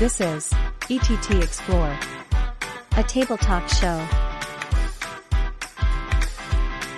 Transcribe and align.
This 0.00 0.18
is 0.18 0.50
ETT 0.88 1.42
Explore, 1.42 1.94
a 2.96 3.02
table 3.02 3.36
talk 3.36 3.68
show. 3.68 4.02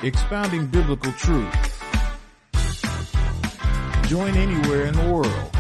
expounding 0.05 0.69
biblical 0.69 1.10
truth. 1.10 1.52
Join 4.07 4.36
anywhere 4.36 4.86
in 4.86 4.94
the 4.94 5.12
world. 5.12 5.50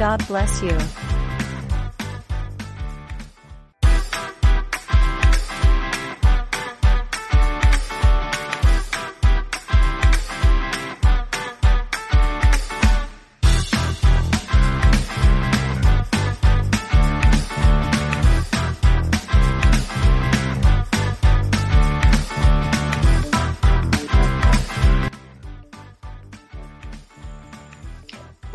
God 0.00 0.26
bless 0.26 0.64
you. 0.64 1.07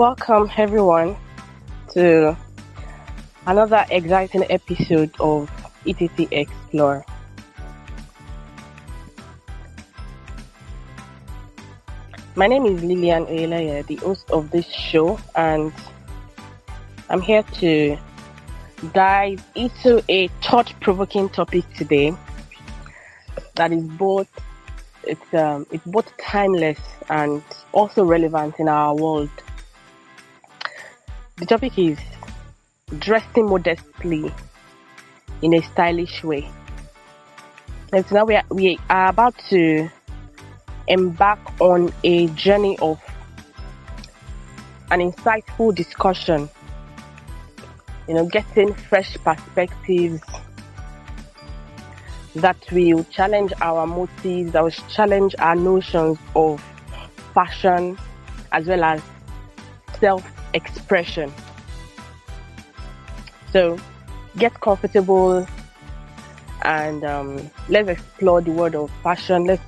Welcome 0.03 0.51
everyone 0.57 1.15
to 1.93 2.37
another 3.47 3.85
exciting 3.89 4.43
episode 4.49 5.15
of 5.17 5.49
ETT 5.87 6.27
Explore. 6.29 7.05
My 12.35 12.47
name 12.47 12.65
is 12.65 12.83
Lillian 12.83 13.27
Oyeleye, 13.27 13.87
the 13.87 13.95
host 13.95 14.29
of 14.29 14.51
this 14.51 14.67
show, 14.67 15.17
and 15.37 15.71
I'm 17.09 17.21
here 17.21 17.43
to 17.61 17.97
dive 18.91 19.41
into 19.55 20.03
a 20.09 20.27
thought-provoking 20.43 21.29
topic 21.29 21.63
today 21.75 22.13
that 23.55 23.71
is 23.71 23.85
both 23.85 24.27
it's 25.03 25.33
um, 25.33 25.65
it's 25.71 25.85
both 25.85 26.11
timeless 26.17 26.79
and 27.09 27.41
also 27.71 28.03
relevant 28.03 28.55
in 28.59 28.67
our 28.67 28.93
world. 28.93 29.29
The 31.37 31.47
topic 31.47 31.79
is 31.79 31.97
dressing 32.99 33.47
modestly 33.49 34.31
in 35.41 35.55
a 35.55 35.63
stylish 35.63 36.23
way. 36.23 36.47
And 37.91 38.05
so 38.05 38.15
now 38.15 38.25
we 38.25 38.35
are, 38.35 38.43
we 38.51 38.79
are 38.87 39.09
about 39.09 39.33
to 39.49 39.89
embark 40.87 41.39
on 41.59 41.91
a 42.03 42.27
journey 42.27 42.77
of 42.79 43.01
an 44.91 44.99
insightful 44.99 45.73
discussion. 45.73 46.47
You 48.07 48.13
know, 48.13 48.25
getting 48.27 48.75
fresh 48.75 49.17
perspectives 49.17 50.21
that 52.35 52.57
will 52.71 53.03
challenge 53.05 53.53
our 53.59 53.87
motives, 53.87 54.51
that 54.51 54.63
will 54.63 54.69
challenge 54.69 55.33
our 55.39 55.55
notions 55.55 56.19
of 56.35 56.63
fashion 57.33 57.97
as 58.51 58.67
well 58.67 58.83
as 58.83 59.01
self 59.99 60.23
expression. 60.53 61.31
So 63.51 63.77
get 64.37 64.59
comfortable 64.61 65.47
and 66.63 67.03
um, 67.03 67.51
let's 67.69 67.89
explore 67.89 68.41
the 68.41 68.51
world 68.51 68.75
of 68.75 68.91
fashion. 69.03 69.45
Let's 69.45 69.61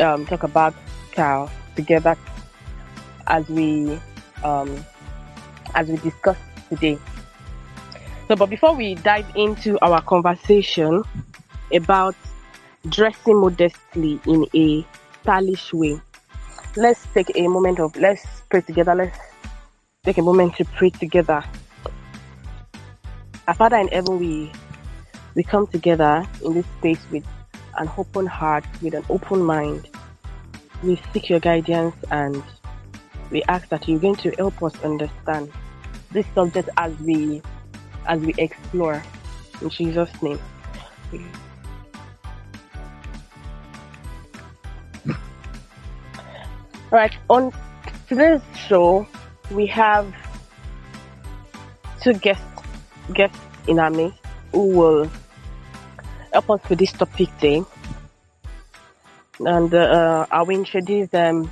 um, 0.00 0.24
talk 0.26 0.42
about 0.42 0.74
style 1.12 1.50
together 1.76 2.16
as 3.26 3.48
we 3.48 3.98
um, 4.42 4.84
as 5.74 5.88
we 5.88 5.96
discuss 5.98 6.36
today. 6.68 6.98
So, 8.28 8.36
but 8.36 8.46
before 8.48 8.74
we 8.74 8.94
dive 8.94 9.26
into 9.36 9.78
our 9.84 10.00
conversation 10.00 11.02
about 11.72 12.14
dressing 12.88 13.40
modestly 13.40 14.20
in 14.26 14.46
a 14.54 14.86
stylish 15.20 15.72
way, 15.72 16.00
let's 16.76 17.06
take 17.12 17.30
a 17.36 17.46
moment 17.48 17.78
of 17.78 17.94
let's 17.96 18.24
pray 18.48 18.62
together. 18.62 18.94
Let's 18.94 19.18
take 20.04 20.18
a 20.18 20.22
moment 20.22 20.56
to 20.56 20.64
pray 20.64 20.90
together. 20.90 21.44
Our 23.46 23.54
Father 23.54 23.76
in 23.76 23.86
heaven, 23.86 24.18
we 24.18 24.50
we 25.36 25.44
come 25.44 25.68
together 25.68 26.26
in 26.44 26.54
this 26.54 26.66
space 26.78 26.98
with 27.12 27.24
an 27.78 27.88
open 27.96 28.26
heart, 28.26 28.64
with 28.82 28.94
an 28.94 29.04
open 29.08 29.44
mind. 29.44 29.88
We 30.82 31.00
seek 31.12 31.30
your 31.30 31.38
guidance 31.38 31.94
and 32.10 32.42
we 33.30 33.44
ask 33.44 33.68
that 33.68 33.86
you're 33.86 34.00
going 34.00 34.16
to 34.16 34.32
help 34.32 34.60
us 34.64 34.74
understand 34.82 35.52
this 36.10 36.26
subject 36.34 36.68
as 36.78 36.98
we 36.98 37.40
as 38.08 38.20
we 38.22 38.34
explore 38.38 39.00
in 39.60 39.70
Jesus' 39.70 40.10
name. 40.20 40.40
All 46.90 46.98
right, 46.98 47.16
on 47.30 47.52
today's 48.08 48.42
show, 48.66 49.06
we 49.52 49.66
have 49.66 50.14
two 52.00 52.14
guests 52.14 52.44
guests 53.12 53.38
in 53.68 53.78
our 53.78 53.90
midst 53.90 54.18
who 54.52 54.66
will 54.68 55.10
help 56.32 56.50
us 56.50 56.60
with 56.68 56.78
this 56.78 56.92
topic 56.92 57.28
today. 57.36 57.62
And 59.40 59.72
uh, 59.74 60.26
I 60.30 60.42
will 60.42 60.56
introduce 60.56 61.08
them 61.08 61.50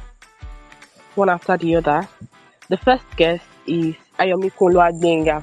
one 1.15 1.29
after 1.29 1.57
the 1.57 1.77
other. 1.77 2.09
The 2.69 2.77
first 2.79 3.05
guest 3.17 3.45
is 3.67 3.95
Ayomikun 4.19 4.73
Oluwagbenga. 4.73 5.43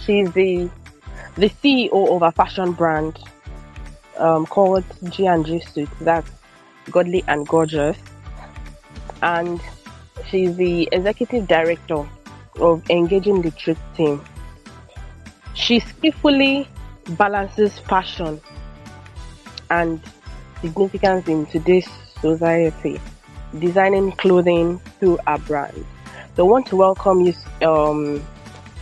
She's 0.00 0.30
the 0.32 0.70
the 1.36 1.50
CEO 1.50 2.14
of 2.14 2.22
a 2.22 2.30
fashion 2.30 2.72
brand 2.72 3.18
um, 4.18 4.46
called 4.46 4.84
G&G 5.10 5.60
Suit. 5.60 5.88
That's 6.00 6.30
Godly 6.90 7.24
and 7.26 7.46
Gorgeous. 7.46 7.96
And 9.22 9.60
she's 10.30 10.56
the 10.56 10.88
executive 10.92 11.46
director 11.46 12.06
of 12.60 12.82
Engaging 12.90 13.42
the 13.42 13.50
Truth 13.50 13.80
team. 13.96 14.22
She 15.54 15.80
skillfully 15.80 16.68
balances 17.10 17.78
fashion 17.80 18.40
and 19.70 20.00
significance 20.60 21.28
in 21.28 21.46
today's 21.46 21.88
society, 22.20 23.00
designing 23.58 24.12
clothing 24.12 24.78
through 24.98 25.18
a 25.26 25.38
brand. 25.38 25.84
So 26.36 26.46
I 26.46 26.50
want 26.50 26.66
to 26.68 26.76
welcome 26.76 27.20
you, 27.20 27.34
um, 27.66 28.24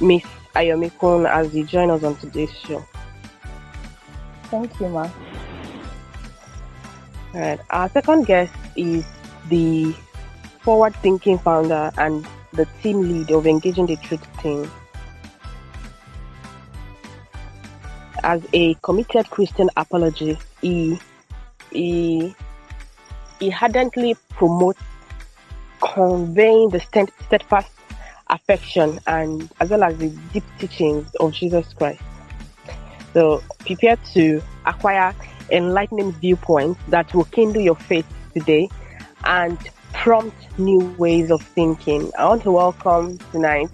Miss 0.00 0.24
Ayomikun, 0.54 1.28
as 1.28 1.54
you 1.54 1.64
join 1.64 1.91
us 1.91 2.03
on 2.03 2.16
today's 2.16 2.53
show. 2.53 2.84
Thank 4.44 4.78
you, 4.80 4.88
Ma. 4.88 5.10
All 7.34 7.41
right. 7.41 7.60
Our 7.70 7.88
second 7.91 8.26
guest 8.26 8.53
is 8.76 9.04
the 9.48 9.94
forward-thinking 10.62 11.38
founder 11.38 11.90
and 11.98 12.26
the 12.52 12.66
team 12.82 13.00
lead 13.00 13.30
of 13.30 13.46
Engaging 13.46 13.86
the 13.86 13.96
Truth 13.96 14.26
team. 14.40 14.70
As 18.24 18.40
a 18.52 18.74
committed 18.82 19.28
Christian 19.30 19.68
apologist, 19.76 20.42
he 20.60 20.98
he 21.72 22.34
he 23.40 23.52
ardently 23.60 24.14
promotes 24.30 24.80
conveying 25.80 26.68
the 26.70 26.78
steadfast 26.78 27.72
affection 28.28 29.00
and 29.06 29.50
as 29.60 29.70
well 29.70 29.82
as 29.82 29.98
the 29.98 30.08
deep 30.32 30.44
teachings 30.58 31.12
of 31.16 31.32
Jesus 31.32 31.74
Christ. 31.74 32.00
So 33.12 33.42
prepare 33.58 33.96
to 34.14 34.40
acquire 34.64 35.14
enlightening 35.50 36.12
viewpoints 36.12 36.80
that 36.88 37.12
will 37.12 37.24
kindle 37.24 37.60
your 37.60 37.74
faith 37.74 38.06
today 38.32 38.68
and 39.24 39.58
prompt 39.92 40.36
new 40.58 40.80
ways 40.98 41.30
of 41.30 41.42
thinking. 41.42 42.10
I 42.19 42.26
want 42.26 42.42
to 42.44 42.53
welcome 42.53 43.19
tonight 43.30 43.69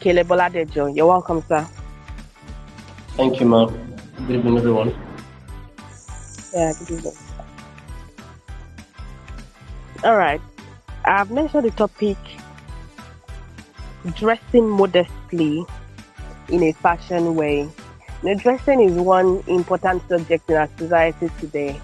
Caleb 0.00 0.28
Oladejo. 0.28 0.94
You're 0.94 1.06
welcome, 1.06 1.42
sir. 1.48 1.66
Thank 3.16 3.40
you, 3.40 3.46
ma'am. 3.46 3.68
Good 4.26 4.36
evening, 4.36 4.58
everyone. 4.58 4.94
Yeah, 6.54 6.72
good 6.78 6.90
evening. 6.90 7.12
All 10.04 10.16
right. 10.16 10.40
I've 11.04 11.30
mentioned 11.30 11.64
the 11.64 11.70
topic 11.72 12.16
dressing 14.14 14.68
modestly 14.68 15.64
in 16.48 16.62
a 16.62 16.72
fashion 16.72 17.34
way. 17.34 17.68
Now, 18.22 18.34
dressing 18.34 18.80
is 18.80 18.92
one 18.96 19.42
important 19.46 20.06
subject 20.08 20.48
in 20.50 20.56
our 20.56 20.68
society 20.76 21.30
today. 21.38 21.80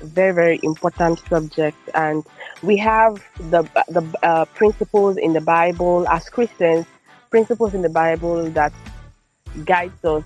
Very, 0.00 0.32
very 0.32 0.60
important 0.62 1.18
subject, 1.28 1.76
and 1.94 2.24
we 2.62 2.76
have 2.76 3.22
the 3.50 3.62
the 3.88 4.02
uh, 4.22 4.44
principles 4.46 5.16
in 5.16 5.32
the 5.32 5.40
Bible 5.40 6.06
as 6.08 6.28
Christians, 6.28 6.86
principles 7.30 7.74
in 7.74 7.82
the 7.82 7.88
Bible 7.88 8.50
that 8.50 8.72
guides 9.64 10.04
us 10.04 10.24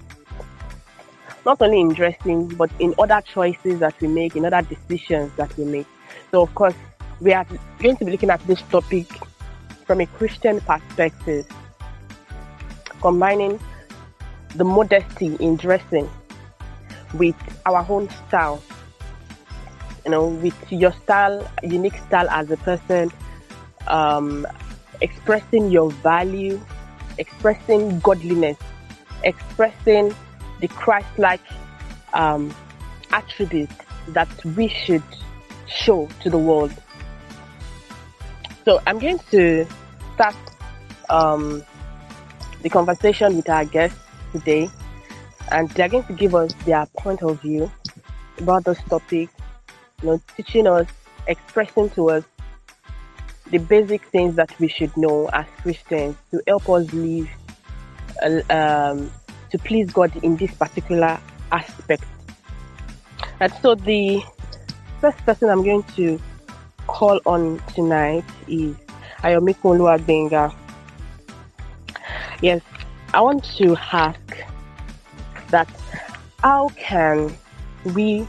not 1.45 1.61
only 1.61 1.81
in 1.81 1.93
dressing 1.93 2.49
but 2.49 2.71
in 2.79 2.95
other 2.99 3.21
choices 3.21 3.81
that 3.81 4.01
we 4.01 4.09
make, 4.09 4.37
in 4.37 4.45
other 4.45 4.63
decisions 4.63 5.33
that 5.37 5.57
we 5.57 5.65
make. 5.65 5.87
So, 6.31 6.43
of 6.43 6.55
course, 6.55 6.75
we 7.21 7.33
are 7.33 7.47
going 7.79 7.97
to 7.97 8.05
be 8.05 8.13
looking 8.13 8.31
at 8.31 8.45
this 8.47 8.63
topic 8.63 9.07
from 9.87 10.01
a 10.01 10.07
Christian 10.07 10.61
perspective. 10.61 11.47
combining 13.03 13.59
the 14.55 14.65
modesty 14.65 15.35
in 15.41 15.57
dressing 15.57 16.09
with 17.15 17.35
our 17.67 17.85
own 17.91 18.09
style. 18.29 18.63
You 20.05 20.11
know, 20.11 20.27
with 20.27 20.55
your 20.73 20.93
style, 20.93 21.49
unique 21.63 21.97
style 22.09 22.29
as 22.31 22.51
a 22.51 22.57
person, 22.57 23.13
um, 23.87 24.47
expressing 25.01 25.71
your 25.71 25.91
value, 25.91 26.61
expressing 27.19 28.01
godliness, 28.01 28.59
expressing 29.23 30.15
the 30.61 30.69
Christ-like 30.69 31.41
um, 32.15 32.55
attribute 33.13 33.71
that 34.09 34.29
we 34.57 34.69
should 34.69 35.03
show 35.69 36.09
to 36.23 36.31
the 36.31 36.39
world. 36.39 36.73
So 38.65 38.81
I'm 38.87 38.99
going 38.99 39.21
to 39.31 39.67
start 40.15 40.37
um, 41.11 41.63
the 42.63 42.69
conversation 42.69 43.37
with 43.37 43.49
our 43.49 43.65
guests 43.65 43.99
today, 44.33 44.69
and 45.51 45.69
they're 45.71 45.89
going 45.89 46.05
to 46.05 46.13
give 46.13 46.35
us 46.35 46.53
their 46.65 46.87
point 46.99 47.23
of 47.23 47.41
view 47.41 47.71
about 48.39 48.65
this 48.65 48.79
topic, 48.89 49.29
you 50.03 50.09
know, 50.09 50.21
teaching 50.37 50.67
us, 50.67 50.87
expressing 51.27 51.91
to 51.91 52.11
us 52.11 52.25
the 53.51 53.59
basic 53.59 54.03
things 54.07 54.35
that 54.37 54.51
we 54.59 54.69
should 54.69 54.97
know 54.97 55.29
as 55.33 55.47
Christians 55.63 56.17
to 56.31 56.43
help 56.47 56.69
us 56.69 56.93
live 56.93 57.29
uh, 58.23 58.41
um, 58.51 59.11
to 59.51 59.59
please 59.59 59.93
God 59.93 60.13
in 60.23 60.37
this 60.37 60.53
particular 60.53 61.21
aspect. 61.51 62.05
And 63.41 63.53
so 63.61 63.75
the 63.75 64.23
first 65.01 65.19
person 65.19 65.51
I'm 65.51 65.63
going 65.63 65.83
to 65.97 66.21
call 66.87 67.21
on 67.27 67.61
tonight 67.75 68.25
is 68.49 68.75
Ayomikun 69.23 69.79
Oluwagbenga. 69.79 70.55
Yes, 72.41 72.63
I 73.13 73.21
want 73.21 73.45
to 73.57 73.77
ask 73.93 74.21
that 75.49 75.69
how 76.43 76.71
can 76.71 77.37
we 77.95 78.27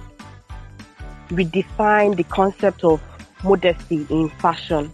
redefine 1.35 2.15
the 2.15 2.23
concept 2.23 2.83
of 2.83 3.01
modesty 3.43 4.05
in 4.09 4.29
fashion. 4.29 4.91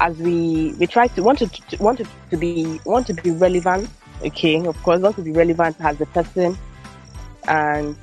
As 0.00 0.16
we 0.18 0.74
we 0.78 0.86
try 0.86 1.08
to 1.08 1.22
want 1.22 1.38
to, 1.40 1.48
to 1.48 1.82
want 1.82 2.00
it 2.00 2.06
to 2.30 2.36
be 2.36 2.80
want 2.84 3.06
to 3.08 3.14
be 3.14 3.30
relevant 3.30 3.88
okay 4.22 4.64
of 4.66 4.80
course 4.82 5.00
want 5.00 5.16
to 5.16 5.22
be 5.22 5.32
relevant 5.32 5.76
as 5.80 6.00
a 6.00 6.06
person. 6.06 6.56
And 7.46 7.96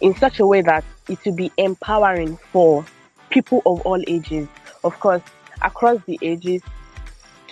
in 0.00 0.14
such 0.16 0.40
a 0.40 0.46
way 0.46 0.62
that 0.62 0.84
it 1.08 1.18
will 1.24 1.34
be 1.34 1.50
empowering 1.56 2.38
for 2.52 2.84
people 3.30 3.62
of 3.66 3.80
all 3.82 4.02
ages. 4.06 4.48
Of 4.84 4.98
course 5.00 5.22
across 5.62 5.98
the 6.06 6.18
ages 6.22 6.62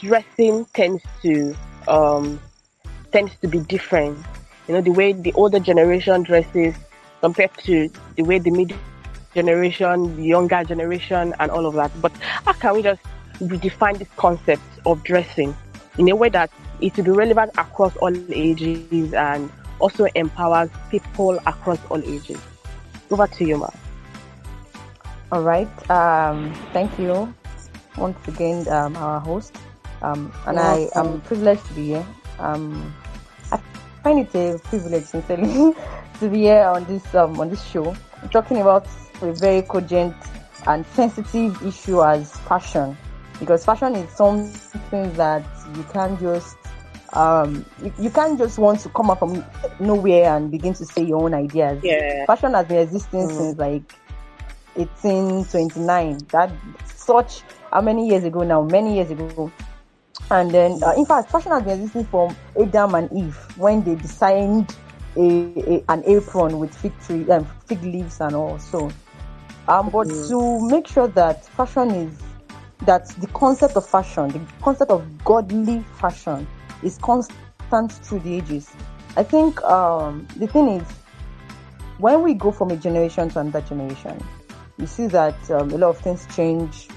dressing 0.01 0.65
tends 0.75 1.03
to 1.23 1.55
um, 1.89 2.41
tends 3.13 3.35
to 3.43 3.49
be 3.49 3.59
different. 3.61 4.19
You 4.67 4.75
know, 4.75 4.81
the 4.81 4.91
way 4.91 5.13
the 5.13 5.33
older 5.33 5.59
generation 5.59 6.23
dresses 6.23 6.75
compared 7.21 7.53
to 7.59 7.91
the 8.17 8.23
way 8.23 8.39
the 8.39 8.51
mid 8.51 8.75
generation, 9.35 10.17
the 10.17 10.23
younger 10.23 10.65
generation, 10.65 11.35
and 11.39 11.51
all 11.51 11.67
of 11.67 11.75
that. 11.75 11.91
But 12.01 12.13
how 12.45 12.53
can 12.55 12.75
we 12.75 12.83
just 12.83 13.01
redefine 13.41 13.99
this 13.99 14.09
concept 14.17 14.63
of 14.87 15.03
dressing 15.05 15.57
in 15.99 16.09
a 16.09 16.17
way 16.17 16.29
that 16.31 16.51
it 16.81 16.97
will 16.97 17.05
be 17.05 17.11
relevant 17.11 17.53
across 17.59 17.97
all 17.97 18.15
ages 18.33 19.13
and 19.15 19.51
also 19.79 20.07
empowers 20.15 20.71
people 20.91 21.39
across 21.47 21.79
all 21.91 22.03
ages? 22.03 22.41
Over 23.11 23.27
to 23.27 23.45
you, 23.45 23.59
Ma. 23.59 23.71
All 25.31 25.43
right. 25.43 25.91
Um, 25.91 26.53
thank 26.73 26.99
you 26.99 27.33
once 27.97 28.17
again, 28.29 28.67
um, 28.69 28.97
our 28.97 29.21
host. 29.21 29.57
Um, 30.03 30.33
and 30.47 30.59
I 30.59 30.89
am 30.95 31.21
privileged 31.23 31.67
to 31.67 31.73
be 31.75 31.87
here. 31.89 32.07
Um, 32.39 32.95
I 33.51 33.61
find 34.03 34.21
it 34.21 34.35
a 34.35 34.59
privilege, 34.59 35.05
sincerely, 35.05 35.75
to 36.21 36.29
be 36.29 36.43
here 36.43 36.65
on 36.65 36.85
this 36.85 37.15
um, 37.15 37.39
on 37.41 37.51
this 37.51 37.65
show, 37.65 37.97
talking 38.31 38.61
about 38.61 38.87
a 39.23 39.33
very 39.33 39.63
cogent 39.63 40.15
and 40.67 40.85
sensitive 40.87 41.61
issue 41.65 42.03
as 42.03 42.37
fashion, 42.41 42.97
because 43.39 43.65
fashion 43.65 43.95
is 43.95 44.11
something 44.11 45.13
that 45.15 45.45
you 45.77 45.83
can't 45.93 46.19
just 46.21 46.57
um, 47.15 47.65
you, 47.83 47.93
you, 47.99 48.11
can't 48.11 48.39
just 48.39 48.59
want 48.59 48.81
to 48.81 48.89
come 48.91 49.11
up 49.11 49.21
from 49.21 49.45
nowhere 49.81 50.37
and 50.37 50.51
begin 50.51 50.75
to 50.75 50.85
say 50.85 51.03
your 51.03 51.23
own 51.25 51.35
ideas. 51.35 51.81
Yeah. 51.83 52.27
Fashion 52.27 52.53
has 52.53 52.67
been 52.67 52.79
existing 52.79 53.29
mm. 53.29 53.37
since 53.37 53.59
like 53.59 53.95
1829. 54.75 56.19
That 56.31 56.53
such 56.85 57.43
how 57.73 57.81
many 57.81 58.09
years 58.09 58.25
ago 58.25 58.43
now? 58.43 58.63
Many 58.63 58.97
years 58.97 59.11
ago. 59.11 59.51
And 60.31 60.51
then, 60.51 60.83
uh, 60.83 60.93
in 60.97 61.07
fact, 61.07 61.31
fashion 61.31 61.53
has 61.53 61.63
been 61.63 61.81
existing 61.81 62.05
from 62.07 62.37
Adam 62.61 62.95
and 62.95 63.13
Eve 63.13 63.37
when 63.57 63.83
they 63.83 63.95
designed 63.95 64.77
a, 65.19 65.75
a 65.75 65.85
an 65.89 66.03
apron 66.07 66.59
with 66.59 66.75
fig 66.75 66.99
tree 67.01 67.29
um, 67.31 67.47
fig 67.67 67.83
leaves 67.83 68.21
and 68.21 68.35
all. 68.35 68.59
So, 68.59 68.91
um, 69.67 69.91
but 69.91 70.07
mm. 70.07 70.29
to 70.29 70.69
make 70.69 70.87
sure 70.87 71.09
that 71.09 71.45
fashion 71.45 71.91
is 71.91 72.23
that 72.87 73.09
the 73.21 73.27
concept 73.29 73.77
of 73.77 73.87
fashion, 73.87 74.29
the 74.29 74.41
concept 74.63 74.91
of 74.91 75.25
godly 75.25 75.85
fashion, 76.01 76.47
is 76.83 76.99
constant 76.99 77.93
through 77.93 78.21
the 78.21 78.35
ages. 78.37 78.71
I 79.17 79.25
think 79.25 79.61
um, 79.65 80.27
the 80.37 80.47
thing 80.47 80.69
is, 80.69 80.87
when 81.99 82.23
we 82.23 82.35
go 82.35 82.53
from 82.53 82.71
a 82.71 82.77
generation 82.77 83.29
to 83.31 83.41
another 83.41 83.61
generation, 83.63 84.23
you 84.79 84.87
see 84.87 85.09
that 85.09 85.51
um, 85.51 85.71
a 85.73 85.79
lot 85.79 85.91
of 85.91 85.99
things 85.99 86.27
change, 86.35 86.89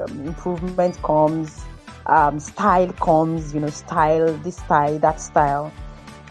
um, 0.00 0.26
improvement 0.26 1.00
comes, 1.02 1.62
um, 2.06 2.40
style 2.40 2.92
comes, 2.94 3.52
you 3.52 3.60
know, 3.60 3.68
style, 3.68 4.32
this 4.38 4.56
style, 4.56 4.98
that 5.00 5.20
style. 5.20 5.70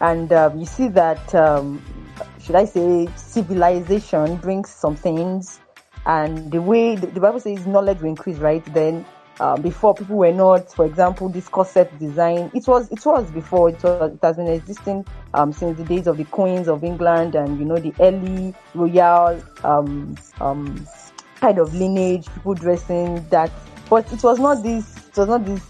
And 0.01 0.31
um, 0.33 0.59
you 0.59 0.65
see 0.65 0.87
that, 0.89 1.33
um, 1.33 1.81
should 2.41 2.55
I 2.55 2.65
say, 2.65 3.07
civilization 3.15 4.37
brings 4.37 4.69
some 4.69 4.95
things. 4.95 5.59
And 6.05 6.51
the 6.51 6.61
way 6.61 6.95
the, 6.95 7.07
the 7.07 7.19
Bible 7.19 7.39
says 7.39 7.65
knowledge 7.65 7.99
will 7.99 8.09
increase, 8.09 8.37
right? 8.37 8.63
Then 8.73 9.05
uh, 9.39 9.57
before 9.57 9.93
people 9.93 10.17
were 10.17 10.31
not, 10.31 10.71
for 10.71 10.85
example, 10.85 11.29
this 11.29 11.49
corset 11.49 11.97
design. 11.99 12.51
It 12.53 12.67
was 12.67 12.89
it 12.91 13.05
was 13.05 13.29
before 13.31 13.69
it 13.69 13.83
was 13.83 14.13
it 14.13 14.19
has 14.21 14.37
been 14.37 14.47
existing 14.47 15.05
um, 15.33 15.51
since 15.51 15.77
the 15.77 15.83
days 15.83 16.07
of 16.07 16.17
the 16.17 16.25
queens 16.25 16.67
of 16.67 16.83
England 16.83 17.35
and 17.35 17.59
you 17.59 17.65
know 17.65 17.77
the 17.77 17.93
early 17.99 18.53
royal 18.73 19.41
um, 19.63 20.15
um, 20.39 20.85
kind 21.41 21.59
of 21.59 21.73
lineage, 21.73 22.27
people 22.33 22.53
dressing 22.53 23.27
that. 23.29 23.51
But 23.89 24.11
it 24.11 24.23
was 24.23 24.39
not 24.39 24.63
this 24.63 25.07
it 25.07 25.17
was 25.17 25.27
not 25.27 25.45
this 25.45 25.61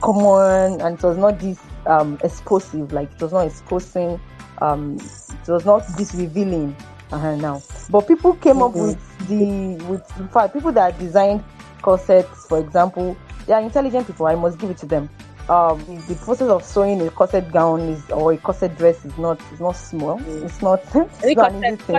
common 0.00 0.80
and 0.80 0.98
it 0.98 1.02
was 1.02 1.18
not 1.18 1.38
this 1.40 1.58
um, 1.88 2.18
explosive, 2.22 2.92
like 2.92 3.10
it 3.12 3.20
was 3.20 3.32
not 3.32 3.46
exposing, 3.46 4.20
um, 4.60 4.98
it 5.42 5.50
was 5.50 5.64
not 5.64 5.86
this 5.96 6.14
revealing 6.14 6.76
uh, 7.10 7.34
now. 7.36 7.62
But 7.90 8.06
people 8.06 8.34
came 8.34 8.56
mm-hmm. 8.56 8.62
up 8.62 8.74
with 8.74 9.28
the, 9.28 9.84
with, 9.86 10.20
in 10.20 10.28
fact, 10.28 10.54
people 10.54 10.72
that 10.72 10.98
designed 10.98 11.42
corsets, 11.82 12.46
for 12.46 12.58
example, 12.58 13.16
they 13.46 13.54
are 13.54 13.62
intelligent 13.62 14.06
people, 14.06 14.26
I 14.26 14.34
must 14.34 14.58
give 14.58 14.70
it 14.70 14.78
to 14.78 14.86
them. 14.86 15.08
Um, 15.48 15.82
the 16.08 16.14
process 16.16 16.48
of 16.50 16.62
sewing 16.62 17.00
a 17.00 17.10
corset 17.10 17.50
gown 17.50 17.80
is 17.80 18.10
or 18.10 18.34
a 18.34 18.36
corset 18.36 18.76
dress 18.76 19.02
is 19.06 19.16
not 19.16 19.40
is 19.50 19.60
not 19.60 19.76
small. 19.76 20.18
Mm. 20.18 20.44
It's 20.44 20.60
not, 20.60 20.82
it's 21.22 21.36
not 21.36 21.52
an 21.52 21.64
easy 21.64 21.76
thing. 21.76 21.96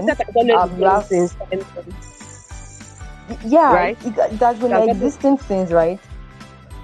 Um, 0.52 0.80
have, 0.80 1.10
yeah, 3.44 3.74
right? 3.74 4.06
it, 4.06 4.18
it 4.18 4.38
has 4.38 4.60
been 4.60 4.72
existing 4.72 5.38
things, 5.38 5.72
right? 5.72 6.00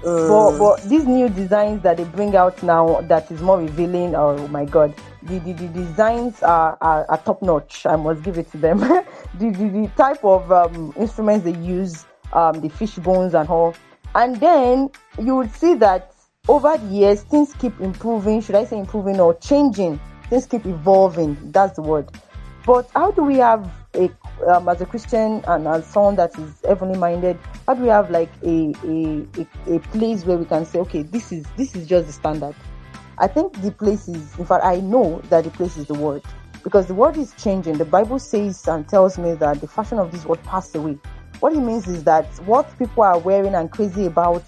Uh, 0.04 0.28
but, 0.28 0.58
but 0.58 0.82
these 0.88 1.06
new 1.06 1.28
designs 1.28 1.82
that 1.82 1.96
they 1.96 2.04
bring 2.04 2.36
out 2.36 2.62
now 2.62 3.00
that 3.02 3.30
is 3.30 3.40
more 3.40 3.58
revealing, 3.58 4.14
oh 4.14 4.46
my 4.48 4.64
god, 4.64 4.94
the, 5.22 5.38
the, 5.40 5.52
the 5.52 5.68
designs 5.68 6.42
are, 6.42 6.78
are, 6.80 7.06
are 7.08 7.18
top 7.18 7.42
notch. 7.42 7.86
I 7.86 7.96
must 7.96 8.22
give 8.22 8.38
it 8.38 8.50
to 8.52 8.58
them. 8.58 8.78
the, 8.80 9.06
the, 9.38 9.68
the 9.68 9.90
type 9.96 10.24
of 10.24 10.50
um, 10.52 10.92
instruments 10.96 11.44
they 11.44 11.58
use, 11.58 12.04
um, 12.32 12.60
the 12.60 12.68
fish 12.68 12.94
bones 12.96 13.34
and 13.34 13.48
all. 13.48 13.74
And 14.14 14.36
then 14.36 14.90
you 15.20 15.36
would 15.36 15.52
see 15.52 15.74
that 15.74 16.14
over 16.48 16.76
the 16.76 16.86
years, 16.86 17.22
things 17.22 17.52
keep 17.54 17.78
improving. 17.80 18.40
Should 18.40 18.54
I 18.54 18.64
say 18.64 18.78
improving 18.78 19.20
or 19.20 19.34
changing? 19.34 20.00
Things 20.30 20.46
keep 20.46 20.64
evolving. 20.66 21.36
That's 21.50 21.76
the 21.76 21.82
word. 21.82 22.08
But 22.64 22.88
how 22.94 23.10
do 23.10 23.22
we 23.22 23.36
have 23.36 23.70
a 23.94 24.10
um, 24.48 24.68
as 24.68 24.80
a 24.80 24.86
Christian 24.86 25.42
and 25.46 25.66
as 25.66 25.86
someone 25.86 26.16
that 26.16 26.38
is 26.38 26.60
heavenly 26.66 26.98
minded, 26.98 27.38
how 27.66 27.74
do 27.74 27.82
we 27.82 27.88
have 27.88 28.10
like 28.10 28.30
a, 28.42 28.72
a, 28.84 29.26
a, 29.38 29.76
a 29.76 29.80
place 29.80 30.24
where 30.24 30.36
we 30.36 30.44
can 30.44 30.64
say, 30.64 30.78
okay, 30.80 31.02
this 31.02 31.32
is 31.32 31.46
this 31.56 31.74
is 31.74 31.86
just 31.86 32.06
the 32.06 32.12
standard? 32.12 32.54
I 33.18 33.28
think 33.28 33.60
the 33.62 33.70
place 33.70 34.08
is, 34.08 34.38
in 34.38 34.44
fact, 34.44 34.64
I 34.64 34.80
know 34.80 35.20
that 35.30 35.44
the 35.44 35.50
place 35.50 35.76
is 35.76 35.86
the 35.86 35.94
word 35.94 36.22
because 36.62 36.86
the 36.86 36.94
word 36.94 37.16
is 37.16 37.32
changing. 37.38 37.78
The 37.78 37.84
Bible 37.84 38.18
says 38.18 38.66
and 38.68 38.86
tells 38.88 39.18
me 39.18 39.34
that 39.34 39.60
the 39.60 39.68
fashion 39.68 39.98
of 39.98 40.12
this 40.12 40.24
world 40.24 40.42
passed 40.42 40.74
away. 40.74 40.98
What 41.40 41.52
it 41.52 41.60
means 41.60 41.86
is 41.86 42.04
that 42.04 42.26
what 42.44 42.66
people 42.78 43.04
are 43.04 43.18
wearing 43.18 43.54
and 43.54 43.70
crazy 43.70 44.06
about 44.06 44.42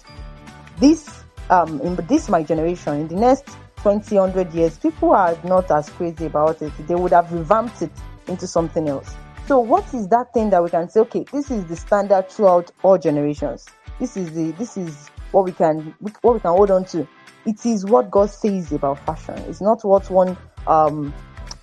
this, 0.77 1.23
um, 1.49 1.81
in 1.81 1.95
this 2.07 2.29
my 2.29 2.43
generation, 2.43 2.93
in 2.95 3.07
the 3.07 3.15
next 3.15 3.47
20, 3.77 4.17
100 4.17 4.53
years, 4.53 4.77
people 4.77 5.11
are 5.11 5.37
not 5.43 5.71
as 5.71 5.89
crazy 5.89 6.25
about 6.25 6.61
it. 6.61 6.73
They 6.87 6.95
would 6.95 7.13
have 7.13 7.31
revamped 7.31 7.81
it 7.81 7.91
into 8.27 8.47
something 8.47 8.89
else. 8.89 9.15
So 9.49 9.59
what 9.59 9.91
is 9.95 10.07
that 10.09 10.31
thing 10.31 10.51
that 10.51 10.63
we 10.63 10.69
can 10.69 10.87
say, 10.89 10.99
okay, 10.99 11.25
this 11.31 11.49
is 11.49 11.65
the 11.65 11.75
standard 11.75 12.29
throughout 12.29 12.69
all 12.83 12.99
generations. 12.99 13.65
This 13.97 14.15
is 14.15 14.31
the 14.31 14.51
this 14.51 14.77
is 14.77 15.09
what 15.31 15.43
we 15.43 15.51
can 15.53 15.95
what 16.21 16.35
we 16.35 16.39
can 16.39 16.51
hold 16.51 16.69
on 16.69 16.85
to. 16.85 17.07
It 17.47 17.65
is 17.65 17.83
what 17.83 18.11
God 18.11 18.29
says 18.29 18.71
about 18.71 19.03
fashion. 19.07 19.39
It's 19.47 19.59
not 19.59 19.83
what 19.83 20.07
one 20.11 20.37
um, 20.67 21.11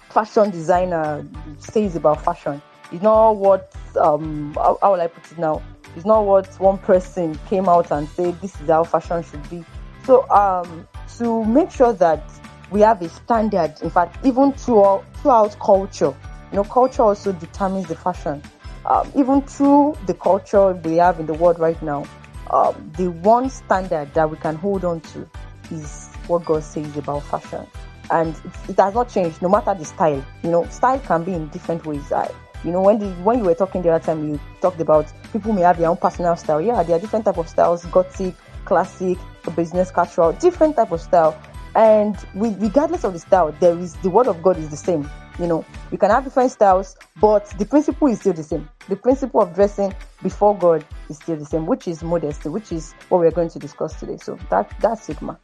fashion 0.08 0.50
designer 0.50 1.24
says 1.60 1.94
about 1.94 2.24
fashion. 2.24 2.60
It's 2.90 3.04
not 3.04 3.36
what 3.36 3.72
um, 4.00 4.52
how, 4.54 4.78
how 4.82 4.94
will 4.94 5.00
I 5.00 5.06
put 5.06 5.30
it 5.30 5.38
now? 5.38 5.62
It's 5.94 6.04
not 6.04 6.26
what 6.26 6.48
one 6.58 6.78
person 6.78 7.38
came 7.48 7.68
out 7.68 7.92
and 7.92 8.08
said 8.08 8.40
this 8.40 8.60
is 8.60 8.68
how 8.68 8.82
fashion 8.82 9.22
should 9.22 9.48
be. 9.48 9.64
So 10.02 10.28
um, 10.30 10.88
to 11.18 11.44
make 11.44 11.70
sure 11.70 11.92
that 11.92 12.28
we 12.72 12.80
have 12.80 13.00
a 13.02 13.08
standard, 13.08 13.76
in 13.80 13.90
fact, 13.90 14.26
even 14.26 14.54
throughout, 14.54 15.04
throughout 15.18 15.56
culture, 15.60 16.12
you 16.56 16.62
know, 16.62 16.68
culture 16.70 17.02
also 17.02 17.32
determines 17.32 17.86
the 17.86 17.94
fashion. 17.94 18.42
Um, 18.86 19.12
even 19.14 19.42
through 19.42 19.94
the 20.06 20.14
culture 20.14 20.72
we 20.72 20.96
have 20.96 21.20
in 21.20 21.26
the 21.26 21.34
world 21.34 21.58
right 21.58 21.80
now, 21.82 22.06
um, 22.50 22.92
the 22.96 23.10
one 23.10 23.50
standard 23.50 24.14
that 24.14 24.30
we 24.30 24.38
can 24.38 24.56
hold 24.56 24.82
on 24.82 25.02
to 25.02 25.28
is 25.70 26.08
what 26.28 26.46
God 26.46 26.64
says 26.64 26.96
about 26.96 27.24
fashion. 27.24 27.66
And 28.10 28.34
it, 28.70 28.78
has 28.78 28.94
not 28.94 29.10
changed, 29.10 29.42
no 29.42 29.50
matter 29.50 29.74
the 29.74 29.84
style. 29.84 30.24
You 30.42 30.50
know, 30.50 30.66
style 30.68 30.98
can 31.00 31.24
be 31.24 31.34
in 31.34 31.48
different 31.48 31.84
ways. 31.84 32.10
I, 32.10 32.30
you 32.64 32.70
know, 32.70 32.80
when 32.80 33.00
the, 33.00 33.10
when 33.16 33.40
you 33.40 33.44
were 33.44 33.54
talking 33.54 33.82
the 33.82 33.90
other 33.90 34.02
time, 34.02 34.26
you 34.26 34.40
talked 34.62 34.80
about 34.80 35.12
people 35.34 35.52
may 35.52 35.60
have 35.60 35.76
their 35.76 35.90
own 35.90 35.98
personal 35.98 36.36
style. 36.36 36.62
Yeah, 36.62 36.82
there 36.84 36.96
are 36.96 37.00
different 37.00 37.26
type 37.26 37.36
of 37.36 37.50
styles: 37.50 37.84
gothic, 37.84 38.34
classic, 38.64 39.18
business 39.54 39.90
casual, 39.90 40.32
different 40.32 40.76
type 40.76 40.90
of 40.90 41.02
style. 41.02 41.38
And 41.74 42.16
regardless 42.34 43.04
of 43.04 43.12
the 43.12 43.18
style, 43.18 43.54
there 43.60 43.78
is 43.78 43.92
the 43.96 44.08
word 44.08 44.26
of 44.26 44.42
God 44.42 44.56
is 44.56 44.70
the 44.70 44.76
same. 44.78 45.06
You 45.38 45.46
know, 45.46 45.64
you 45.92 45.98
can 45.98 46.10
have 46.10 46.24
different 46.24 46.50
styles, 46.50 46.96
but 47.20 47.46
the 47.58 47.66
principle 47.66 48.08
is 48.08 48.20
still 48.20 48.32
the 48.32 48.42
same. 48.42 48.68
The 48.88 48.96
principle 48.96 49.42
of 49.42 49.54
dressing 49.54 49.94
before 50.22 50.56
God 50.56 50.84
is 51.10 51.16
still 51.18 51.36
the 51.36 51.44
same, 51.44 51.66
which 51.66 51.86
is 51.88 52.02
modesty, 52.02 52.48
which 52.48 52.72
is 52.72 52.94
what 53.10 53.18
we're 53.18 53.30
going 53.30 53.50
to 53.50 53.58
discuss 53.58 53.98
today. 54.00 54.16
So 54.16 54.38
that 54.50 54.72
that's 54.80 55.02
Sigma. 55.04 55.38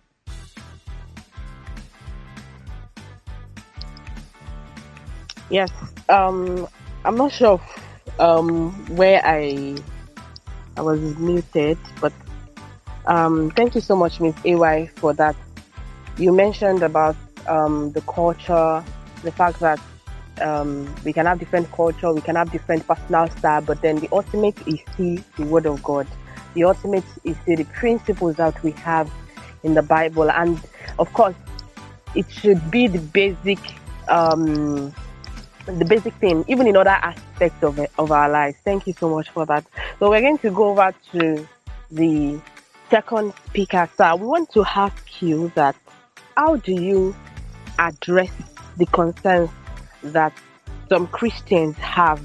Yes. 5.50 5.70
Um, 6.08 6.66
I'm 7.04 7.16
not 7.16 7.30
sure 7.30 7.60
if, 8.06 8.20
um, 8.20 8.72
where 8.96 9.20
I 9.24 9.76
I 10.78 10.80
was 10.80 11.00
muted, 11.18 11.76
but 12.00 12.14
um, 13.04 13.50
thank 13.50 13.74
you 13.74 13.82
so 13.82 13.94
much, 13.94 14.20
Miss 14.20 14.34
AY, 14.46 14.86
for 14.96 15.12
that. 15.14 15.36
You 16.16 16.32
mentioned 16.32 16.82
about 16.82 17.16
um, 17.46 17.92
the 17.92 18.00
culture, 18.02 18.82
the 19.22 19.32
fact 19.32 19.60
that 19.60 19.80
um, 20.40 20.92
we 21.04 21.12
can 21.12 21.26
have 21.26 21.38
different 21.38 21.70
culture, 21.72 22.12
we 22.12 22.20
can 22.20 22.36
have 22.36 22.50
different 22.50 22.86
personal 22.86 23.28
style, 23.30 23.60
but 23.60 23.80
then 23.82 23.96
the 23.96 24.08
ultimate 24.12 24.56
is 24.66 24.80
still 24.92 25.18
the 25.36 25.44
Word 25.44 25.66
of 25.66 25.82
God. 25.82 26.06
The 26.54 26.64
ultimate 26.64 27.04
is 27.24 27.36
still 27.42 27.56
the 27.56 27.64
principles 27.64 28.36
that 28.36 28.60
we 28.62 28.72
have 28.72 29.10
in 29.62 29.74
the 29.74 29.82
Bible, 29.82 30.30
and 30.30 30.60
of 30.98 31.12
course, 31.12 31.34
it 32.14 32.30
should 32.30 32.70
be 32.70 32.88
the 32.88 32.98
basic 32.98 33.58
um, 34.08 34.94
the 35.66 35.84
basic 35.84 36.14
thing, 36.14 36.44
even 36.48 36.66
in 36.66 36.76
other 36.76 36.90
aspects 36.90 37.62
of 37.62 37.78
it, 37.78 37.90
of 37.98 38.10
our 38.10 38.28
lives. 38.28 38.56
Thank 38.64 38.86
you 38.86 38.92
so 38.92 39.08
much 39.08 39.30
for 39.30 39.46
that. 39.46 39.64
So 39.98 40.10
we're 40.10 40.20
going 40.20 40.38
to 40.38 40.50
go 40.50 40.70
over 40.70 40.92
to 41.12 41.48
the 41.90 42.40
second 42.90 43.32
speaker. 43.46 43.88
So 43.96 44.16
we 44.16 44.26
want 44.26 44.50
to 44.52 44.64
ask 44.64 45.22
you 45.22 45.52
that 45.54 45.76
how 46.36 46.56
do 46.56 46.72
you 46.72 47.14
address 47.78 48.32
the 48.76 48.86
concerns 48.86 49.50
that 50.02 50.32
some 50.88 51.06
Christians 51.08 51.76
have 51.76 52.20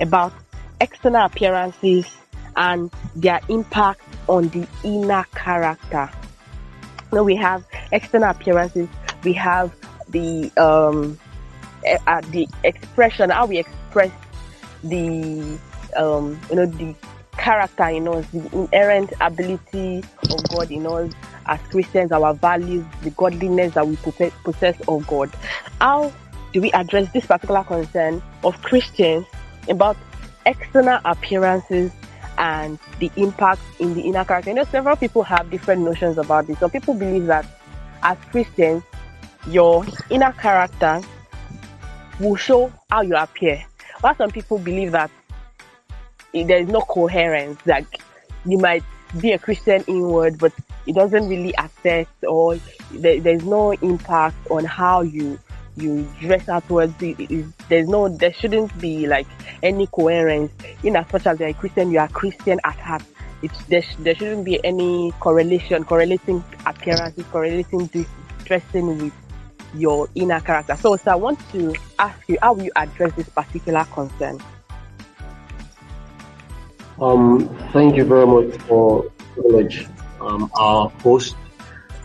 about 0.00 0.32
external 0.80 1.24
appearances 1.24 2.06
and 2.56 2.90
their 3.14 3.40
impact 3.48 4.00
on 4.28 4.48
the 4.48 4.66
inner 4.84 5.24
character? 5.34 6.10
Now 7.12 7.22
we 7.22 7.36
have 7.36 7.64
external 7.92 8.30
appearances, 8.30 8.88
we 9.24 9.32
have 9.34 9.74
the 10.08 10.50
um, 10.56 11.18
uh, 12.06 12.20
the 12.32 12.48
expression, 12.64 13.30
how 13.30 13.46
we 13.46 13.58
express 13.58 14.10
the 14.82 15.58
um, 15.96 16.38
you 16.50 16.56
know 16.56 16.66
the 16.66 16.94
character 17.36 17.88
in 17.88 18.08
us, 18.08 18.26
the 18.32 18.44
inherent 18.54 19.12
ability 19.20 20.04
of 20.30 20.48
God 20.48 20.70
in 20.70 20.86
us 20.86 21.12
as 21.48 21.60
Christians, 21.70 22.12
our 22.12 22.34
values, 22.34 22.84
the 23.02 23.10
godliness 23.10 23.74
that 23.74 23.86
we 23.86 23.96
possess 23.96 24.80
of 24.86 25.06
God. 25.06 25.30
How 25.80 26.12
do 26.52 26.60
we 26.60 26.70
address 26.72 27.10
this 27.12 27.26
particular 27.26 27.64
concern 27.64 28.22
of 28.44 28.60
Christians 28.62 29.26
about 29.68 29.96
external 30.46 31.00
appearances 31.04 31.90
and 32.38 32.78
the 33.00 33.10
impact 33.16 33.60
in 33.78 33.94
the 33.94 34.02
inner 34.02 34.24
character? 34.24 34.50
You 34.50 34.56
know, 34.56 34.64
several 34.64 34.96
people 34.96 35.22
have 35.24 35.50
different 35.50 35.82
notions 35.82 36.18
about 36.18 36.46
this. 36.46 36.58
Some 36.58 36.70
people 36.70 36.94
believe 36.94 37.26
that 37.26 37.46
as 38.02 38.16
Christians, 38.30 38.82
your 39.46 39.84
inner 40.10 40.32
character 40.32 41.00
will 42.20 42.36
show 42.36 42.72
how 42.90 43.02
you 43.02 43.16
appear. 43.16 43.64
While 44.00 44.14
some 44.16 44.30
people 44.30 44.58
believe 44.58 44.92
that 44.92 45.10
there 46.32 46.58
is 46.58 46.68
no 46.68 46.80
coherence, 46.82 47.58
like 47.66 48.00
you 48.44 48.58
might 48.58 48.84
be 49.20 49.32
a 49.32 49.38
Christian 49.38 49.82
inward, 49.86 50.38
but 50.38 50.52
it 50.86 50.94
doesn't 50.94 51.28
really 51.28 51.54
affect 51.58 52.24
or 52.24 52.58
there, 52.92 53.20
there's 53.20 53.44
no 53.44 53.72
impact 53.72 54.36
on 54.50 54.64
how 54.64 55.02
you 55.02 55.38
you 55.76 56.08
dress 56.20 56.48
outwards. 56.48 56.92
there's 57.68 57.88
no, 57.88 58.08
there 58.08 58.32
shouldn't 58.32 58.76
be 58.80 59.06
like 59.06 59.26
any 59.62 59.86
coherence 59.86 60.52
in 60.82 60.96
as 60.96 61.10
much 61.12 61.26
as 61.26 61.38
you're 61.38 61.50
a 61.50 61.54
Christian, 61.54 61.90
you 61.90 61.98
are 61.98 62.08
Christian 62.08 62.58
at 62.64 62.76
heart. 62.76 63.02
It's, 63.42 63.64
there, 63.66 63.84
there 64.00 64.14
shouldn't 64.16 64.44
be 64.44 64.62
any 64.64 65.12
correlation, 65.20 65.84
correlating 65.84 66.42
appearances, 66.66 67.24
correlating 67.26 67.88
dressing 68.44 68.98
with 68.98 69.12
your 69.74 70.08
inner 70.14 70.40
character. 70.40 70.76
So, 70.76 70.96
so 70.96 71.12
I 71.12 71.14
want 71.14 71.38
to 71.52 71.74
ask 71.98 72.28
you 72.28 72.38
how 72.42 72.54
will 72.54 72.64
you 72.64 72.72
address 72.74 73.12
this 73.14 73.28
particular 73.28 73.84
concern? 73.92 74.40
Um, 77.00 77.48
thank 77.72 77.96
you 77.96 78.04
very 78.04 78.26
much 78.26 78.60
for 78.62 79.04
privilege, 79.34 79.86
um, 80.20 80.50
our 80.54 80.88
host. 81.02 81.36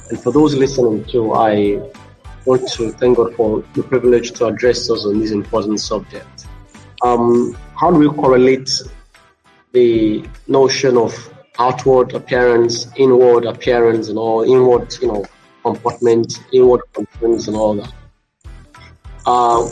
And 0.10 0.20
for 0.22 0.32
those 0.32 0.54
listening 0.56 1.04
too, 1.06 1.34
I 1.34 1.82
want 2.46 2.68
to 2.74 2.92
thank 2.92 3.18
God 3.18 3.34
for 3.36 3.64
the 3.74 3.84
privilege 3.84 4.34
to 4.34 4.46
address 4.46 4.90
us 4.92 5.06
on 5.06 5.20
this 5.20 5.32
important 5.32 5.80
subject. 5.80 6.46
Um, 7.02 7.58
how 7.76 7.90
do 7.92 7.98
we 7.98 8.08
correlate 8.08 8.70
the 9.72 10.24
notion 10.48 10.98
of 10.98 11.34
outward 11.60 12.14
appearance, 12.14 12.88
inward 12.96 13.46
appearance, 13.46 14.10
and 14.10 14.18
all 14.18 14.44
inward, 14.44 14.94
you 15.02 15.08
know, 15.08 15.26
comportment, 15.64 16.40
inward 16.52 16.82
concerns, 16.94 17.48
and 17.48 17.58
all 17.58 17.76
that. 17.76 17.94
Uh, 19.26 19.70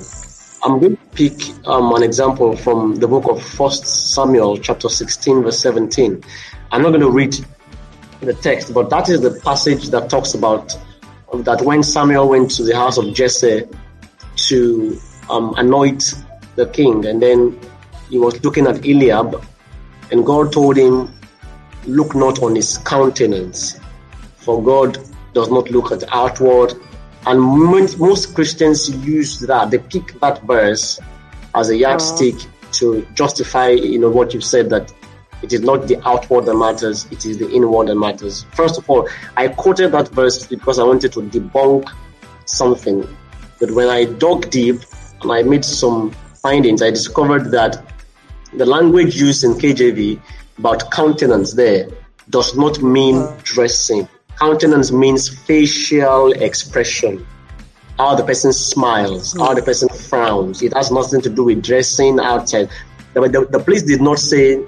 I'm 0.63 0.79
going 0.79 0.95
to 0.95 1.03
pick 1.15 1.67
um, 1.67 1.91
an 1.95 2.03
example 2.03 2.55
from 2.55 2.95
the 2.95 3.07
book 3.07 3.25
of 3.27 3.41
First 3.41 4.13
Samuel, 4.13 4.57
chapter 4.57 4.89
16, 4.89 5.41
verse 5.41 5.59
17. 5.59 6.23
I'm 6.71 6.83
not 6.83 6.89
going 6.89 7.01
to 7.01 7.09
read 7.09 7.35
the 8.19 8.33
text, 8.35 8.71
but 8.71 8.91
that 8.91 9.09
is 9.09 9.21
the 9.21 9.39
passage 9.43 9.89
that 9.89 10.09
talks 10.09 10.35
about 10.35 10.77
that 11.33 11.61
when 11.61 11.81
Samuel 11.81 12.29
went 12.29 12.51
to 12.51 12.63
the 12.63 12.75
house 12.75 12.99
of 12.99 13.11
Jesse 13.13 13.67
to 14.35 14.99
um, 15.31 15.55
anoint 15.57 16.13
the 16.55 16.67
king, 16.67 17.07
and 17.07 17.21
then 17.21 17.59
he 18.09 18.19
was 18.19 18.43
looking 18.43 18.67
at 18.67 18.85
Eliab, 18.85 19.43
and 20.11 20.23
God 20.23 20.53
told 20.53 20.77
him, 20.77 21.11
Look 21.87 22.13
not 22.13 22.43
on 22.43 22.55
his 22.55 22.77
countenance, 22.77 23.79
for 24.35 24.63
God 24.63 24.99
does 25.33 25.49
not 25.49 25.71
look 25.71 25.91
at 25.91 26.03
outward. 26.13 26.73
And 27.25 27.39
most 27.39 28.33
Christians 28.33 28.89
use 29.05 29.39
that, 29.41 29.71
they 29.71 29.77
pick 29.77 30.19
that 30.21 30.41
verse 30.43 30.99
as 31.53 31.69
a 31.69 31.77
yardstick 31.77 32.35
oh. 32.35 32.49
to 32.73 33.07
justify, 33.13 33.69
you 33.69 33.99
know, 33.99 34.09
what 34.09 34.33
you've 34.33 34.43
said 34.43 34.69
that 34.71 34.91
it 35.41 35.53
is 35.53 35.61
not 35.61 35.87
the 35.87 35.99
outward 36.07 36.45
that 36.45 36.55
matters, 36.55 37.07
it 37.11 37.25
is 37.25 37.37
the 37.37 37.49
inward 37.51 37.87
that 37.87 37.95
matters. 37.95 38.45
First 38.53 38.77
of 38.77 38.89
all, 38.89 39.09
I 39.37 39.47
quoted 39.47 39.91
that 39.91 40.09
verse 40.09 40.45
because 40.45 40.77
I 40.79 40.83
wanted 40.83 41.13
to 41.13 41.21
debunk 41.21 41.89
something. 42.45 43.07
But 43.59 43.71
when 43.71 43.89
I 43.89 44.05
dug 44.05 44.49
deep 44.49 44.81
and 45.21 45.31
I 45.31 45.43
made 45.43 45.65
some 45.65 46.11
findings, 46.41 46.81
I 46.81 46.91
discovered 46.91 47.51
that 47.51 47.83
the 48.53 48.65
language 48.65 49.15
used 49.15 49.43
in 49.43 49.53
KJV 49.53 50.19
about 50.57 50.91
countenance 50.91 51.53
there 51.53 51.87
does 52.29 52.55
not 52.55 52.81
mean 52.81 53.27
dressing. 53.43 54.07
Countenance 54.39 54.91
means 54.91 55.29
facial 55.29 56.31
expression. 56.33 57.25
How 57.97 58.15
the 58.15 58.23
person 58.23 58.51
smiles, 58.51 59.33
how 59.33 59.53
the 59.53 59.61
person 59.61 59.87
frowns. 59.89 60.63
It 60.63 60.73
has 60.73 60.91
nothing 60.91 61.21
to 61.21 61.29
do 61.29 61.43
with 61.43 61.63
dressing 61.63 62.19
outside. 62.19 62.69
The, 63.13 63.21
the, 63.21 63.45
the 63.45 63.59
place 63.59 63.83
did 63.83 64.01
not 64.01 64.17
say, 64.17 64.65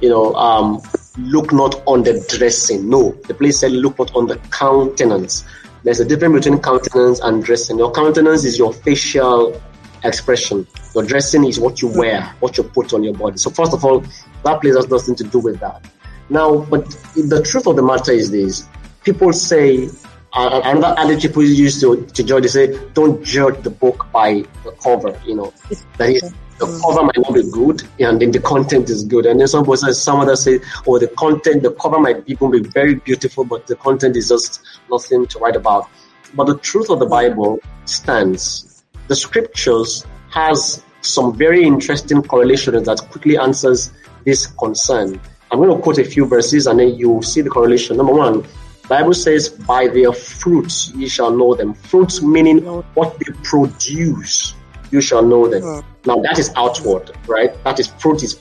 you 0.00 0.08
know, 0.08 0.34
um, 0.34 0.80
look 1.18 1.52
not 1.52 1.82
on 1.86 2.02
the 2.02 2.24
dressing. 2.38 2.88
No, 2.88 3.12
the 3.26 3.34
police 3.34 3.60
said 3.60 3.72
look 3.72 3.98
not 3.98 4.14
on 4.14 4.26
the 4.26 4.36
countenance. 4.50 5.44
There's 5.82 6.00
a 6.00 6.04
difference 6.04 6.44
between 6.44 6.60
countenance 6.60 7.20
and 7.20 7.42
dressing. 7.42 7.78
Your 7.78 7.90
countenance 7.90 8.44
is 8.44 8.58
your 8.58 8.72
facial 8.72 9.60
expression. 10.04 10.66
Your 10.94 11.04
dressing 11.04 11.44
is 11.44 11.58
what 11.58 11.82
you 11.82 11.88
wear, 11.88 12.22
what 12.40 12.56
you 12.56 12.64
put 12.64 12.92
on 12.92 13.02
your 13.02 13.14
body. 13.14 13.38
So 13.38 13.50
first 13.50 13.72
of 13.72 13.84
all, 13.84 14.04
that 14.44 14.60
place 14.60 14.76
has 14.76 14.88
nothing 14.88 15.14
to 15.16 15.24
do 15.24 15.38
with 15.38 15.58
that. 15.60 15.84
Now, 16.28 16.58
but 16.58 16.86
the 17.14 17.42
truth 17.42 17.66
of 17.66 17.76
the 17.76 17.82
matter 17.82 18.12
is 18.12 18.30
this: 18.30 18.66
people 19.06 19.32
say 19.32 19.88
uh, 20.34 20.60
another 20.64 20.94
adage 20.98 21.22
people 21.22 21.44
use 21.44 21.80
to, 21.80 22.04
to 22.04 22.22
judge. 22.22 22.42
They 22.42 22.48
say, 22.48 22.88
"Don't 22.92 23.24
judge 23.24 23.62
the 23.62 23.70
book 23.70 24.06
by 24.12 24.44
the 24.64 24.72
cover." 24.82 25.18
You 25.24 25.36
know, 25.36 25.54
that 25.96 26.10
is 26.10 26.34
the 26.58 26.66
cover 26.82 27.02
might 27.04 27.18
not 27.18 27.34
be 27.34 27.50
good, 27.50 27.82
and 28.00 28.20
then 28.20 28.32
the 28.32 28.40
content 28.40 28.90
is 28.90 29.04
good. 29.04 29.26
And 29.26 29.40
then 29.40 29.46
some 29.46 29.62
people 29.62 29.76
say, 29.76 29.92
some 29.92 30.20
others 30.20 30.42
say, 30.42 30.60
"Oh, 30.86 30.98
the 30.98 31.08
content, 31.08 31.62
the 31.62 31.72
cover 31.72 31.98
might 31.98 32.22
even 32.26 32.50
be 32.50 32.60
very 32.60 32.96
beautiful, 32.96 33.44
but 33.44 33.66
the 33.66 33.76
content 33.76 34.16
is 34.16 34.28
just 34.28 34.60
nothing 34.90 35.26
to 35.26 35.38
write 35.38 35.56
about." 35.56 35.88
But 36.34 36.48
the 36.48 36.58
truth 36.58 36.90
of 36.90 36.98
the 36.98 37.06
Bible 37.06 37.60
stands. 37.84 38.82
The 39.06 39.14
scriptures 39.14 40.04
has 40.30 40.82
some 41.00 41.36
very 41.36 41.62
interesting 41.62 42.20
correlations 42.22 42.86
that 42.86 42.98
quickly 43.10 43.38
answers 43.38 43.92
this 44.24 44.48
concern. 44.48 45.20
I'm 45.52 45.60
going 45.60 45.70
to 45.70 45.80
quote 45.80 45.98
a 45.98 46.04
few 46.04 46.26
verses 46.26 46.66
and 46.66 46.80
then 46.80 46.96
you 46.96 47.22
see 47.22 47.40
the 47.40 47.50
correlation. 47.50 47.96
Number 47.96 48.12
one, 48.12 48.44
Bible 48.88 49.14
says, 49.14 49.48
by 49.48 49.88
their 49.88 50.12
fruits 50.12 50.92
ye 50.94 51.08
shall 51.08 51.30
know 51.30 51.54
them. 51.54 51.74
Fruits 51.74 52.22
meaning 52.22 52.64
what 52.94 53.18
they 53.18 53.32
produce, 53.42 54.54
you 54.90 55.00
shall 55.00 55.22
know 55.22 55.48
them. 55.48 55.62
Mm. 55.62 55.84
Now 56.06 56.20
that 56.20 56.38
is 56.38 56.52
outward, 56.56 57.10
right? 57.26 57.52
That 57.64 57.80
is 57.80 57.88
fruit 57.88 58.22
is, 58.22 58.38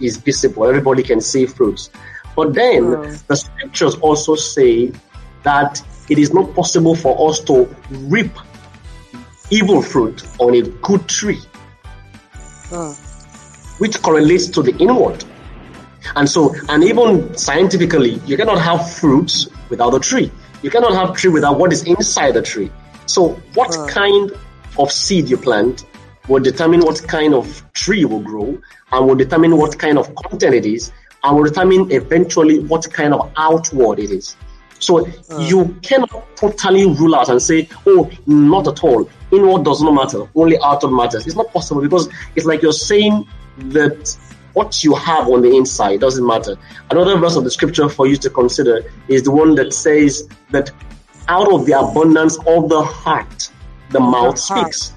is 0.00 0.18
visible. 0.18 0.66
Everybody 0.66 1.02
can 1.02 1.20
see 1.20 1.46
fruits. 1.46 1.90
But 2.34 2.52
then 2.52 2.82
mm. 2.82 3.26
the 3.26 3.36
scriptures 3.36 3.94
also 3.96 4.34
say 4.34 4.92
that 5.42 5.82
it 6.10 6.18
is 6.18 6.34
not 6.34 6.54
possible 6.54 6.94
for 6.94 7.30
us 7.30 7.40
to 7.44 7.74
reap 7.90 8.32
evil 9.50 9.80
fruit 9.80 10.22
on 10.38 10.54
a 10.54 10.62
good 10.62 11.08
tree, 11.08 11.40
mm. 12.68 13.80
which 13.80 14.02
correlates 14.02 14.48
to 14.48 14.62
the 14.62 14.76
inward. 14.76 15.24
And 16.14 16.28
so, 16.28 16.54
and 16.68 16.84
even 16.84 17.36
scientifically, 17.36 18.20
you 18.26 18.36
cannot 18.36 18.60
have 18.60 18.92
fruits 18.92 19.48
without 19.68 19.94
a 19.94 20.00
tree. 20.00 20.30
You 20.62 20.70
cannot 20.70 20.94
have 20.94 21.16
tree 21.16 21.30
without 21.30 21.58
what 21.58 21.72
is 21.72 21.84
inside 21.84 22.32
the 22.32 22.42
tree. 22.42 22.70
So, 23.06 23.30
what 23.54 23.76
uh. 23.76 23.86
kind 23.88 24.32
of 24.78 24.90
seed 24.90 25.28
you 25.28 25.36
plant 25.36 25.86
will 26.28 26.42
determine 26.42 26.80
what 26.80 27.02
kind 27.06 27.34
of 27.34 27.62
tree 27.72 28.04
will 28.04 28.20
grow 28.20 28.58
and 28.92 29.06
will 29.06 29.14
determine 29.14 29.56
what 29.56 29.78
kind 29.78 29.98
of 29.98 30.14
content 30.14 30.54
it 30.54 30.66
is 30.66 30.92
and 31.22 31.36
will 31.36 31.44
determine 31.44 31.90
eventually 31.92 32.60
what 32.60 32.90
kind 32.92 33.14
of 33.14 33.32
outward 33.36 33.98
it 33.98 34.10
is. 34.10 34.36
So 34.78 35.06
uh. 35.06 35.38
you 35.38 35.76
cannot 35.82 36.36
totally 36.36 36.86
rule 36.86 37.14
out 37.14 37.28
and 37.28 37.40
say, 37.40 37.68
oh, 37.86 38.10
not 38.26 38.68
at 38.68 38.82
all. 38.84 39.08
Inward 39.32 39.64
does 39.64 39.82
not 39.82 39.92
matter. 39.92 40.28
Only 40.34 40.58
outward 40.62 40.90
matters. 40.90 41.26
It's 41.26 41.36
not 41.36 41.52
possible 41.52 41.80
because 41.80 42.08
it's 42.34 42.46
like 42.46 42.62
you're 42.62 42.72
saying 42.72 43.26
that 43.58 44.16
what 44.56 44.82
you 44.82 44.94
have 44.94 45.28
on 45.28 45.42
the 45.42 45.54
inside 45.54 46.00
doesn't 46.00 46.26
matter. 46.26 46.56
Another 46.90 47.18
verse 47.18 47.36
of 47.36 47.44
the 47.44 47.50
scripture 47.50 47.90
for 47.90 48.06
you 48.06 48.16
to 48.16 48.30
consider 48.30 48.90
is 49.06 49.22
the 49.22 49.30
one 49.30 49.54
that 49.54 49.74
says 49.74 50.26
that 50.50 50.70
out 51.28 51.52
of 51.52 51.66
the 51.66 51.78
abundance 51.78 52.38
of 52.46 52.70
the 52.70 52.80
heart, 52.82 53.50
the 53.90 54.00
mouth 54.00 54.38
speaks. 54.38 54.94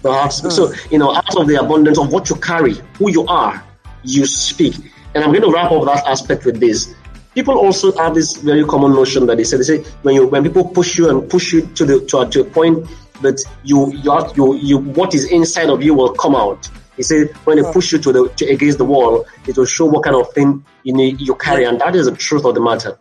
The 0.00 0.10
heart 0.10 0.32
speaks. 0.32 0.56
So, 0.56 0.72
you 0.90 0.98
know, 0.98 1.14
out 1.14 1.36
of 1.36 1.46
the 1.46 1.56
abundance 1.56 1.98
of 1.98 2.10
what 2.10 2.30
you 2.30 2.36
carry, 2.36 2.76
who 2.96 3.10
you 3.10 3.26
are, 3.26 3.62
you 4.02 4.24
speak. 4.24 4.76
And 5.14 5.22
I'm 5.22 5.30
going 5.30 5.42
to 5.42 5.52
wrap 5.52 5.72
up 5.72 5.84
that 5.84 6.06
aspect 6.06 6.46
with 6.46 6.58
this. 6.58 6.94
People 7.34 7.58
also 7.58 7.92
have 7.98 8.14
this 8.14 8.38
very 8.38 8.64
common 8.64 8.94
notion 8.94 9.26
that 9.26 9.36
they 9.36 9.44
say, 9.44 9.58
they 9.58 9.62
say 9.62 9.82
when 10.02 10.14
you 10.14 10.26
when 10.26 10.42
people 10.42 10.66
push 10.66 10.96
you 10.96 11.10
and 11.10 11.28
push 11.28 11.52
you 11.52 11.66
to 11.66 11.84
the 11.84 12.00
to, 12.06 12.20
a, 12.20 12.30
to 12.30 12.40
a 12.40 12.44
point 12.44 12.88
that 13.20 13.44
you 13.62 13.92
you, 13.92 14.10
are, 14.10 14.32
you 14.34 14.54
you 14.54 14.78
what 14.78 15.14
is 15.14 15.30
inside 15.30 15.68
of 15.68 15.82
you 15.82 15.92
will 15.92 16.14
come 16.14 16.34
out. 16.34 16.70
He 17.00 17.04
said, 17.04 17.34
when 17.44 17.56
they 17.56 17.72
push 17.72 17.92
you 17.92 17.98
to 17.98 18.12
the 18.12 18.28
to, 18.28 18.44
against 18.44 18.76
the 18.76 18.84
wall, 18.84 19.26
it 19.46 19.56
will 19.56 19.64
show 19.64 19.86
what 19.86 20.04
kind 20.04 20.14
of 20.14 20.30
thing 20.34 20.62
you 20.82 20.92
need, 20.92 21.18
you 21.18 21.34
carry, 21.34 21.64
and 21.64 21.80
that 21.80 21.96
is 21.96 22.04
the 22.04 22.14
truth 22.14 22.44
of 22.44 22.54
the 22.54 22.60
matter. 22.60 22.98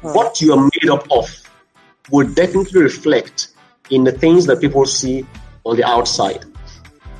What 0.00 0.40
you 0.40 0.52
are 0.52 0.68
made 0.74 0.90
up 0.90 1.06
of 1.12 1.30
will 2.10 2.26
definitely 2.26 2.82
reflect 2.82 3.52
in 3.88 4.02
the 4.02 4.10
things 4.10 4.46
that 4.46 4.60
people 4.60 4.84
see 4.84 5.24
on 5.62 5.76
the 5.76 5.84
outside. 5.84 6.44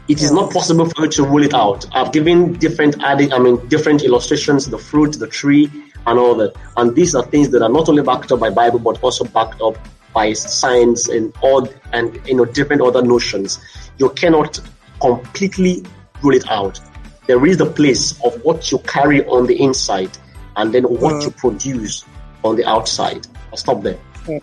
It 0.09 0.21
is 0.21 0.33
not 0.33 0.53
possible 0.53 0.91
for 0.91 1.05
you 1.05 1.11
to 1.13 1.23
rule 1.23 1.45
it 1.45 1.55
out. 1.55 1.87
I've 1.93 2.11
given 2.11 2.55
different 2.55 3.01
added, 3.05 3.33
I 3.33 3.39
mean, 3.39 3.65
different 3.69 4.03
illustrations, 4.03 4.67
the 4.67 4.79
fruit, 4.79 5.13
the 5.17 5.29
tree, 5.29 5.71
and 6.09 6.19
all 6.19 6.35
that. 6.39 6.57
And 6.77 6.97
these 6.97 7.15
are 7.15 7.23
things 7.25 7.51
that 7.51 7.63
are 7.63 7.69
not 7.69 7.89
only 7.89 8.03
backed 8.03 8.33
up 8.33 8.41
by 8.41 8.51
Bible, 8.51 8.81
but 8.81 9.01
also 9.05 9.27
backed 9.27 9.63
up 9.63 9.79
by 10.13 10.33
science 10.33 11.09
and 11.09 11.33
all, 11.41 11.69
and 11.93 12.21
you 12.27 12.35
know, 12.35 12.47
different 12.47 12.83
other 12.83 13.01
notions. 13.01 13.61
You 13.99 14.11
cannot 14.11 14.59
completely 15.01 15.85
rule 16.23 16.35
it 16.35 16.49
out. 16.51 16.81
There 17.27 17.45
is 17.47 17.59
the 17.59 17.67
place 17.67 18.19
of 18.25 18.43
what 18.43 18.71
you 18.73 18.79
carry 18.81 19.25
on 19.27 19.47
the 19.47 19.61
inside 19.61 20.11
and 20.57 20.73
then 20.73 20.85
what 20.85 21.15
mm. 21.15 21.25
you 21.25 21.31
produce 21.31 22.05
on 22.43 22.57
the 22.57 22.65
outside. 22.65 23.27
I'll 23.51 23.57
stop 23.57 23.83
there. 23.83 23.99
Mm. 24.25 24.43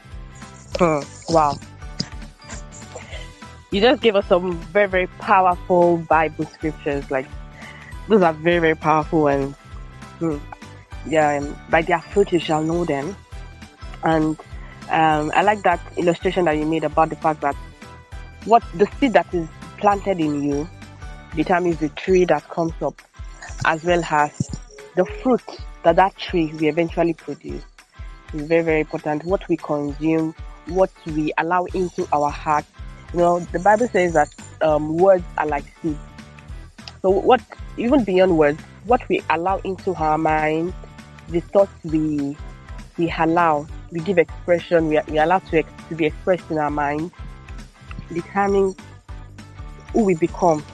Mm. 0.73 1.33
Wow. 1.33 1.55
You 3.71 3.81
just 3.81 4.01
gave 4.01 4.15
us 4.15 4.25
some 4.27 4.57
very, 4.71 4.87
very 4.87 5.07
powerful 5.19 5.97
Bible 5.97 6.45
scriptures. 6.45 7.09
Like, 7.11 7.27
those 8.07 8.21
are 8.21 8.33
very, 8.33 8.59
very 8.59 8.75
powerful 8.75 9.27
and 9.27 9.53
mm, 10.19 10.39
yeah, 11.05 11.31
and 11.31 11.55
by 11.69 11.81
their 11.81 11.99
fruit 11.99 12.31
you 12.31 12.39
shall 12.39 12.63
know 12.63 12.85
them. 12.85 13.15
And 14.03 14.39
um, 14.89 15.31
I 15.35 15.41
like 15.41 15.63
that 15.63 15.81
illustration 15.97 16.45
that 16.45 16.57
you 16.57 16.65
made 16.65 16.83
about 16.83 17.09
the 17.09 17.15
fact 17.17 17.41
that 17.41 17.55
what 18.45 18.63
the 18.75 18.87
seed 18.99 19.13
that 19.13 19.33
is 19.33 19.47
planted 19.77 20.19
in 20.19 20.41
you 20.41 20.69
determines 21.37 21.77
the 21.77 21.89
tree 21.89 22.25
that 22.25 22.43
comes 22.49 22.73
up, 22.81 22.99
as 23.65 23.83
well 23.83 24.03
as 24.03 24.49
the 24.95 25.05
fruit 25.05 25.41
that 25.83 25.95
that 25.95 26.17
tree 26.17 26.47
will 26.53 26.65
eventually 26.65 27.13
produce. 27.13 27.63
It's 28.33 28.43
very, 28.43 28.63
very 28.63 28.79
important. 28.81 29.23
What 29.23 29.47
we 29.47 29.55
consume, 29.55 30.35
what 30.65 30.91
we 31.05 31.31
allow 31.37 31.65
into 31.65 32.07
our 32.11 32.29
heart. 32.29 32.65
You 33.13 33.19
know, 33.19 33.39
the 33.39 33.59
Bible 33.59 33.87
says 33.87 34.13
that 34.13 34.33
um, 34.61 34.97
words 34.97 35.23
are 35.37 35.45
like 35.45 35.63
seeds. 35.81 35.99
So 37.01 37.11
what, 37.11 37.41
even 37.77 38.03
beyond 38.03 38.37
words, 38.37 38.59
what 38.85 39.07
we 39.07 39.21
allow 39.29 39.59
into 39.59 39.93
our 39.93 40.17
mind, 40.17 40.73
the 41.29 41.39
thoughts 41.39 41.71
we 41.83 42.35
we 42.97 43.13
allow, 43.19 43.67
we 43.91 43.99
give 43.99 44.17
expression, 44.17 44.87
we, 44.87 44.99
we 45.07 45.19
allow 45.19 45.37
to, 45.37 45.61
to 45.61 45.95
be 45.95 46.07
expressed 46.07 46.49
in 46.49 46.57
our 46.57 46.71
mind, 46.71 47.11
determines 48.11 48.75
who 49.93 50.03
we 50.03 50.15
become 50.15 50.65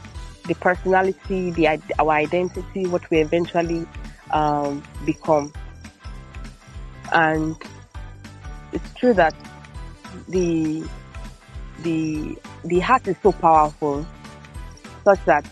the 0.45 0.56
personality, 0.56 1.51
the 1.51 1.79
our 1.99 2.12
identity, 2.12 2.86
what 2.88 3.10
we 3.10 3.19
eventually 3.19 3.88
um, 4.32 4.84
become. 5.06 5.53
And 7.12 7.56
it's 8.71 8.93
true 8.95 9.13
that 9.13 9.36
the 10.27 10.84
the 11.84 12.38
the 12.65 12.79
heart 12.79 13.08
is 13.08 13.15
so 13.23 13.32
powerful, 13.32 14.06
such 15.03 15.23
that 15.25 15.45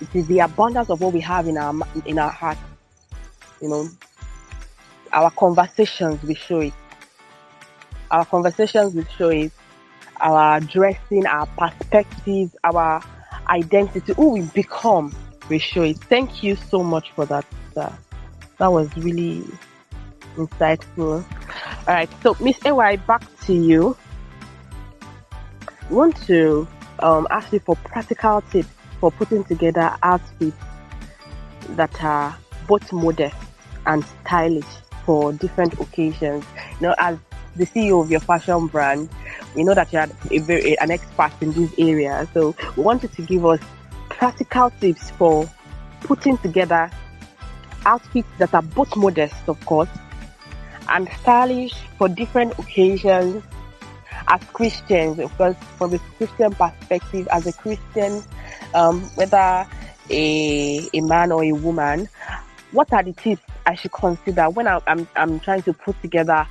it 0.00 0.08
is 0.14 0.26
the 0.26 0.40
abundance 0.40 0.90
of 0.90 1.00
what 1.00 1.12
we 1.12 1.20
have 1.20 1.46
in 1.46 1.56
our 1.56 1.74
in 2.04 2.18
our 2.18 2.30
heart. 2.30 2.58
You 3.60 3.68
know, 3.68 3.88
our 5.12 5.30
conversations 5.30 6.22
we 6.22 6.34
show 6.34 6.60
it. 6.60 6.74
Our 8.10 8.24
conversations 8.24 8.94
will 8.94 9.06
show 9.16 9.28
it. 9.28 9.52
Our 10.20 10.60
dressing, 10.60 11.26
our 11.26 11.46
perspectives, 11.46 12.54
our 12.64 13.02
identity, 13.50 14.12
who 14.14 14.30
we 14.30 14.42
become, 14.42 15.14
we 15.48 15.58
show 15.58 15.82
it. 15.82 15.98
Thank 15.98 16.42
you 16.42 16.56
so 16.56 16.82
much 16.82 17.10
for 17.12 17.26
that. 17.26 17.44
That 17.74 18.72
was 18.72 18.94
really 18.96 19.44
insightful. 20.36 21.24
All 21.88 21.94
right, 21.94 22.10
so 22.22 22.36
Miss 22.40 22.56
AY, 22.64 22.96
back 22.96 23.22
to 23.46 23.54
you. 23.54 23.96
I 25.32 25.92
want 25.92 26.16
to 26.26 26.68
um, 27.00 27.26
ask 27.30 27.52
you 27.52 27.58
for 27.60 27.74
practical 27.76 28.42
tips 28.42 28.68
for 29.00 29.10
putting 29.10 29.44
together 29.44 29.96
outfits 30.02 30.56
that 31.70 32.04
are 32.04 32.36
both 32.68 32.92
modest 32.92 33.36
and 33.86 34.04
stylish 34.04 34.64
for 35.04 35.32
different 35.32 35.72
occasions. 35.80 36.44
You 36.80 36.88
know, 36.88 36.94
as 36.98 37.18
the 37.56 37.66
CEO 37.66 38.02
of 38.02 38.10
your 38.10 38.20
fashion 38.20 38.66
brand, 38.66 39.08
we 39.54 39.64
know 39.64 39.74
that 39.74 39.92
you 39.92 39.98
are 39.98 40.08
a 40.30 40.38
very, 40.38 40.78
an 40.78 40.90
expert 40.90 41.32
in 41.40 41.52
this 41.52 41.72
area. 41.78 42.28
So 42.34 42.54
we 42.76 42.82
wanted 42.82 43.12
to 43.12 43.22
give 43.22 43.44
us 43.44 43.60
practical 44.08 44.70
tips 44.80 45.10
for 45.10 45.50
putting 46.00 46.38
together 46.38 46.90
outfits 47.86 48.28
that 48.38 48.54
are 48.54 48.62
both 48.62 48.94
modest, 48.96 49.48
of 49.48 49.64
course, 49.66 49.88
and 50.88 51.08
stylish 51.20 51.74
for 51.98 52.08
different 52.08 52.58
occasions 52.58 53.42
as 54.28 54.42
Christians, 54.52 55.18
of 55.18 55.36
course, 55.36 55.56
from 55.76 55.94
a 55.94 55.98
Christian 56.18 56.52
perspective, 56.52 57.26
as 57.32 57.46
a 57.46 57.52
Christian, 57.52 58.22
um, 58.74 59.02
whether 59.14 59.66
a, 60.10 60.88
a 60.92 61.00
man 61.00 61.32
or 61.32 61.44
a 61.44 61.52
woman, 61.52 62.08
what 62.72 62.92
are 62.92 63.02
the 63.02 63.12
tips 63.12 63.42
I 63.66 63.74
should 63.74 63.92
consider 63.92 64.48
when 64.50 64.66
I, 64.68 64.80
I'm, 64.86 65.06
I'm 65.16 65.40
trying 65.40 65.62
to 65.62 65.72
put 65.72 66.00
together 66.02 66.46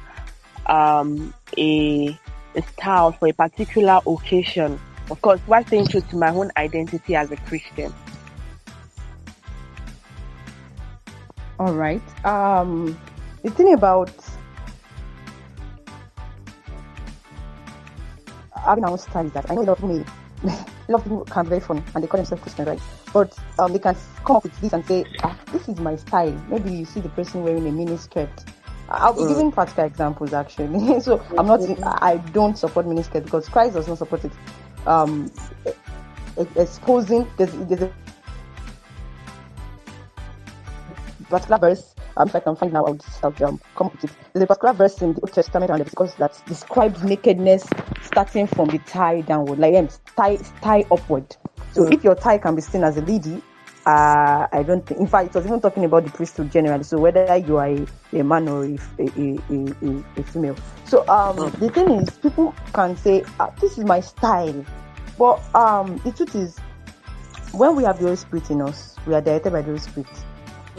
um, 0.70 1.34
a 1.58 2.18
a 2.56 2.62
style 2.62 3.12
for 3.12 3.28
a 3.28 3.34
particular 3.34 4.00
occasion. 4.08 4.80
Of 5.12 5.22
course, 5.22 5.40
while 5.48 5.66
staying 5.66 5.88
true 5.88 6.02
to 6.02 6.16
my 6.16 6.30
own 6.30 6.52
identity 6.56 7.16
as 7.16 7.32
a 7.32 7.38
Christian. 7.38 7.94
All 11.60 11.74
right. 11.74 12.02
Um, 12.26 12.98
the 13.44 13.50
thing 13.52 13.74
about 13.74 14.12
having 18.56 18.84
our 18.84 18.92
own 18.92 18.98
style 18.98 19.26
is 19.26 19.32
that 19.34 19.50
I 19.50 19.56
know 19.56 19.62
a 19.62 19.64
lot 19.64 19.82
of 19.82 19.90
people 19.90 20.06
may, 20.44 20.52
a 20.88 20.92
lot 20.92 21.00
of 21.00 21.04
people 21.04 21.26
can 21.26 21.46
be 21.46 21.50
very 21.50 21.62
funny 21.62 21.84
and 21.96 22.04
they 22.04 22.08
call 22.08 22.20
themselves 22.20 22.44
Christian, 22.44 22.66
right? 22.66 22.82
But 23.12 23.38
um, 23.58 23.74
they 23.74 23.80
can 23.80 23.96
come 24.24 24.38
up 24.38 24.44
with 24.44 24.60
this 24.62 24.74
and 24.74 24.86
say, 24.86 25.06
ah, 25.24 25.38
this 25.52 25.68
is 25.68 25.80
my 25.80 25.96
style. 25.96 26.32
Maybe 26.50 26.72
you 26.72 26.86
see 26.86 27.00
the 27.00 27.10
person 27.10 27.44
wearing 27.44 27.68
a 27.68 27.72
mini 27.72 27.98
skirt. 27.98 28.30
I'll 28.90 29.14
be 29.14 29.28
giving 29.28 29.52
practical 29.52 29.86
examples 29.86 30.34
actually. 30.34 31.00
so 31.02 31.24
I'm 31.38 31.48
not, 31.48 31.62
I 32.02 32.18
don't 32.34 32.58
support 32.58 32.88
mini 32.88 33.04
skirt 33.04 33.26
because 33.26 33.48
Christ 33.48 33.76
does 33.76 33.88
not 33.88 33.98
support 33.98 34.26
it. 34.26 34.32
Um, 34.86 35.32
exposing, 36.56 37.28
there's, 37.38 37.52
there's 37.52 37.84
a 37.84 37.94
particular 41.30 41.58
verse, 41.60 41.96
um, 42.18 42.28
if 42.28 42.36
I 42.36 42.40
can 42.40 42.56
find 42.56 42.74
now, 42.74 42.86
I'll 42.86 42.96
just 42.96 43.24
I'll, 43.24 43.34
um, 43.46 43.60
come 43.76 43.88
up 43.88 44.02
with 44.02 44.06
it. 44.06 44.18
There's 44.34 44.44
a 44.44 44.48
particular 44.48 44.74
verse 44.74 45.02
in 45.02 45.14
the 45.14 45.22
Old 45.22 45.34
Testament 45.34 45.70
and 45.70 45.80
Leviticus 45.80 46.16
that 46.16 46.42
describes 46.48 47.04
nakedness 47.04 47.68
starting 48.02 48.48
from 48.48 48.70
the 48.70 48.80
thigh 48.80 49.22
downward, 49.22 49.60
like 49.60 49.76
um, 49.76 49.88
thigh, 50.16 50.38
thigh 50.38 50.86
upward. 50.92 51.36
So 51.74 51.88
if 51.88 52.04
your 52.04 52.16
thigh 52.16 52.40
can 52.40 52.56
be 52.56 52.62
seen 52.62 52.84
as 52.84 52.98
a 52.98 53.02
lady, 53.02 53.42
uh, 53.86 54.48
I 54.52 54.64
don't 54.64 54.86
think, 54.86 55.00
in 55.00 55.08
fact, 55.08 55.30
it 55.30 55.36
was 55.36 55.46
even 55.46 55.62
talking 55.62 55.86
about 55.86 56.04
the 56.04 56.12
priesthood 56.12 56.52
generally. 56.52 56.84
So 56.84 56.98
whether 56.98 57.38
you 57.38 57.58
are 57.58 57.68
a, 57.68 57.88
a 58.14 58.24
man 58.24 58.48
or 58.48 58.66
a, 58.66 58.78
a, 59.00 59.40
a, 60.18 60.24
female. 60.24 60.56
So 60.86 61.08
um, 61.08 61.38
the 61.60 61.70
thing 61.70 61.90
is, 61.92 62.10
people 62.18 62.54
can 62.74 62.96
say, 62.98 63.24
ah, 63.40 63.52
this 63.62 63.78
is 63.78 63.86
my 63.86 64.00
style. 64.02 64.66
But 65.18 65.42
um, 65.56 65.98
the 66.00 66.12
truth 66.12 66.36
is, 66.36 66.60
when 67.52 67.76
we 67.76 67.84
have 67.84 67.98
the 67.98 68.06
Holy 68.06 68.16
Spirit 68.16 68.50
in 68.52 68.62
us, 68.62 68.96
we 69.06 69.14
are 69.14 69.22
directed 69.22 69.52
by 69.52 69.62
the 69.62 69.68
Holy 69.68 69.80
Spirit. 69.80 70.10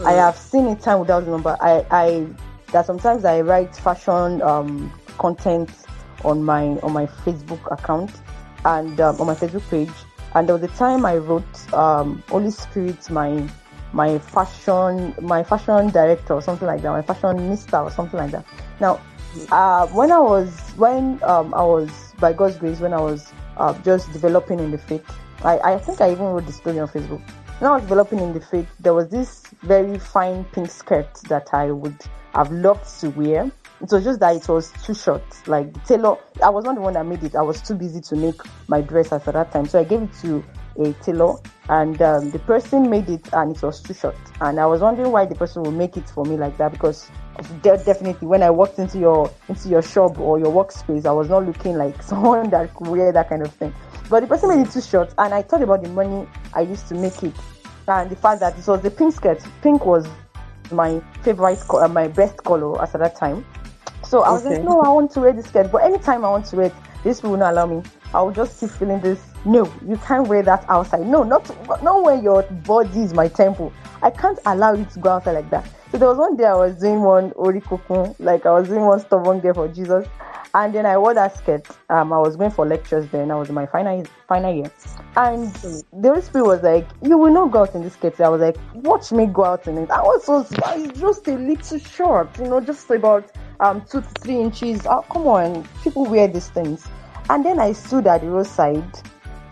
I 0.05 0.13
have 0.13 0.37
seen 0.37 0.67
it 0.67 0.81
time 0.81 1.01
without 1.01 1.27
number. 1.27 1.57
I, 1.61 1.85
I 1.91 2.27
that 2.73 2.87
sometimes 2.87 3.25
I 3.25 3.41
write 3.41 3.75
fashion 3.77 4.41
um, 4.43 4.93
content 5.19 5.71
on 6.25 6.43
my 6.43 6.79
on 6.79 6.93
my 6.93 7.07
Facebook 7.07 7.71
account 7.73 8.11
and 8.65 9.01
um, 9.01 9.21
on 9.21 9.27
my 9.27 9.35
Facebook 9.35 9.69
page. 9.69 9.91
And 10.35 10.49
there 10.49 10.57
was 10.57 10.63
a 10.63 10.75
time 10.77 11.05
I 11.05 11.17
wrote 11.17 11.75
um, 11.75 12.23
Holy 12.29 12.51
Spirit, 12.51 13.11
my 13.11 13.49
my 13.93 14.19
fashion 14.19 15.15
my 15.21 15.43
fashion 15.43 15.91
director 15.91 16.35
or 16.35 16.43
something 16.43 16.67
like 16.67 16.83
that, 16.83 16.91
my 16.91 17.03
fashion 17.03 17.37
minister 17.37 17.79
or 17.79 17.91
something 17.91 18.19
like 18.19 18.31
that. 18.31 18.45
Now, 18.81 19.01
uh, 19.51 19.87
when 19.89 20.13
I 20.13 20.19
was 20.19 20.57
when 20.77 21.23
um, 21.25 21.53
I 21.55 21.63
was 21.63 21.91
by 22.19 22.33
God's 22.33 22.57
grace 22.57 22.81
when 22.81 22.93
I 22.93 23.01
was 23.01 23.33
uh, 23.57 23.73
just 23.83 24.13
developing 24.13 24.61
in 24.61 24.71
the 24.71 24.79
faith, 24.79 25.05
I, 25.43 25.59
I 25.59 25.79
think 25.79 26.01
I 26.01 26.13
even 26.13 26.27
wrote 26.27 26.47
the 26.47 26.53
story 26.53 26.79
on 26.79 26.89
Facebook. 26.89 27.23
When 27.59 27.71
I 27.71 27.75
was 27.75 27.83
developing 27.83 28.21
in 28.21 28.33
the 28.33 28.41
faith, 28.41 28.69
there 28.79 28.95
was 28.95 29.09
this 29.09 29.43
very 29.63 29.99
fine 29.99 30.45
pink 30.45 30.71
skirt 30.71 31.13
that 31.29 31.53
I 31.53 31.71
would 31.71 31.97
have 32.35 32.51
loved 32.53 32.89
to 33.01 33.11
wear. 33.11 33.51
It 33.83 33.91
was 33.91 34.05
just 34.05 34.21
that 34.21 34.37
it 34.37 34.47
was 34.47 34.73
too 34.85 34.95
short. 34.95 35.23
Like 35.49 35.73
the 35.73 35.81
tailor, 35.81 36.19
I 36.43 36.51
was 36.51 36.65
not 36.65 36.75
the 36.75 36.83
one 36.83 36.93
that 36.95 37.07
made 37.07 37.23
it. 37.23 37.35
I 37.35 37.41
was 37.41 37.63
too 37.63 37.75
busy 37.75 38.01
to 38.03 38.17
make 38.17 38.41
my 38.69 38.83
dress 38.83 39.11
at 39.11 39.25
that 39.25 39.53
time. 39.53 39.67
So 39.67 39.79
I 39.79 39.85
gave 39.85 40.03
it 40.03 40.13
to 40.21 40.45
a 40.79 40.93
tailor, 41.03 41.37
and 41.69 42.01
um, 42.03 42.31
the 42.31 42.39
person 42.41 42.91
made 42.91 43.09
it, 43.09 43.33
and 43.33 43.57
it 43.57 43.63
was 43.63 43.81
too 43.81 43.95
short. 43.95 44.17
And 44.43 44.61
I 44.61 44.67
was 44.67 44.83
wondering 44.83 45.11
why 45.13 45.25
the 45.25 45.35
person 45.35 45.63
would 45.63 45.75
make 45.75 45.97
it 45.97 46.09
for 46.11 46.25
me 46.27 46.37
like 46.37 46.59
that 46.59 46.73
because 46.73 47.11
definitely 47.63 48.29
when 48.29 48.43
I 48.43 48.51
walked 48.51 48.79
into 48.79 48.99
your 48.99 49.31
into 49.49 49.69
your 49.69 49.83
shop 49.83 50.19
or 50.19 50.39
your 50.39 50.53
workspace, 50.53 51.07
I 51.07 51.13
was 51.13 51.31
not 51.31 51.47
looking 51.47 51.77
like 51.77 52.03
someone 52.03 52.51
that 52.51 52.75
could 52.75 52.89
wear 52.89 53.13
that 53.13 53.31
kind 53.31 53.43
of 53.43 53.53
thing. 53.55 53.75
But 54.11 54.21
the 54.21 54.27
person 54.27 54.51
made 54.51 54.67
it 54.67 54.73
too 54.73 54.83
short, 54.83 55.15
and 55.17 55.33
I 55.33 55.41
thought 55.41 55.63
about 55.63 55.83
the 55.83 55.89
money 55.89 56.29
I 56.53 56.61
used 56.63 56.87
to 56.89 56.95
make 56.95 57.23
it, 57.23 57.35
and 57.89 58.11
the 58.11 58.17
fact 58.17 58.41
that 58.41 58.59
it 58.59 58.67
was 58.67 58.83
the 58.83 58.91
pink 58.91 59.15
skirt. 59.15 59.43
Pink 59.63 59.87
was 59.87 60.07
my 60.71 61.01
favorite, 61.23 61.59
uh, 61.71 61.89
my 61.89 62.09
best 62.09 62.37
color 62.45 62.81
at 62.83 62.93
that 62.93 63.17
time. 63.17 63.45
So 64.11 64.23
I 64.25 64.33
was 64.33 64.45
Okay. 64.45 64.57
like, 64.57 64.65
no, 64.65 64.81
I 64.81 64.89
want 64.89 65.13
to 65.13 65.21
wear 65.21 65.33
this 65.33 65.47
skirt. 65.47 65.71
But 65.71 65.85
anytime 65.85 66.25
I 66.25 66.31
want 66.31 66.45
to 66.47 66.57
wear 66.57 66.67
it, 66.67 66.75
this 67.05 67.23
will 67.23 67.37
not 67.37 67.53
allow 67.53 67.67
me. 67.67 67.81
I 68.13 68.21
will 68.21 68.33
just 68.33 68.59
keep 68.59 68.71
feeling 68.71 69.01
this. 69.01 69.25
No, 69.45 69.73
you 69.87 69.97
can't 69.99 70.27
wear 70.27 70.43
that 70.43 70.65
outside. 70.69 71.07
No, 71.07 71.23
not 71.23 71.49
not 71.81 72.03
when 72.03 72.21
your 72.25 72.43
body 72.43 73.03
is 73.03 73.15
my 73.15 73.29
temple. 73.29 73.73
I 74.03 74.11
can't 74.11 74.39
allow 74.47 74.73
you 74.73 74.85
to 74.85 74.99
go 74.99 75.11
outside 75.11 75.35
like 75.35 75.49
that. 75.51 75.65
So 75.93 75.99
there 75.99 76.09
was 76.09 76.19
one 76.19 76.37
day 76.37 76.45
I 76.45 76.55
was 76.55 76.75
doing 76.75 77.03
one 77.03 77.31
orikunkun, 77.33 78.17
like 78.19 78.47
I 78.47 78.51
was 78.51 78.67
doing 78.67 78.85
one 78.85 78.99
stubborn 78.99 79.39
girl 79.39 79.55
for 79.55 79.69
Jesus, 79.69 80.09
and 80.55 80.75
then 80.75 80.87
I 80.87 80.99
wore 80.99 81.15
that 81.15 81.37
skirt. 81.37 81.67
Um, 81.89 82.13
I 82.13 82.19
was 82.19 82.37
going 82.37 82.51
for 82.51 82.67
lectures 82.67 83.07
then. 83.11 83.31
I 83.31 83.37
was 83.37 83.49
in 83.49 83.55
my 83.55 83.67
final 83.67 84.05
final 84.29 84.55
year, 84.55 84.71
and 85.17 85.53
the 85.93 86.21
Spirit 86.21 86.47
was 86.47 86.63
like, 86.63 86.89
"You 87.03 87.19
will 87.19 87.33
not 87.33 87.51
go 87.51 87.63
out 87.63 87.75
in 87.75 87.83
this 87.83 87.95
skirt." 87.95 88.21
I 88.21 88.29
was 88.29 88.41
like, 88.41 88.57
"Watch 88.75 89.13
me 89.13 89.27
go 89.27 89.45
out 89.45 89.67
in 89.67 89.79
it." 89.79 89.91
I 89.91 90.03
was 90.03 90.25
so 90.25 90.43
just 90.95 91.29
a 91.29 91.35
little 91.35 91.79
short, 91.79 92.39
you 92.39 92.45
know, 92.45 92.61
just 92.61 92.91
about 92.91 93.31
um 93.61 93.83
two 93.83 94.01
to 94.01 94.09
three 94.21 94.41
inches. 94.41 94.87
Oh, 94.87 95.05
come 95.11 95.27
on, 95.27 95.67
people 95.83 96.05
wear 96.07 96.27
these 96.27 96.49
things. 96.49 96.87
And 97.29 97.45
then 97.45 97.61
I 97.61 97.73
stood 97.73 98.07
at 98.07 98.23
the 98.23 98.29
roadside 98.29 98.85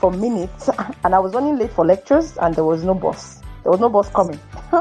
for 0.01 0.11
minutes, 0.11 0.69
and 1.05 1.15
I 1.15 1.19
was 1.19 1.35
running 1.35 1.59
late 1.59 1.73
for 1.73 1.87
lectures, 1.87 2.37
and 2.39 2.55
there 2.55 2.65
was 2.65 2.83
no 2.83 2.95
bus. 2.95 3.41
There 3.63 3.71
was 3.71 3.81
no 3.81 3.89
bus 3.89 4.09
coming. 4.11 4.41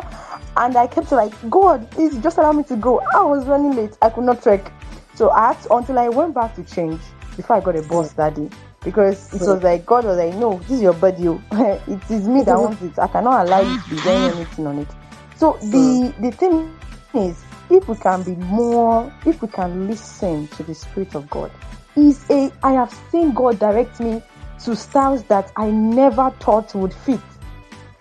and 0.58 0.76
I 0.78 0.88
kept 0.88 1.12
like, 1.12 1.34
God, 1.50 1.90
please 1.92 2.18
just 2.20 2.38
allow 2.38 2.52
me 2.54 2.64
to 2.64 2.76
go. 2.76 3.02
I 3.14 3.24
was 3.24 3.46
running 3.46 3.76
late. 3.76 3.98
I 4.02 4.10
could 4.10 4.24
not 4.24 4.42
trek. 4.42 4.72
So 5.18 5.32
I 5.32 5.48
had 5.48 5.62
to, 5.64 5.74
until 5.74 5.98
I 5.98 6.10
went 6.10 6.36
back 6.36 6.54
to 6.58 6.64
change 6.64 7.02
before 7.36 7.56
I 7.56 7.60
got 7.60 7.76
a 7.76 7.82
bus 7.82 8.14
that 8.14 8.36
day. 8.36 8.52
Because 8.84 9.34
it 9.34 9.42
was 9.42 9.58
hmm. 9.58 9.66
like 9.66 9.84
God 9.84 10.06
was 10.06 10.16
like, 10.20 10.36
No, 10.36 10.60
this 10.60 10.74
is 10.74 10.82
your 10.84 10.94
body. 10.94 11.28
oh. 11.28 11.42
it 11.88 12.12
is 12.12 12.28
me 12.28 12.44
that 12.44 12.56
hmm. 12.56 12.62
wants 12.62 12.84
it. 12.84 13.00
I 13.00 13.08
cannot 13.08 13.48
allow 13.48 13.62
you 13.62 13.82
to 13.82 13.90
be 13.90 13.96
wearing 14.06 14.32
hmm. 14.32 14.38
anything 14.38 14.68
on 14.68 14.78
it. 14.78 14.88
So 15.36 15.58
the 15.60 16.14
the 16.20 16.30
thing 16.30 16.72
is 17.16 17.44
if 17.72 17.88
we 17.88 17.96
can 17.96 18.22
be 18.22 18.36
more 18.36 19.12
if 19.26 19.42
we 19.42 19.48
can 19.48 19.88
listen 19.88 20.48
to 20.50 20.62
the 20.62 20.76
Spirit 20.76 21.16
of 21.16 21.28
God, 21.32 21.50
is 21.96 22.24
a 22.30 22.52
I 22.62 22.74
have 22.74 22.94
seen 23.12 23.34
God 23.34 23.58
direct 23.58 24.00
me 24.00 24.22
to 24.66 24.76
styles 24.76 25.24
that 25.24 25.52
I 25.56 25.72
never 25.72 26.30
thought 26.40 26.76
would 26.76 26.94
fit 26.94 27.22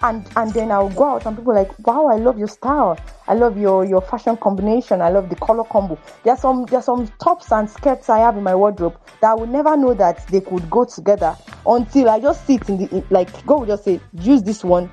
and 0.06 0.28
and 0.36 0.52
then 0.52 0.70
I'll 0.70 0.90
go 0.90 1.04
out 1.04 1.26
and 1.26 1.36
people 1.36 1.54
like, 1.54 1.76
wow, 1.86 2.06
I 2.06 2.16
love 2.16 2.38
your 2.38 2.48
style. 2.48 2.98
I 3.26 3.34
love 3.34 3.58
your 3.58 3.84
your 3.84 4.00
fashion 4.00 4.36
combination. 4.36 5.02
I 5.02 5.08
love 5.08 5.28
the 5.28 5.36
color 5.36 5.64
combo. 5.64 5.98
There's 6.22 6.40
some 6.40 6.64
there's 6.66 6.84
some 6.84 7.08
tops 7.20 7.50
and 7.50 7.68
skirts 7.68 8.08
I 8.08 8.18
have 8.18 8.36
in 8.36 8.44
my 8.44 8.54
wardrobe 8.54 8.96
that 9.20 9.30
I 9.30 9.34
would 9.34 9.50
never 9.50 9.76
know 9.76 9.94
that 9.94 10.26
they 10.28 10.40
could 10.40 10.70
go 10.70 10.84
together 10.84 11.36
until 11.66 12.08
I 12.08 12.20
just 12.20 12.46
sit 12.46 12.68
in 12.68 12.78
the 12.78 13.04
like 13.10 13.44
God 13.46 13.60
will 13.60 13.66
just 13.66 13.84
say, 13.84 14.00
use 14.12 14.42
this 14.42 14.62
one, 14.62 14.88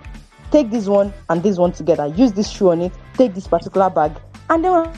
take 0.51 0.71
this 0.71 0.87
one 0.87 1.13
and 1.29 1.43
this 1.43 1.57
one 1.57 1.71
together. 1.71 2.07
Use 2.07 2.33
this 2.33 2.49
shoe 2.49 2.71
on 2.71 2.81
it, 2.81 2.91
take 3.15 3.35
this 3.35 3.47
particular 3.47 3.89
bag, 3.89 4.13
and 4.49 4.65
then 4.65 4.93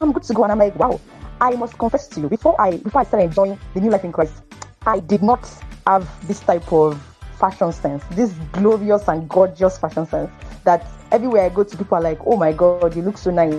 I'm 0.00 0.12
good 0.12 0.22
to 0.22 0.32
go. 0.32 0.44
And 0.44 0.52
I'm 0.52 0.58
like, 0.58 0.76
wow, 0.76 1.00
I 1.40 1.50
must 1.56 1.76
confess 1.76 2.06
to 2.08 2.20
you, 2.20 2.28
before 2.28 2.60
I 2.60 2.76
before 2.76 3.00
I 3.00 3.04
started 3.04 3.24
enjoying 3.26 3.58
the 3.74 3.80
new 3.80 3.90
life 3.90 4.04
in 4.04 4.12
Christ, 4.12 4.42
I 4.86 5.00
did 5.00 5.22
not 5.22 5.44
have 5.90 6.28
this 6.28 6.38
type 6.40 6.72
of 6.72 7.00
fashion 7.38 7.72
sense, 7.72 8.04
this 8.12 8.32
glorious 8.52 9.08
and 9.08 9.28
gorgeous 9.28 9.76
fashion 9.76 10.06
sense 10.06 10.30
that 10.64 10.86
everywhere 11.10 11.42
I 11.42 11.48
go 11.48 11.64
to 11.64 11.76
people 11.76 11.96
are 11.98 12.02
like, 12.02 12.20
oh 12.24 12.36
my 12.36 12.52
god, 12.52 12.94
you 12.94 13.02
look 13.02 13.18
so 13.18 13.30
nice. 13.32 13.54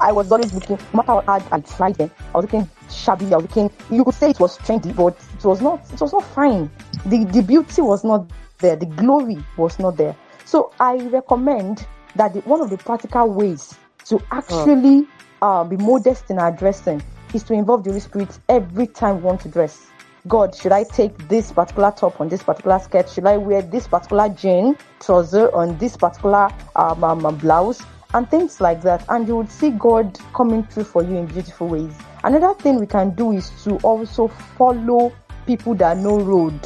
I 0.00 0.12
was 0.12 0.30
always 0.30 0.52
looking, 0.52 0.78
no 0.94 0.98
matter 0.98 1.12
how 1.12 1.20
hard 1.22 1.42
I 1.50 1.60
tried 1.60 1.96
them, 1.96 2.10
I 2.32 2.38
was 2.38 2.44
looking 2.44 2.70
shabby, 2.88 3.32
I 3.32 3.38
was 3.38 3.46
looking, 3.46 3.70
you 3.90 4.04
could 4.04 4.14
say 4.14 4.30
it 4.30 4.38
was 4.38 4.56
trendy, 4.58 4.94
but 4.94 5.16
it 5.36 5.44
was 5.44 5.60
not, 5.60 5.80
it 5.92 6.00
was 6.00 6.12
not 6.12 6.24
fine. 6.24 6.70
The, 7.06 7.24
the 7.24 7.42
beauty 7.42 7.82
was 7.82 8.04
not 8.04 8.30
there, 8.58 8.76
the 8.76 8.86
glory 8.86 9.38
was 9.56 9.80
not 9.80 9.96
there. 9.96 10.14
So 10.44 10.72
I 10.78 10.96
recommend 10.96 11.88
that 12.14 12.34
the, 12.34 12.40
one 12.42 12.60
of 12.60 12.70
the 12.70 12.78
practical 12.78 13.28
ways 13.28 13.74
to 14.04 14.22
actually 14.30 15.08
uh, 15.42 15.64
be 15.64 15.76
modest 15.76 16.30
in 16.30 16.38
our 16.38 16.52
dressing 16.52 17.02
is 17.34 17.42
to 17.44 17.54
involve 17.54 17.84
the 17.84 17.90
Holy 17.90 18.00
Spirit 18.00 18.38
every 18.48 18.86
time 18.86 19.16
we 19.16 19.22
want 19.22 19.40
to 19.42 19.48
dress. 19.48 19.86
God, 20.26 20.54
should 20.54 20.72
I 20.72 20.84
take 20.84 21.16
this 21.28 21.52
particular 21.52 21.90
top 21.90 22.20
on 22.20 22.28
this 22.28 22.42
particular 22.42 22.78
skirt? 22.78 23.08
Should 23.08 23.26
I 23.26 23.36
wear 23.36 23.62
this 23.62 23.86
particular 23.86 24.28
jean 24.28 24.76
trouser 25.00 25.54
on 25.54 25.78
this 25.78 25.96
particular 25.96 26.50
um, 26.76 27.02
um, 27.04 27.24
um, 27.24 27.36
blouse? 27.38 27.82
And 28.14 28.28
things 28.30 28.60
like 28.60 28.82
that. 28.82 29.04
And 29.08 29.28
you 29.28 29.36
would 29.36 29.50
see 29.50 29.70
God 29.70 30.18
coming 30.34 30.64
through 30.64 30.84
for 30.84 31.02
you 31.02 31.16
in 31.16 31.26
beautiful 31.26 31.68
ways. 31.68 31.92
Another 32.24 32.54
thing 32.54 32.80
we 32.80 32.86
can 32.86 33.10
do 33.10 33.32
is 33.32 33.50
to 33.64 33.76
also 33.78 34.28
follow 34.28 35.12
people 35.46 35.74
that 35.76 35.98
know 35.98 36.18
road. 36.18 36.58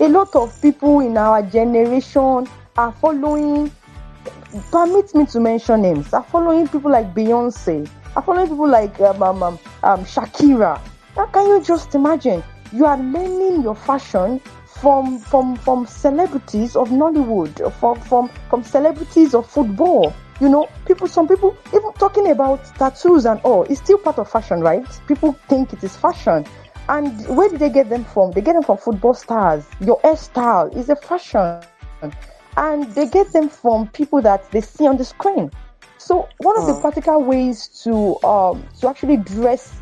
A 0.00 0.08
lot 0.08 0.34
of 0.34 0.60
people 0.60 1.00
in 1.00 1.16
our 1.16 1.42
generation 1.42 2.48
are 2.76 2.92
following 2.92 3.70
permit 4.70 5.14
me 5.14 5.26
to 5.26 5.40
mention 5.40 5.82
names. 5.82 6.12
Are 6.12 6.22
following 6.22 6.68
people 6.68 6.90
like 6.90 7.14
Beyonce. 7.14 7.88
Are 8.16 8.22
following 8.22 8.48
people 8.48 8.68
like 8.68 9.00
um, 9.00 9.58
um, 9.84 10.04
Shakira. 10.04 10.80
Now, 11.16 11.26
can 11.26 11.46
you 11.46 11.62
just 11.62 11.94
imagine? 11.94 12.42
You 12.72 12.86
are 12.86 12.98
learning 12.98 13.62
your 13.62 13.74
fashion 13.76 14.40
from 14.66 15.18
from 15.18 15.56
from 15.56 15.86
celebrities 15.86 16.74
of 16.74 16.88
Nollywood, 16.88 17.72
from 17.78 18.00
from 18.00 18.28
from 18.50 18.64
celebrities 18.64 19.34
of 19.34 19.48
football. 19.48 20.12
You 20.40 20.48
know, 20.48 20.68
people. 20.86 21.06
Some 21.06 21.28
people 21.28 21.56
even 21.68 21.92
talking 21.92 22.30
about 22.30 22.64
tattoos 22.76 23.24
and 23.26 23.40
all. 23.42 23.62
It's 23.64 23.80
still 23.80 23.98
part 23.98 24.18
of 24.18 24.28
fashion, 24.28 24.60
right? 24.60 24.84
People 25.06 25.32
think 25.48 25.72
it 25.72 25.84
is 25.84 25.94
fashion. 25.96 26.44
And 26.88 27.26
where 27.28 27.48
did 27.48 27.60
they 27.60 27.70
get 27.70 27.88
them 27.88 28.04
from? 28.04 28.32
They 28.32 28.40
get 28.40 28.54
them 28.54 28.62
from 28.62 28.78
football 28.78 29.14
stars. 29.14 29.64
Your 29.80 30.00
hairstyle 30.00 30.76
is 30.76 30.90
a 30.90 30.96
fashion. 30.96 31.62
And 32.56 32.84
they 32.94 33.06
get 33.06 33.32
them 33.32 33.48
from 33.48 33.88
people 33.88 34.20
that 34.22 34.50
they 34.50 34.60
see 34.60 34.86
on 34.86 34.96
the 34.96 35.04
screen. 35.04 35.50
So 36.04 36.28
one 36.36 36.58
of 36.58 36.66
the 36.66 36.74
practical 36.82 37.24
ways 37.24 37.66
to 37.84 38.22
um, 38.22 38.62
to 38.80 38.90
actually 38.90 39.16
dress 39.16 39.72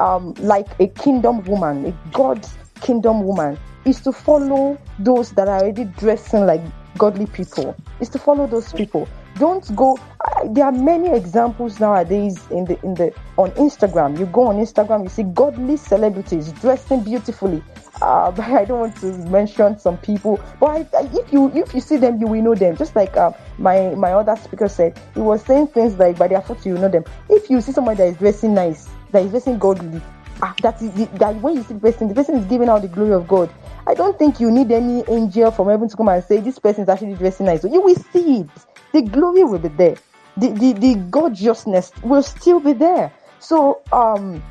um, 0.00 0.34
like 0.40 0.66
a 0.80 0.88
kingdom 0.88 1.44
woman, 1.44 1.86
a 1.86 2.10
God's 2.10 2.52
kingdom 2.80 3.22
woman, 3.22 3.56
is 3.84 4.00
to 4.00 4.10
follow 4.10 4.76
those 4.98 5.30
that 5.34 5.46
are 5.46 5.60
already 5.60 5.84
dressing 5.84 6.46
like 6.46 6.60
godly 6.98 7.26
people. 7.26 7.76
Is 8.00 8.08
to 8.08 8.18
follow 8.18 8.48
those 8.48 8.72
people. 8.72 9.08
Don't 9.36 9.72
go. 9.76 9.96
Uh, 10.26 10.48
there 10.48 10.64
are 10.64 10.72
many 10.72 11.16
examples 11.16 11.78
nowadays 11.78 12.44
in 12.50 12.64
the 12.64 12.76
in 12.84 12.94
the 12.94 13.14
on 13.36 13.52
Instagram. 13.52 14.18
You 14.18 14.26
go 14.26 14.48
on 14.48 14.56
Instagram, 14.56 15.04
you 15.04 15.08
see 15.08 15.22
godly 15.22 15.76
celebrities 15.76 16.50
dressing 16.54 17.04
beautifully. 17.04 17.62
Uh, 18.00 18.32
I 18.38 18.64
don't 18.64 18.80
want 18.80 18.96
to 18.98 19.06
mention 19.28 19.78
some 19.78 19.98
people. 19.98 20.40
But 20.60 20.66
I, 20.94 20.98
I, 20.98 21.10
if 21.12 21.32
you 21.32 21.50
if 21.54 21.74
you 21.74 21.80
see 21.80 21.96
them, 21.96 22.20
you 22.20 22.26
will 22.26 22.42
know 22.42 22.54
them. 22.54 22.76
Just 22.76 22.94
like 22.96 23.16
uh, 23.16 23.32
my 23.58 23.94
my 23.94 24.12
other 24.12 24.36
speaker 24.36 24.68
said, 24.68 24.98
he 25.14 25.20
was 25.20 25.42
saying 25.42 25.68
things 25.68 25.98
like 25.98 26.18
by 26.18 26.28
their 26.28 26.42
foot 26.42 26.64
you 26.64 26.74
know 26.74 26.88
them. 26.88 27.04
If 27.28 27.50
you 27.50 27.60
see 27.60 27.72
somebody 27.72 27.98
that 27.98 28.08
is 28.08 28.16
dressing 28.16 28.54
nice, 28.54 28.88
that 29.10 29.22
is 29.22 29.30
dressing 29.30 29.58
godly, 29.58 30.00
ah, 30.42 30.54
that 30.62 30.80
is 30.80 30.92
the, 30.92 31.06
that 31.18 31.34
when 31.36 31.56
you 31.56 31.62
see 31.62 31.74
the 31.74 31.80
person, 31.80 32.08
the 32.08 32.14
person 32.14 32.36
is 32.36 32.44
giving 32.46 32.68
out 32.68 32.82
the 32.82 32.88
glory 32.88 33.12
of 33.12 33.26
God. 33.26 33.52
I 33.86 33.94
don't 33.94 34.18
think 34.18 34.38
you 34.38 34.50
need 34.50 34.70
any 34.70 35.02
angel 35.08 35.50
from 35.50 35.68
heaven 35.68 35.88
to 35.88 35.96
come 35.96 36.08
and 36.08 36.22
say 36.22 36.40
this 36.40 36.58
person 36.58 36.82
is 36.82 36.88
actually 36.88 37.14
dressing 37.14 37.46
nice. 37.46 37.62
So 37.62 37.72
you 37.72 37.80
will 37.80 37.96
see 37.96 38.40
it. 38.40 38.48
The 38.92 39.02
glory 39.02 39.44
will 39.44 39.58
be 39.58 39.68
there. 39.68 39.96
The, 40.36 40.50
the, 40.50 40.72
the 40.74 40.94
gorgeousness 41.10 41.92
will 42.02 42.22
still 42.22 42.60
be 42.60 42.72
there. 42.72 43.12
So 43.40 43.82
um 43.92 44.42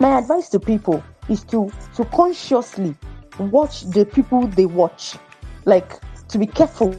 my 0.00 0.18
advice 0.18 0.48
to 0.50 0.60
people 0.60 1.02
is 1.28 1.44
to 1.44 1.70
to 1.96 2.04
consciously 2.06 2.94
watch 3.38 3.82
the 3.82 4.04
people 4.04 4.46
they 4.46 4.66
watch. 4.66 5.16
Like 5.64 6.00
to 6.28 6.38
be 6.38 6.46
careful 6.46 6.94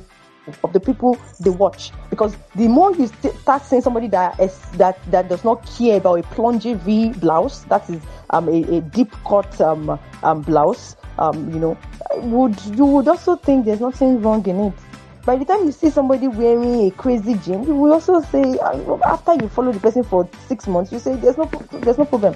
of 0.64 0.74
the 0.74 0.80
people 0.80 1.18
they 1.40 1.50
watch 1.50 1.92
because 2.10 2.38
the 2.56 2.68
more 2.68 2.92
you 2.96 3.08
st- 3.08 3.36
start 3.38 3.64
seeing 3.64 3.82
somebody 3.82 4.08
that 4.08 4.40
is 4.40 4.60
that 4.74 5.00
that 5.12 5.28
does 5.28 5.44
not 5.44 5.66
care 5.78 5.98
about 5.98 6.20
a 6.20 6.24
plungy 6.24 6.78
V 6.78 7.14
blouse, 7.14 7.64
that 7.66 7.90
is 7.90 8.02
um 8.30 8.48
a, 8.50 8.78
a 8.78 8.82
deep 8.82 9.12
cut 9.26 9.60
um, 9.62 10.00
um 10.24 10.42
blouse, 10.42 10.96
um 11.20 11.52
you 11.52 11.60
know, 11.60 11.78
would 12.18 12.60
you 12.78 12.86
would 12.86 13.08
also 13.08 13.36
think 13.36 13.66
there's 13.66 13.82
nothing 13.82 14.22
wrong 14.22 14.46
in 14.48 14.60
it. 14.60 14.74
By 15.26 15.38
the 15.38 15.46
time 15.46 15.66
you 15.66 15.72
see 15.72 15.90
somebody 15.90 16.28
wearing 16.28 16.88
a 16.88 16.92
crazy 16.92 17.34
jean, 17.40 17.64
you 17.64 17.76
will 17.76 17.94
also 17.94 18.22
say 18.22 18.60
uh, 18.60 18.98
after 19.08 19.34
you 19.34 19.50
follow 19.50 19.72
the 19.72 19.80
person 19.80 20.04
for 20.04 20.30
six 20.48 20.68
months, 20.68 20.92
you 20.92 21.00
say 21.00 21.16
there's 21.16 21.38
no 21.38 21.46
there's 21.72 21.98
no 21.98 22.06
problem. 22.06 22.36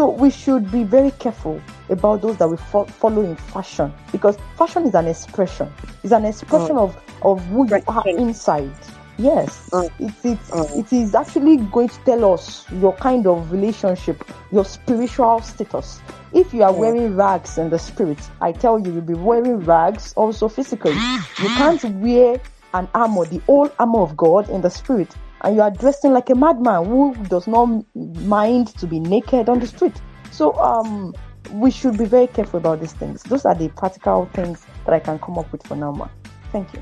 So 0.00 0.08
we 0.08 0.30
should 0.30 0.70
be 0.72 0.82
very 0.82 1.10
careful 1.10 1.60
about 1.90 2.22
those 2.22 2.38
that 2.38 2.48
we 2.48 2.56
fo- 2.56 2.86
follow 2.86 3.20
in 3.22 3.36
fashion 3.36 3.92
because 4.12 4.38
fashion 4.56 4.86
is 4.86 4.94
an 4.94 5.06
expression. 5.06 5.70
It's 6.02 6.14
an 6.14 6.24
expression 6.24 6.78
of, 6.78 6.96
of 7.20 7.44
who 7.48 7.68
you 7.68 7.82
are 7.86 8.08
inside. 8.08 8.72
Yes, 9.18 9.68
Mm. 9.74 9.90
it's 9.98 10.24
it's 10.24 10.50
Mm. 10.52 10.78
it 10.78 10.90
is 10.94 11.14
actually 11.14 11.58
going 11.58 11.90
to 11.90 11.98
tell 12.06 12.32
us 12.32 12.64
your 12.80 12.94
kind 12.94 13.26
of 13.26 13.52
relationship, 13.52 14.24
your 14.50 14.64
spiritual 14.64 15.42
status. 15.42 16.00
If 16.32 16.54
you 16.54 16.62
are 16.62 16.72
wearing 16.72 17.14
rags 17.14 17.58
in 17.58 17.68
the 17.68 17.78
spirit, 17.78 18.20
I 18.40 18.52
tell 18.52 18.78
you, 18.80 18.92
you'll 18.92 19.02
be 19.02 19.12
wearing 19.12 19.58
rags 19.66 20.14
also 20.16 20.48
physically. 20.48 20.94
You 21.42 21.48
can't 21.60 21.84
wear 21.96 22.40
an 22.72 22.88
armor, 22.94 23.26
the 23.26 23.42
whole 23.44 23.70
armor 23.78 24.00
of 24.00 24.16
God 24.16 24.48
in 24.48 24.62
the 24.62 24.70
spirit, 24.70 25.14
and 25.42 25.56
you 25.56 25.62
are 25.62 25.70
dressing 25.70 26.12
like 26.12 26.30
a 26.30 26.34
madman 26.34 26.84
who 26.84 27.14
does 27.28 27.46
not 27.46 27.84
mind 27.94 28.68
to 28.78 28.86
be 28.86 29.00
naked 29.00 29.48
on 29.48 29.60
the 29.60 29.66
street. 29.66 30.00
So, 30.30 30.58
um, 30.58 31.14
we 31.52 31.70
should 31.70 31.98
be 31.98 32.04
very 32.04 32.26
careful 32.26 32.58
about 32.58 32.80
these 32.80 32.92
things. 32.92 33.22
Those 33.24 33.44
are 33.44 33.54
the 33.54 33.68
practical 33.70 34.26
things 34.32 34.64
that 34.86 34.94
I 34.94 35.00
can 35.00 35.18
come 35.18 35.38
up 35.38 35.50
with 35.52 35.66
for 35.66 35.76
now, 35.76 35.92
ma. 35.92 36.08
Thank 36.52 36.72
you. 36.74 36.80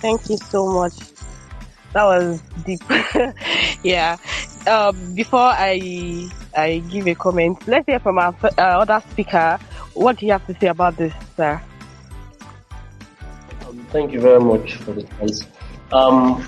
Thank 0.00 0.28
you 0.28 0.36
so 0.36 0.66
much. 0.66 0.94
That 1.92 2.04
was 2.04 2.42
deep. 2.64 2.82
yeah. 3.82 4.16
Um, 4.66 5.14
before 5.14 5.40
I 5.40 6.28
I 6.56 6.82
give 6.90 7.06
a 7.06 7.14
comment, 7.14 7.66
let's 7.66 7.86
hear 7.86 8.00
from 8.00 8.18
our 8.18 8.34
uh, 8.42 8.60
other 8.60 9.02
speaker. 9.10 9.58
What 9.94 10.18
do 10.18 10.26
you 10.26 10.32
have 10.32 10.46
to 10.46 10.54
say 10.58 10.66
about 10.66 10.96
this, 10.96 11.14
sir? 11.36 11.60
Um, 13.66 13.86
thank 13.90 14.12
you 14.12 14.20
very 14.20 14.40
much 14.40 14.74
for 14.74 14.92
the 14.92 15.04
chance. 15.04 15.46
Um, 15.92 16.46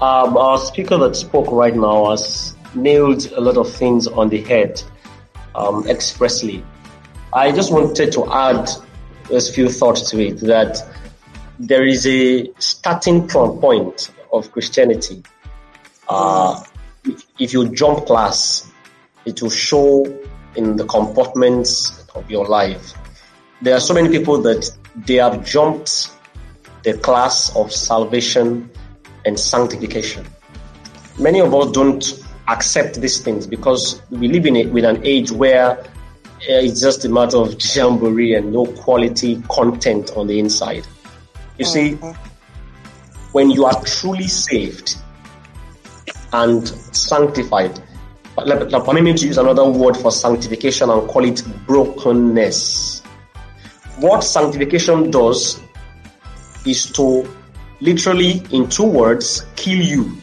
um, 0.00 0.36
our 0.36 0.58
speaker 0.58 0.96
that 0.98 1.14
spoke 1.14 1.50
right 1.50 1.74
now 1.74 2.10
has 2.10 2.56
nailed 2.74 3.26
a 3.32 3.40
lot 3.40 3.56
of 3.56 3.70
things 3.70 4.06
on 4.06 4.28
the 4.30 4.40
head 4.42 4.82
um, 5.54 5.86
expressly. 5.88 6.64
I 7.32 7.52
just 7.52 7.72
wanted 7.72 8.10
to 8.12 8.32
add 8.32 8.68
a 9.30 9.40
few 9.40 9.68
thoughts 9.68 10.10
to 10.10 10.20
it 10.20 10.40
that 10.40 10.82
there 11.58 11.86
is 11.86 12.06
a 12.06 12.50
starting 12.58 13.28
point 13.28 14.10
of 14.32 14.50
Christianity. 14.52 15.22
Uh, 16.08 16.62
if, 17.04 17.26
if 17.38 17.52
you 17.52 17.68
jump 17.74 18.06
class, 18.06 18.70
it 19.26 19.42
will 19.42 19.50
show 19.50 20.06
in 20.56 20.76
the 20.76 20.86
comportments 20.86 22.06
of 22.14 22.28
your 22.30 22.46
life. 22.46 22.94
There 23.62 23.74
are 23.74 23.80
so 23.80 23.92
many 23.92 24.08
people 24.08 24.40
that 24.42 24.70
they 24.96 25.16
have 25.16 25.44
jumped 25.44 26.10
the 26.82 26.94
class 26.94 27.54
of 27.54 27.70
salvation 27.70 28.70
and 29.24 29.38
sanctification. 29.38 30.26
Many 31.18 31.40
of 31.40 31.54
us 31.54 31.70
don't 31.72 32.22
accept 32.48 33.00
these 33.00 33.20
things 33.20 33.46
because 33.46 34.02
we 34.10 34.28
live 34.28 34.46
in 34.46 34.56
it 34.56 34.72
with 34.72 34.84
an 34.84 35.04
age 35.04 35.30
where 35.30 35.78
uh, 35.78 35.84
it's 36.48 36.80
just 36.80 37.04
a 37.04 37.08
matter 37.08 37.36
of 37.36 37.54
jamboree 37.60 38.34
and 38.34 38.52
no 38.52 38.66
quality 38.66 39.42
content 39.50 40.10
on 40.16 40.26
the 40.26 40.38
inside. 40.38 40.86
You 41.58 41.66
see, 41.66 41.98
when 43.32 43.50
you 43.50 43.66
are 43.66 43.84
truly 43.84 44.26
saved 44.26 44.96
and 46.32 46.66
sanctified, 46.96 47.78
but 48.34 48.84
permit 48.86 49.04
me 49.04 49.12
to 49.12 49.26
use 49.26 49.36
another 49.36 49.68
word 49.68 49.96
for 49.96 50.10
sanctification 50.10 50.88
and 50.88 51.06
call 51.08 51.24
it 51.24 51.42
brokenness. 51.66 53.00
What 53.98 54.24
sanctification 54.24 55.10
does 55.10 55.60
is 56.64 56.90
to 56.92 57.28
literally, 57.80 58.42
in 58.50 58.68
two 58.68 58.86
words, 58.86 59.46
kill 59.56 59.78
you. 59.78 60.16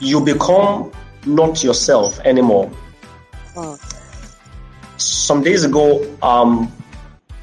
You 0.00 0.24
become 0.24 0.92
not 1.26 1.62
yourself 1.62 2.18
anymore. 2.20 2.70
Some 4.96 5.42
days 5.42 5.64
ago, 5.64 6.04
um, 6.22 6.72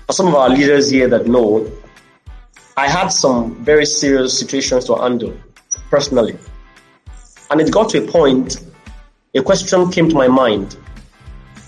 for 0.07 0.13
some 0.13 0.27
of 0.27 0.35
our 0.35 0.49
leaders 0.49 0.89
here 0.89 1.07
that 1.07 1.27
know, 1.27 1.69
I 2.77 2.87
had 2.89 3.07
some 3.07 3.63
very 3.63 3.85
serious 3.85 4.37
situations 4.37 4.85
to 4.85 4.95
handle 4.95 5.35
personally. 5.89 6.37
And 7.49 7.61
it 7.61 7.71
got 7.71 7.89
to 7.89 8.03
a 8.03 8.07
point, 8.11 8.61
a 9.33 9.41
question 9.41 9.91
came 9.91 10.09
to 10.09 10.15
my 10.15 10.27
mind 10.27 10.77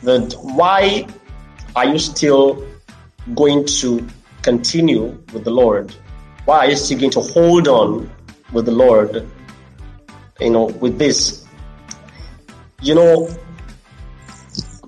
that 0.04 0.34
why 0.42 1.08
are 1.76 1.86
you 1.86 2.00
still 2.00 2.66
going 3.36 3.66
to 3.66 4.06
continue 4.42 5.18
with 5.34 5.44
the 5.44 5.52
Lord? 5.52 5.94
Why 6.48 6.60
are 6.60 6.72
you 6.72 6.98
going 6.98 7.12
to 7.12 7.20
hold 7.20 7.68
on 7.68 8.10
with 8.54 8.68
the 8.68 8.72
Lord? 8.72 9.28
You 10.40 10.50
know, 10.50 10.68
with 10.68 10.98
this. 10.98 11.46
You 12.82 12.96
know, 12.96 13.30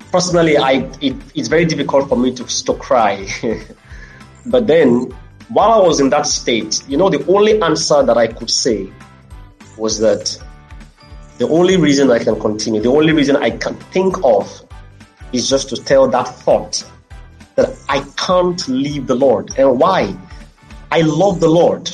personally, 0.10 0.56
I 0.56 0.89
it, 1.02 1.17
it's 1.36 1.50
very 1.50 1.65
difficult 1.65 2.08
for 2.08 2.15
me 2.15 2.34
to 2.36 2.45
to 2.45 2.74
cry. 2.76 3.28
but 4.45 4.67
then, 4.67 5.13
while 5.50 5.74
I 5.74 5.86
was 5.86 6.00
in 6.00 6.10
that 6.12 6.28
state, 6.28 6.82
you 6.88 6.95
know, 6.95 7.10
the 7.10 7.26
only 7.28 7.62
answer 7.62 8.04
that 8.04 8.17
I 8.17 8.28
could 8.28 8.50
say 8.50 8.89
was 9.76 10.00
that 10.00 10.41
the 11.39 11.48
only 11.50 11.76
reason 11.76 12.10
I 12.10 12.19
can 12.19 12.39
continue, 12.39 12.80
the 12.80 12.88
only 12.88 13.12
reason 13.12 13.36
I 13.36 13.50
can 13.50 13.76
think 13.91 14.15
of, 14.24 14.48
is 15.34 15.50
just 15.50 15.67
to 15.72 15.76
tell 15.76 16.08
that 16.08 16.30
thought 16.30 16.89
that 17.56 17.78
I 17.89 18.00
can't 18.15 18.65
leave 18.69 19.08
the 19.08 19.15
Lord. 19.15 19.52
And 19.58 19.78
why? 19.78 20.15
I 20.91 21.02
love 21.02 21.39
the 21.39 21.49
Lord. 21.49 21.89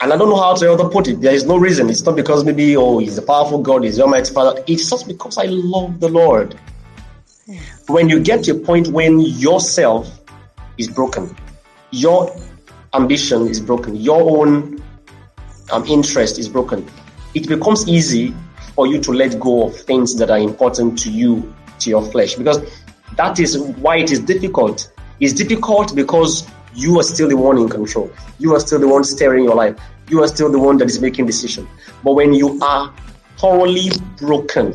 And 0.00 0.12
I 0.12 0.16
don't 0.16 0.28
know 0.28 0.36
how 0.40 0.54
to 0.54 0.72
other 0.72 0.88
put 0.88 1.08
it. 1.08 1.20
There 1.22 1.32
is 1.32 1.46
no 1.46 1.56
reason. 1.56 1.88
It's 1.88 2.02
not 2.02 2.16
because 2.16 2.44
maybe, 2.44 2.76
oh, 2.76 2.98
he's 2.98 3.16
a 3.16 3.22
powerful 3.22 3.62
God, 3.62 3.82
he's 3.84 3.96
the 3.96 4.02
Almighty 4.02 4.32
Father. 4.32 4.62
It's 4.66 4.90
just 4.90 5.08
because 5.08 5.38
I 5.38 5.44
love 5.46 6.00
the 6.00 6.08
Lord. 6.08 6.58
When 7.86 8.08
you 8.08 8.20
get 8.20 8.44
to 8.44 8.52
a 8.52 8.54
point 8.58 8.88
when 8.88 9.20
yourself 9.20 10.20
is 10.76 10.88
broken, 10.88 11.34
your 11.92 12.36
ambition 12.94 13.46
is 13.46 13.60
broken, 13.60 13.96
your 13.96 14.20
own 14.20 14.82
um, 15.70 15.84
interest 15.86 16.38
is 16.38 16.48
broken, 16.48 16.86
it 17.34 17.48
becomes 17.48 17.88
easy 17.88 18.34
for 18.74 18.86
you 18.86 19.00
to 19.00 19.12
let 19.12 19.38
go 19.40 19.68
of 19.68 19.76
things 19.76 20.16
that 20.16 20.30
are 20.30 20.38
important 20.38 20.98
to 20.98 21.10
you, 21.10 21.54
to 21.78 21.88
your 21.88 22.04
flesh. 22.10 22.34
Because 22.34 22.58
that 23.16 23.38
is 23.38 23.56
why 23.58 23.96
it 23.96 24.10
is 24.10 24.20
difficult. 24.20 24.92
It's 25.20 25.32
difficult 25.32 25.94
because 25.94 26.46
you 26.76 27.00
are 27.00 27.02
still 27.02 27.28
the 27.28 27.36
one 27.36 27.58
in 27.58 27.68
control. 27.68 28.12
You 28.38 28.54
are 28.54 28.60
still 28.60 28.78
the 28.78 28.86
one 28.86 29.02
steering 29.02 29.44
your 29.44 29.54
life. 29.54 29.76
You 30.08 30.22
are 30.22 30.28
still 30.28 30.52
the 30.52 30.58
one 30.58 30.76
that 30.78 30.88
is 30.88 31.00
making 31.00 31.26
decision. 31.26 31.66
But 32.04 32.12
when 32.12 32.34
you 32.34 32.60
are 32.60 32.94
thoroughly 33.38 33.90
broken, 34.18 34.74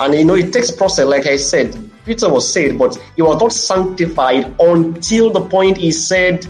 And 0.00 0.14
you 0.14 0.24
know, 0.24 0.34
it 0.34 0.52
takes 0.52 0.72
process, 0.72 1.06
like 1.06 1.26
I 1.26 1.36
said, 1.36 1.78
Peter 2.04 2.28
was 2.28 2.50
saved, 2.50 2.78
but 2.78 3.00
he 3.14 3.22
was 3.22 3.40
not 3.40 3.52
sanctified 3.52 4.52
until 4.58 5.30
the 5.30 5.40
point 5.40 5.76
he 5.76 5.92
said, 5.92 6.46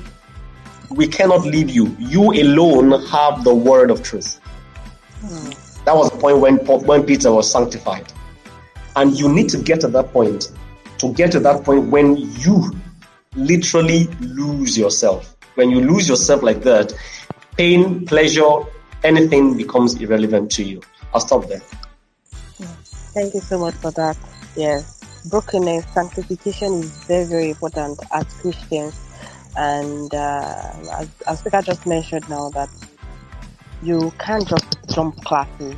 We 0.91 1.07
cannot 1.07 1.45
leave 1.45 1.69
you. 1.69 1.95
You 1.99 2.33
alone 2.33 2.91
have 3.09 3.45
the 3.45 3.55
word 3.55 3.91
of 3.91 4.03
truth. 4.03 4.41
Hmm. 5.21 5.51
That 5.85 5.95
was 5.95 6.11
the 6.11 6.17
point 6.17 6.39
when, 6.39 6.57
when 6.87 7.05
Peter 7.05 7.31
was 7.31 7.51
sanctified. 7.51 8.11
And 8.97 9.19
you 9.19 9.29
need 9.29 9.51
to 9.51 9.59
get 9.59 9.81
to 9.81 9.89
that 9.89 10.13
point 10.13 10.51
to 10.99 11.13
get 11.13 11.33
to 11.33 11.41
that 11.41 11.65
point 11.65 11.91
when 11.91 12.17
you 12.17 12.73
literally 13.37 14.07
lose 14.21 14.77
yourself. 14.79 15.37
When 15.55 15.71
you 15.71 15.81
lose 15.81 16.09
yourself 16.09 16.43
like 16.43 16.63
that, 16.63 16.93
pain, 17.57 18.07
pleasure, 18.07 18.61
anything 19.03 19.57
becomes 19.57 19.95
irrelevant 19.95 20.51
to 20.53 20.65
you. 20.65 20.81
I'll 21.13 21.21
stop 21.21 21.47
there. 21.49 21.63
Thank 23.15 23.35
you 23.35 23.41
so 23.41 23.59
much 23.59 23.75
for 23.75 23.93
that. 23.93 24.17
Yes. 24.57 25.01
Brokenness, 25.31 25.87
sanctification 25.95 26.75
is 26.75 27.05
very, 27.07 27.25
very 27.25 27.51
important 27.51 28.01
as 28.13 28.25
Christians. 28.41 29.01
And 29.57 30.13
uh, 30.13 30.73
as, 30.93 31.09
as 31.27 31.65
just 31.65 31.87
mentioned 31.87 32.29
now 32.29 32.51
that 32.51 32.69
you 33.83 34.13
can't 34.19 34.47
just 34.49 34.67
jump 34.93 35.23
classes. 35.25 35.77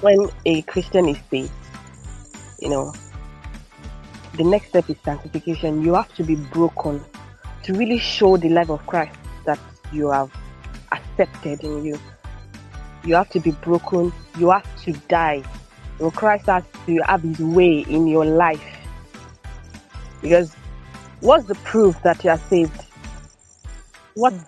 When 0.00 0.28
a 0.44 0.62
Christian 0.62 1.08
is 1.08 1.18
saved, 1.30 1.50
you 2.60 2.68
know, 2.68 2.92
the 4.36 4.44
next 4.44 4.68
step 4.68 4.88
is 4.90 4.96
sanctification. 5.04 5.82
You 5.82 5.94
have 5.94 6.14
to 6.16 6.22
be 6.22 6.34
broken 6.36 7.02
to 7.64 7.72
really 7.72 7.98
show 7.98 8.36
the 8.36 8.48
life 8.48 8.70
of 8.70 8.86
Christ 8.86 9.16
that 9.44 9.58
you 9.92 10.10
have 10.10 10.30
accepted 10.92 11.62
in 11.64 11.84
you. 11.84 11.98
You 13.04 13.14
have 13.14 13.30
to 13.30 13.40
be 13.40 13.52
broken. 13.52 14.12
You 14.38 14.50
have 14.50 14.84
to 14.84 14.92
die. 15.08 15.42
You 16.00 16.10
Christ 16.10 16.46
has 16.46 16.64
to 16.86 16.96
have 17.06 17.22
his 17.22 17.38
way 17.38 17.80
in 17.88 18.06
your 18.06 18.24
life. 18.24 18.64
Because 20.20 20.54
what's 21.20 21.46
the 21.46 21.54
proof 21.56 22.00
that 22.02 22.22
you 22.24 22.30
are 22.30 22.38
saved? 22.38 22.84
What 24.14 24.32
hmm. 24.32 24.38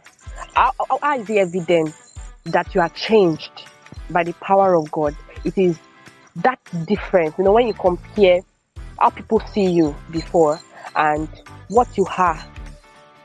how, 0.54 0.72
how 1.00 1.18
is 1.18 1.26
the 1.26 1.38
evidence 1.38 2.20
that 2.44 2.74
you 2.74 2.80
are 2.80 2.88
changed 2.90 3.64
by 4.10 4.24
the 4.24 4.34
power 4.34 4.74
of 4.74 4.90
God? 4.90 5.16
It 5.44 5.56
is 5.56 5.78
that 6.36 6.58
difference. 6.86 7.34
You 7.38 7.44
know, 7.44 7.52
when 7.52 7.66
you 7.66 7.74
compare 7.74 8.40
how 9.00 9.10
people 9.10 9.40
see 9.52 9.70
you 9.70 9.94
before 10.10 10.60
and 10.96 11.28
what 11.68 11.96
you 11.96 12.06
are 12.16 12.42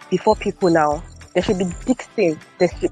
before 0.09 0.36
people 0.36 0.69
now, 0.69 1.03
there 1.33 1.43
should 1.43 1.57
be 1.57 1.65
distinct. 1.86 2.45
There 2.59 2.69
should 2.79 2.91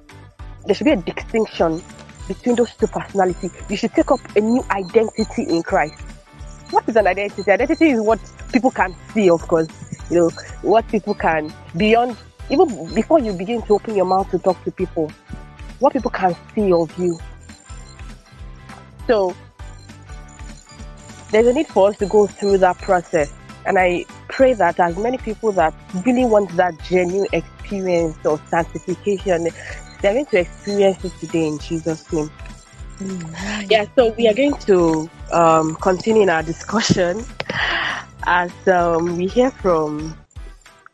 there 0.65 0.75
should 0.75 0.85
be 0.85 0.91
a 0.91 0.97
distinction 0.97 1.81
between 2.27 2.55
those 2.55 2.73
two 2.75 2.87
personalities. 2.87 3.51
You 3.69 3.77
should 3.77 3.93
take 3.93 4.11
up 4.11 4.19
a 4.35 4.39
new 4.39 4.63
identity 4.71 5.43
in 5.43 5.63
Christ. 5.63 6.01
What 6.69 6.87
is 6.87 6.95
an 6.95 7.07
identity? 7.07 7.51
Identity 7.51 7.89
is 7.89 8.01
what 8.01 8.19
people 8.51 8.71
can 8.71 8.95
see, 9.13 9.29
of 9.29 9.47
course. 9.47 9.67
You 10.09 10.17
know, 10.17 10.29
what 10.61 10.87
people 10.87 11.13
can 11.13 11.53
beyond 11.75 12.17
even 12.49 12.93
before 12.93 13.19
you 13.19 13.33
begin 13.33 13.61
to 13.63 13.75
open 13.75 13.95
your 13.95 14.05
mouth 14.05 14.29
to 14.31 14.39
talk 14.39 14.61
to 14.65 14.71
people, 14.71 15.11
what 15.79 15.93
people 15.93 16.11
can 16.11 16.35
see 16.53 16.71
of 16.71 16.95
you. 16.97 17.17
So 19.07 19.35
there's 21.31 21.47
a 21.47 21.53
need 21.53 21.67
for 21.67 21.89
us 21.89 21.97
to 21.97 22.05
go 22.05 22.27
through 22.27 22.59
that 22.59 22.77
process. 22.79 23.31
And 23.65 23.77
I 23.77 24.05
pray 24.27 24.53
that 24.53 24.79
as 24.79 24.97
many 24.97 25.17
people 25.17 25.51
that 25.53 25.73
really 26.05 26.25
want 26.25 26.55
that 26.57 26.77
genuine 26.83 27.27
experience 27.31 28.17
of 28.25 28.41
sanctification, 28.49 29.47
they're 30.01 30.13
going 30.13 30.25
to 30.27 30.39
experience 30.39 31.03
it 31.05 31.13
today 31.19 31.47
in 31.47 31.59
Jesus' 31.59 32.11
name. 32.11 32.29
Yeah, 33.69 33.85
so 33.95 34.13
we 34.13 34.27
are 34.27 34.33
going 34.33 34.55
to 34.55 35.09
um, 35.31 35.75
continue 35.75 36.23
in 36.23 36.29
our 36.29 36.43
discussion 36.43 37.23
as 38.27 38.51
um, 38.67 39.17
we 39.17 39.27
hear 39.27 39.49
from 39.49 40.15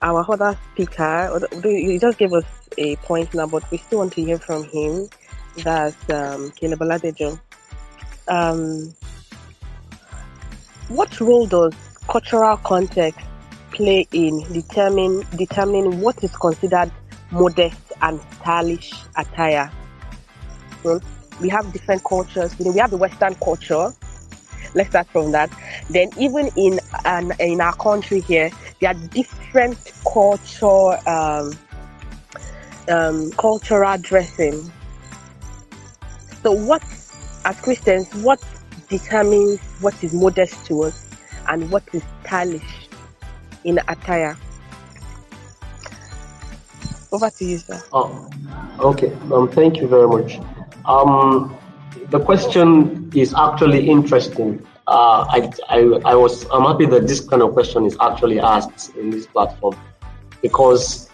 our 0.02 0.26
other 0.32 0.58
speaker. 0.72 1.40
He 1.64 1.98
just 2.00 2.18
gave 2.18 2.32
us 2.34 2.46
a 2.78 2.96
point 2.98 3.34
now, 3.34 3.48
but 3.48 3.70
we 3.72 3.78
still 3.78 4.00
want 4.00 4.14
to 4.14 4.24
hear 4.24 4.38
from 4.38 4.64
him. 4.66 5.10
That's 5.58 6.10
um, 6.10 6.52
Caleb. 6.52 6.82
Um, 8.28 8.94
what 10.90 11.20
role 11.20 11.46
does 11.46 11.74
cultural 12.08 12.58
context 12.58 13.20
play 13.72 14.08
in 14.12 14.40
determining 14.54 15.22
determining 15.36 16.00
what 16.02 16.24
is 16.24 16.36
considered 16.38 16.92
modest 17.32 17.92
and 18.02 18.20
stylish 18.40 18.94
attire? 19.16 19.72
We 21.42 21.50
have 21.50 21.72
different 21.74 22.04
cultures. 22.04 22.56
You 22.58 22.66
know, 22.66 22.72
we 22.72 22.80
have 22.80 22.92
the 22.92 22.98
Western 22.98 23.36
culture. 23.36 23.94
Let's 24.74 24.90
start 24.90 25.08
from 25.08 25.32
that. 25.34 25.52
Then, 25.90 26.10
even 26.18 26.50
in 26.56 26.80
an, 27.06 27.34
in 27.40 27.62
our 27.62 27.76
country 27.76 28.22
here, 28.22 28.50
there 28.80 28.92
are 28.92 29.08
different 29.10 29.78
culture 30.12 31.10
um, 31.10 31.54
um, 32.90 33.32
cultural 33.32 33.98
dressing. 33.98 34.72
So, 36.44 36.52
what 36.52 36.84
as 37.46 37.60
Christians, 37.62 38.14
what 38.16 38.42
determines 38.90 39.60
what 39.82 40.02
is 40.04 40.14
modest 40.14 40.66
to 40.66 40.84
us 40.84 41.08
and 41.48 41.70
what 41.72 41.84
is 41.94 42.04
stylish 42.24 42.88
in 43.64 43.80
attire. 43.88 44.38
Over 47.12 47.30
to 47.30 47.46
you, 47.46 47.58
sir. 47.58 47.82
Oh, 47.94 48.30
okay. 48.80 49.14
Um, 49.32 49.50
thank 49.50 49.78
you 49.78 49.88
very 49.88 50.08
much. 50.08 50.40
Um, 50.86 51.58
the 52.10 52.20
question 52.20 53.12
is 53.16 53.34
actually 53.34 53.90
interesting. 53.90 54.66
Uh, 54.88 55.26
I, 55.30 55.52
I, 55.70 55.80
I 56.06 56.16
was, 56.16 56.46
I'm 56.52 56.64
happy 56.64 56.86
that 56.86 57.08
this 57.08 57.22
kind 57.22 57.42
of 57.42 57.54
question 57.54 57.86
is 57.86 57.98
actually 58.02 58.40
asked 58.40 58.96
in 58.96 59.10
this 59.10 59.28
platform 59.28 59.76
because 60.42 61.10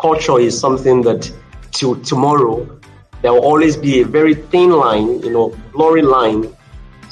culture 0.00 0.38
is 0.38 0.58
something 0.58 1.02
that 1.02 1.30
till 1.72 1.96
tomorrow 2.02 2.78
there 3.22 3.32
will 3.32 3.44
always 3.44 3.76
be 3.76 4.00
a 4.00 4.04
very 4.04 4.34
thin 4.34 4.70
line, 4.70 5.20
you 5.22 5.30
know, 5.30 5.56
blurry 5.72 6.02
line 6.02 6.56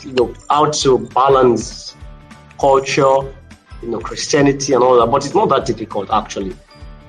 you 0.03 0.13
know, 0.13 0.35
how 0.51 0.71
to 0.71 0.99
balance 1.09 1.97
culture, 2.59 3.35
you 3.83 3.89
know, 3.89 4.01
Christianity 4.01 4.73
and 4.73 4.83
all 4.83 4.99
that. 5.01 5.11
But 5.11 5.25
it's 5.25 5.35
not 5.35 5.49
that 5.51 5.67
difficult 5.67 6.11
actually. 6.11 6.57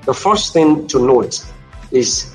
The 0.04 0.14
first 0.14 0.52
thing 0.52 0.86
to 0.88 0.98
note 0.98 1.44
is 1.90 2.34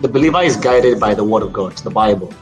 the 0.00 0.08
believer 0.08 0.42
is 0.42 0.56
guided 0.56 1.00
by 1.00 1.14
the 1.14 1.24
word 1.24 1.42
of 1.42 1.52
God, 1.52 1.76
the 1.78 1.90
Bible. 1.90 2.32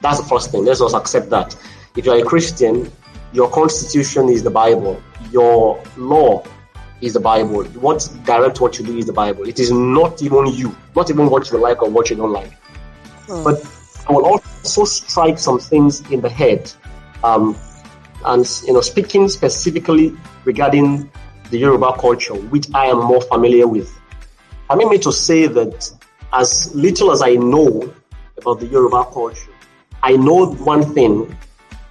That's 0.00 0.20
the 0.20 0.26
first 0.26 0.50
thing. 0.50 0.64
Let's 0.64 0.80
just 0.80 0.94
accept 0.94 1.30
that. 1.30 1.56
If 1.96 2.06
you're 2.06 2.18
a 2.18 2.24
Christian, 2.24 2.90
your 3.32 3.50
constitution 3.50 4.28
is 4.28 4.42
the 4.42 4.50
Bible. 4.50 5.02
Your 5.30 5.82
law 5.96 6.44
is 7.00 7.14
the 7.14 7.20
Bible. 7.20 7.64
What 7.64 8.08
directs 8.24 8.60
what 8.60 8.78
you 8.78 8.84
do 8.84 8.96
is 8.96 9.06
the 9.06 9.12
Bible. 9.12 9.48
It 9.48 9.58
is 9.58 9.70
not 9.70 10.22
even 10.22 10.46
you, 10.46 10.74
not 10.96 11.10
even 11.10 11.30
what 11.30 11.50
you 11.50 11.58
like 11.58 11.82
or 11.82 11.90
what 11.90 12.10
you 12.10 12.16
don't 12.16 12.32
like. 12.32 12.52
Hmm. 13.26 13.44
But 13.44 13.79
I 14.08 14.12
will 14.12 14.24
also 14.26 14.84
strike 14.84 15.38
some 15.38 15.58
things 15.58 16.00
in 16.10 16.20
the 16.20 16.28
head. 16.28 16.72
Um, 17.22 17.56
and 18.24 18.44
you 18.66 18.72
know, 18.72 18.80
speaking 18.80 19.28
specifically 19.28 20.14
regarding 20.44 21.10
the 21.50 21.58
Yoruba 21.58 21.94
culture, 21.98 22.34
which 22.34 22.66
I 22.74 22.86
am 22.86 22.98
more 22.98 23.20
familiar 23.20 23.66
with, 23.66 23.92
permit 24.68 24.88
me 24.88 24.98
to 24.98 25.12
say 25.12 25.46
that 25.46 25.90
as 26.32 26.74
little 26.74 27.10
as 27.12 27.22
I 27.22 27.34
know 27.34 27.92
about 28.38 28.60
the 28.60 28.66
Yoruba 28.66 29.04
culture, 29.12 29.50
I 30.02 30.16
know 30.16 30.46
one 30.52 30.94
thing 30.94 31.36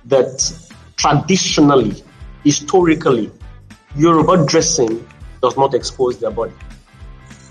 that 0.06 0.52
traditionally, 0.98 2.04
historically, 2.43 3.32
Yoruba 3.95 4.45
dressing 4.45 5.06
does 5.41 5.58
not 5.58 5.74
expose 5.74 6.19
their 6.19 6.32
body. 6.32 6.54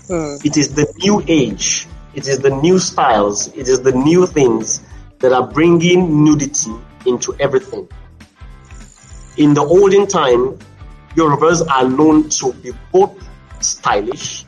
Hmm. 0.07 0.35
It 0.43 0.57
is 0.57 0.73
the 0.73 0.91
new 0.99 1.23
age 1.27 1.87
it 2.13 2.27
is 2.27 2.39
the 2.39 2.49
new 2.49 2.79
styles, 2.79 3.47
it 3.49 3.67
is 3.67 3.81
the 3.81 3.91
new 3.91 4.25
things 4.25 4.81
that 5.19 5.31
are 5.31 5.45
bringing 5.45 6.23
nudity 6.23 6.71
into 7.05 7.35
everything. 7.39 7.87
In 9.37 9.53
the 9.53 9.61
olden 9.61 10.07
time, 10.07 10.57
Yorubas 11.15 11.67
are 11.69 11.87
known 11.89 12.29
to 12.29 12.53
be 12.61 12.71
both 12.91 13.15
stylish 13.61 14.45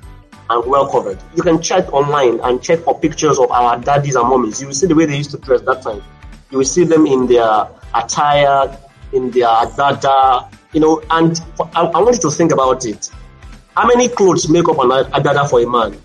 and 0.50 0.66
well 0.70 0.90
covered. 0.92 1.20
You 1.36 1.44
can 1.44 1.62
check 1.62 1.92
online 1.94 2.40
and 2.42 2.62
check 2.62 2.80
for 2.80 3.00
pictures 3.00 3.40
of 3.40 3.52
our 3.52 3.80
daddies 3.80 4.16
and 4.16 4.28
mummies. 4.28 4.62
You 4.62 4.68
will 4.68 4.74
see 4.74 4.88
the 4.88 4.96
way 4.96 5.06
they 5.06 5.18
used 5.18 5.32
to 5.32 5.38
dress 5.38 5.62
that 5.62 5.82
time. 5.82 6.02
You 6.50 6.58
will 6.60 6.66
see 6.66 6.84
them 6.84 7.06
in 7.06 7.28
their 7.28 7.68
attire, 7.96 8.78
in 9.14 9.32
their 9.32 9.48
agbada, 9.48 10.52
you 10.74 10.80
know, 10.80 11.02
and 11.10 11.40
I, 11.76 11.82
I 11.82 12.00
want 12.00 12.16
you 12.16 12.30
to 12.30 12.32
think 12.32 12.52
about 12.52 12.86
it. 12.86 13.10
How 13.76 13.88
many 13.88 14.10
clothes 14.10 14.50
make 14.50 14.68
up 14.68 14.80
an 14.80 14.90
agbada 14.90 15.50
for 15.50 15.62
a 15.62 15.68
man? 15.68 16.02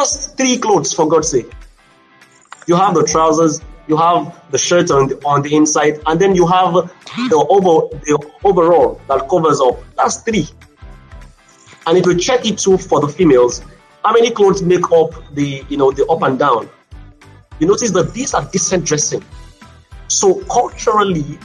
Just 0.00 0.34
three 0.38 0.56
clothes, 0.56 0.94
for 0.94 1.06
God's 1.06 1.28
sake. 1.28 1.50
You 2.66 2.74
have 2.74 2.94
the 2.94 3.04
trousers, 3.04 3.60
you 3.86 3.98
have 3.98 4.34
the 4.50 4.56
shirt 4.56 4.90
on 4.90 5.08
the, 5.08 5.16
on 5.26 5.42
the 5.42 5.54
inside, 5.54 6.00
and 6.06 6.18
then 6.18 6.34
you 6.34 6.46
have 6.46 6.72
the 6.72 7.46
over 7.50 7.94
the 8.06 8.32
overall 8.42 8.98
that 9.08 9.28
covers 9.28 9.60
up. 9.60 9.76
That's 9.96 10.22
three. 10.22 10.48
And 11.86 11.98
if 11.98 12.06
you 12.06 12.16
check 12.16 12.46
it 12.46 12.56
too 12.56 12.78
for 12.78 13.02
the 13.02 13.08
females, 13.08 13.62
how 14.02 14.14
many 14.14 14.30
clothes 14.30 14.62
make 14.62 14.90
up 14.90 15.10
the 15.34 15.66
you 15.68 15.76
know 15.76 15.90
the 15.90 16.06
up 16.06 16.22
and 16.22 16.38
down? 16.38 16.70
You 17.58 17.66
notice 17.66 17.90
that 17.90 18.14
these 18.14 18.32
are 18.32 18.48
decent 18.50 18.86
dressing. 18.86 19.22
So 20.08 20.42
culturally, 20.44 21.38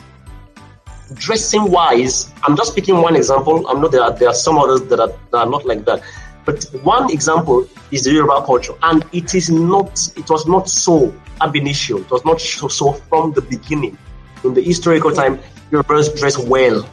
dressing 1.15 1.69
wise, 1.69 2.31
I'm 2.43 2.55
just 2.55 2.73
picking 2.73 3.01
one 3.01 3.17
example. 3.17 3.67
I'm 3.67 3.81
not 3.81 3.91
there. 3.91 4.03
Are, 4.03 4.13
there 4.13 4.29
are 4.29 4.33
some 4.33 4.57
others 4.57 4.83
that 4.83 5.01
are, 5.01 5.09
that 5.31 5.37
are 5.39 5.49
not 5.49 5.65
like 5.65 5.83
that. 5.83 6.01
But 6.45 6.63
one 6.83 7.11
example 7.11 7.67
is 7.91 8.03
the 8.03 8.11
Yoruba 8.11 8.45
culture, 8.45 8.73
and 8.83 9.03
it 9.11 9.33
is 9.33 9.49
not. 9.49 10.07
It 10.15 10.29
was 10.29 10.47
not 10.47 10.69
so 10.69 11.13
ab 11.41 11.55
initio. 11.55 11.97
It 11.97 12.11
was 12.11 12.23
not 12.23 12.39
so, 12.39 12.67
so 12.67 12.93
from 12.93 13.33
the 13.33 13.41
beginning. 13.41 13.97
In 14.43 14.53
the 14.53 14.61
historical 14.61 15.11
time, 15.11 15.39
Yorubas 15.71 16.17
dress 16.19 16.37
well. 16.37 16.87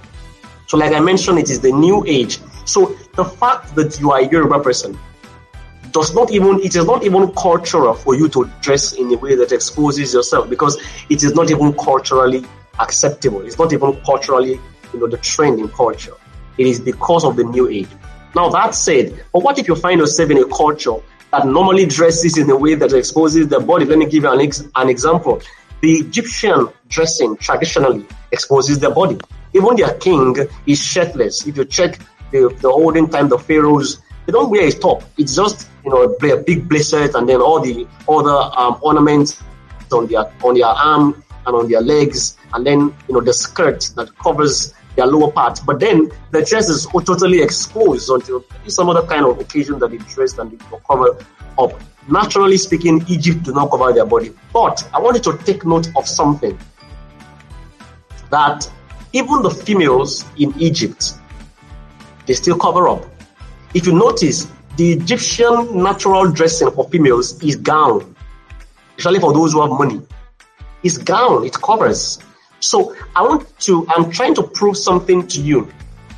So, 0.66 0.78
like 0.78 0.92
I 0.92 1.00
mentioned, 1.00 1.38
it 1.38 1.50
is 1.50 1.60
the 1.60 1.70
new 1.72 2.02
age. 2.06 2.40
So, 2.64 2.96
the 3.14 3.24
fact 3.24 3.74
that 3.74 4.00
you 4.00 4.10
are 4.12 4.20
a 4.20 4.26
Yoruba 4.28 4.60
person 4.60 4.98
does 5.92 6.14
not 6.14 6.30
even 6.30 6.58
it 6.60 6.74
is 6.74 6.86
not 6.86 7.04
even 7.04 7.30
cultural 7.32 7.92
for 7.94 8.14
you 8.14 8.28
to 8.30 8.50
dress 8.62 8.94
in 8.94 9.12
a 9.12 9.16
way 9.18 9.34
that 9.34 9.52
exposes 9.52 10.14
yourself 10.14 10.48
because 10.48 10.78
it 11.10 11.22
is 11.22 11.34
not 11.34 11.50
even 11.50 11.74
culturally 11.74 12.44
acceptable. 12.80 13.42
It's 13.42 13.58
not 13.58 13.72
even 13.74 14.00
culturally, 14.02 14.58
you 14.94 14.98
know, 15.00 15.06
the 15.06 15.18
trend 15.18 15.60
in 15.60 15.68
culture. 15.68 16.14
It 16.56 16.66
is 16.66 16.80
because 16.80 17.24
of 17.24 17.36
the 17.36 17.44
new 17.44 17.68
age. 17.68 17.88
Now 18.34 18.48
that 18.50 18.74
said, 18.74 19.24
but 19.32 19.42
what 19.42 19.58
if 19.58 19.68
you 19.68 19.76
find 19.76 20.00
yourself 20.00 20.30
in 20.30 20.38
a 20.38 20.48
culture 20.48 20.96
that 21.30 21.46
normally 21.46 21.86
dresses 21.86 22.38
in 22.38 22.48
a 22.50 22.56
way 22.56 22.74
that 22.74 22.92
exposes 22.92 23.48
the 23.48 23.60
body? 23.60 23.84
Let 23.84 23.98
me 23.98 24.06
give 24.06 24.24
you 24.24 24.30
an, 24.30 24.40
ex- 24.40 24.64
an 24.74 24.88
example. 24.88 25.42
The 25.80 25.92
Egyptian 25.98 26.68
dressing 26.88 27.36
traditionally 27.36 28.06
exposes 28.30 28.78
the 28.78 28.90
body. 28.90 29.18
Even 29.52 29.76
their 29.76 29.94
king 29.98 30.36
is 30.66 30.82
shirtless. 30.82 31.46
If 31.46 31.56
you 31.56 31.64
check 31.64 31.98
the, 32.30 32.56
the 32.60 32.68
olden 32.68 33.10
time, 33.10 33.28
the 33.28 33.38
pharaohs, 33.38 34.00
they 34.26 34.32
don't 34.32 34.50
wear 34.50 34.66
a 34.66 34.72
top. 34.72 35.02
It's 35.18 35.34
just 35.36 35.68
you 35.84 35.90
know 35.90 36.02
a 36.02 36.42
big 36.42 36.68
bracelet 36.68 37.14
and 37.14 37.28
then 37.28 37.40
all 37.40 37.60
the 37.60 37.86
other 38.08 38.56
um, 38.56 38.78
ornaments 38.80 39.42
on 39.92 40.06
their 40.06 40.32
on 40.42 40.54
their 40.54 40.66
arm 40.66 41.22
and 41.44 41.56
on 41.56 41.68
their 41.68 41.80
legs, 41.80 42.36
and 42.54 42.64
then 42.64 42.94
you 43.08 43.14
know 43.14 43.20
the 43.20 43.32
skirt 43.32 43.90
that 43.96 44.16
covers 44.18 44.72
their 44.96 45.06
lower 45.06 45.30
part. 45.30 45.60
But 45.64 45.80
then 45.80 46.10
the 46.30 46.44
dress 46.44 46.68
is 46.68 46.86
totally 46.86 47.42
exposed 47.42 48.10
until 48.10 48.44
some 48.66 48.88
other 48.88 49.06
kind 49.06 49.24
of 49.24 49.38
occasion 49.38 49.78
that 49.80 49.90
they 49.90 49.98
dress 49.98 50.38
and 50.38 50.50
they 50.50 50.78
cover 50.86 51.16
up. 51.58 51.80
Naturally 52.08 52.56
speaking, 52.56 53.04
Egypt 53.08 53.44
do 53.44 53.52
not 53.52 53.70
cover 53.70 53.92
their 53.92 54.06
body. 54.06 54.32
But 54.52 54.88
I 54.92 55.00
wanted 55.00 55.22
to 55.24 55.38
take 55.38 55.64
note 55.64 55.88
of 55.96 56.06
something 56.06 56.58
that 58.30 58.68
even 59.12 59.42
the 59.42 59.50
females 59.50 60.24
in 60.38 60.52
Egypt, 60.58 61.12
they 62.26 62.34
still 62.34 62.58
cover 62.58 62.88
up. 62.88 63.04
If 63.74 63.86
you 63.86 63.92
notice, 63.92 64.50
the 64.76 64.92
Egyptian 64.92 65.82
natural 65.82 66.30
dressing 66.30 66.70
for 66.70 66.88
females 66.88 67.42
is 67.42 67.56
gown, 67.56 68.16
especially 68.96 69.20
for 69.20 69.32
those 69.32 69.52
who 69.52 69.60
have 69.60 69.70
money. 69.70 70.00
It's 70.82 70.98
gown, 70.98 71.44
it 71.44 71.54
covers. 71.54 72.18
So 72.62 72.96
I 73.16 73.22
want 73.22 73.58
to, 73.60 73.86
I'm 73.90 74.10
trying 74.10 74.34
to 74.36 74.42
prove 74.42 74.76
something 74.76 75.26
to 75.28 75.40
you. 75.40 75.70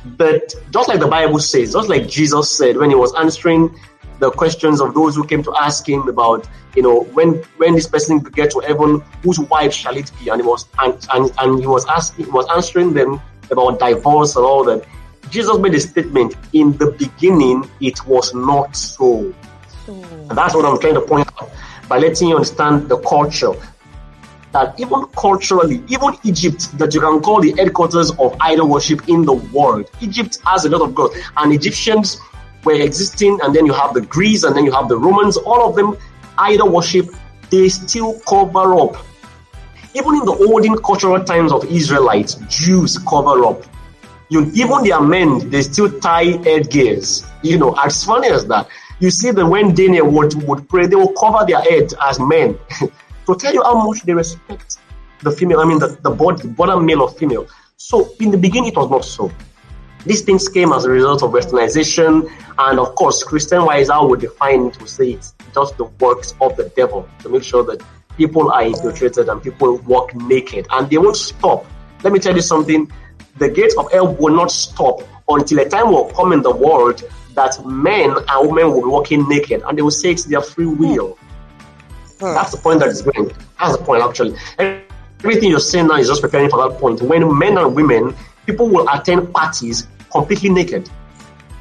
But 0.05 0.53
just 0.71 0.87
like 0.87 0.99
the 0.99 1.07
Bible 1.07 1.39
says, 1.39 1.73
just 1.73 1.89
like 1.89 2.07
Jesus 2.07 2.51
said 2.51 2.77
when 2.77 2.89
he 2.91 2.95
was 2.95 3.13
answering 3.15 3.75
the 4.19 4.29
questions 4.31 4.79
of 4.79 4.93
those 4.93 5.15
who 5.15 5.25
came 5.25 5.43
to 5.43 5.53
ask 5.55 5.89
him 5.89 6.07
about, 6.07 6.47
you 6.75 6.83
know, 6.83 7.01
when 7.15 7.43
when 7.57 7.73
this 7.73 7.87
person 7.87 8.19
get 8.19 8.51
to 8.51 8.59
heaven, 8.59 9.01
whose 9.23 9.39
wife 9.39 9.73
shall 9.73 9.97
it 9.97 10.11
be? 10.19 10.29
And 10.29 10.39
he 10.41 10.47
was 10.47 10.67
and, 10.79 10.93
and, 11.13 11.31
and 11.39 11.59
he 11.59 11.67
was 11.67 11.85
asking, 11.87 12.25
he 12.25 12.31
was 12.31 12.47
answering 12.55 12.93
them 12.93 13.19
about 13.49 13.79
divorce 13.79 14.35
and 14.35 14.45
all 14.45 14.63
that. 14.65 14.85
Jesus 15.31 15.57
made 15.57 15.73
a 15.73 15.79
statement, 15.79 16.35
in 16.53 16.77
the 16.77 16.91
beginning 16.91 17.67
it 17.81 18.05
was 18.05 18.33
not 18.35 18.75
so. 18.75 19.33
And 19.87 20.37
that's 20.37 20.53
what 20.53 20.65
I'm 20.65 20.79
trying 20.79 20.93
to 20.93 21.01
point 21.01 21.27
out 21.41 21.49
by 21.89 21.97
letting 21.97 22.29
you 22.29 22.35
understand 22.35 22.89
the 22.89 22.97
culture. 22.99 23.53
That 24.55 24.79
even 24.79 25.03
culturally, 25.17 25.83
even 25.89 26.15
Egypt, 26.23 26.77
that 26.77 26.93
you 26.93 27.01
can 27.01 27.19
call 27.19 27.41
the 27.41 27.51
headquarters 27.57 28.11
of 28.11 28.37
idol 28.39 28.69
worship 28.69 29.09
in 29.09 29.25
the 29.25 29.33
world, 29.33 29.91
Egypt 29.99 30.39
has 30.45 30.63
a 30.63 30.69
lot 30.69 30.81
of 30.81 30.95
gods, 30.95 31.13
and 31.35 31.51
Egyptians 31.51 32.21
were 32.63 32.79
existing, 32.81 33.37
and 33.43 33.53
then 33.53 33.65
you 33.65 33.73
have 33.73 33.93
the 33.93 33.99
Greeks, 33.99 34.43
and 34.43 34.55
then 34.55 34.63
you 34.63 34.71
have 34.71 34.87
the 34.87 34.97
Romans, 34.97 35.35
all 35.35 35.67
of 35.67 35.75
them 35.75 35.97
idol 36.37 36.69
worship, 36.69 37.07
they 37.49 37.67
still 37.67 38.17
cover 38.21 38.75
up. 38.75 38.95
Even 39.93 40.15
in 40.15 40.23
the 40.23 40.47
olden 40.47 40.77
cultural 40.77 41.21
times 41.21 41.51
of 41.51 41.65
Israelites, 41.65 42.35
Jews 42.47 42.97
cover 42.97 43.43
up. 43.43 43.61
You 44.29 44.49
even 44.53 44.85
their 44.85 45.01
men, 45.01 45.49
they 45.49 45.63
still 45.63 45.99
tie 45.99 46.41
headgears. 46.45 47.25
You 47.43 47.57
know, 47.57 47.75
as 47.83 48.05
funny 48.05 48.29
as 48.29 48.45
that. 48.45 48.69
You 49.01 49.09
see 49.11 49.31
that 49.31 49.45
when 49.45 49.75
Daniel 49.75 50.09
would, 50.11 50.33
would 50.47 50.69
pray, 50.69 50.87
they 50.87 50.95
will 50.95 51.11
cover 51.11 51.45
their 51.45 51.59
head 51.59 51.93
as 52.01 52.21
men 52.21 52.57
to 53.25 53.35
tell 53.35 53.53
you 53.53 53.63
how 53.63 53.85
much 53.85 54.03
they 54.03 54.13
respect 54.13 54.77
the 55.21 55.31
female, 55.31 55.59
I 55.59 55.65
mean 55.65 55.79
the, 55.79 55.97
the 56.01 56.11
body, 56.11 56.47
bottom 56.47 56.85
male 56.85 57.01
or 57.01 57.11
female. 57.11 57.47
So 57.77 58.13
in 58.19 58.31
the 58.31 58.37
beginning 58.37 58.69
it 58.69 58.77
was 58.77 58.89
not 58.89 59.05
so. 59.05 59.31
These 60.05 60.21
things 60.21 60.47
came 60.47 60.71
as 60.71 60.85
a 60.85 60.89
result 60.89 61.23
of 61.23 61.31
westernization, 61.31 62.31
and 62.59 62.79
of 62.79 62.93
course, 62.93 63.23
Christian 63.23 63.65
wise, 63.65 63.89
I 63.89 63.99
would 63.99 64.21
define 64.21 64.67
it 64.67 64.75
to 64.75 64.87
say 64.87 65.11
it's 65.13 65.33
just 65.53 65.77
the 65.77 65.85
works 65.85 66.35
of 66.41 66.55
the 66.57 66.69
devil 66.75 67.09
to 67.23 67.29
make 67.29 67.43
sure 67.43 67.63
that 67.63 67.81
people 68.15 68.51
are 68.51 68.63
infiltrated 68.63 69.29
and 69.29 69.41
people 69.41 69.77
walk 69.79 70.13
naked, 70.13 70.67
and 70.69 70.89
they 70.89 70.99
won't 70.99 71.17
stop. 71.17 71.65
Let 72.03 72.13
me 72.13 72.19
tell 72.19 72.35
you 72.35 72.43
something 72.43 72.91
the 73.37 73.49
gates 73.49 73.75
of 73.77 73.91
hell 73.91 74.13
will 74.13 74.35
not 74.35 74.51
stop 74.51 75.01
until 75.27 75.59
a 75.59 75.67
time 75.67 75.89
will 75.89 76.11
come 76.11 76.33
in 76.33 76.41
the 76.41 76.55
world 76.55 77.03
that 77.33 77.65
men 77.65 78.15
and 78.29 78.49
women 78.49 78.71
will 78.71 78.81
be 78.81 78.87
walking 78.87 79.27
naked 79.27 79.61
and 79.67 79.77
they 79.77 79.81
will 79.81 79.91
say 79.91 80.11
it's 80.11 80.23
their 80.25 80.41
free 80.41 80.67
will. 80.67 81.17
Hmm. 82.19 82.33
That's 82.33 82.51
the 82.51 82.57
point 82.57 82.79
that 82.79 82.89
is 82.89 83.01
going. 83.01 83.31
That's 83.59 83.77
the 83.77 83.83
point 83.83 84.03
actually. 84.03 84.35
Everything 84.57 85.49
you're 85.49 85.59
saying 85.59 85.87
now 85.87 85.95
is 85.95 86.07
just 86.07 86.21
preparing 86.21 86.49
for 86.49 86.67
that 86.67 86.79
point. 86.79 87.01
When 87.01 87.37
men 87.37 87.57
and 87.57 87.75
women, 87.75 88.15
people 88.45 88.69
will 88.69 88.87
attend 88.89 89.33
parties 89.33 89.87
completely 90.11 90.49
naked. 90.49 90.89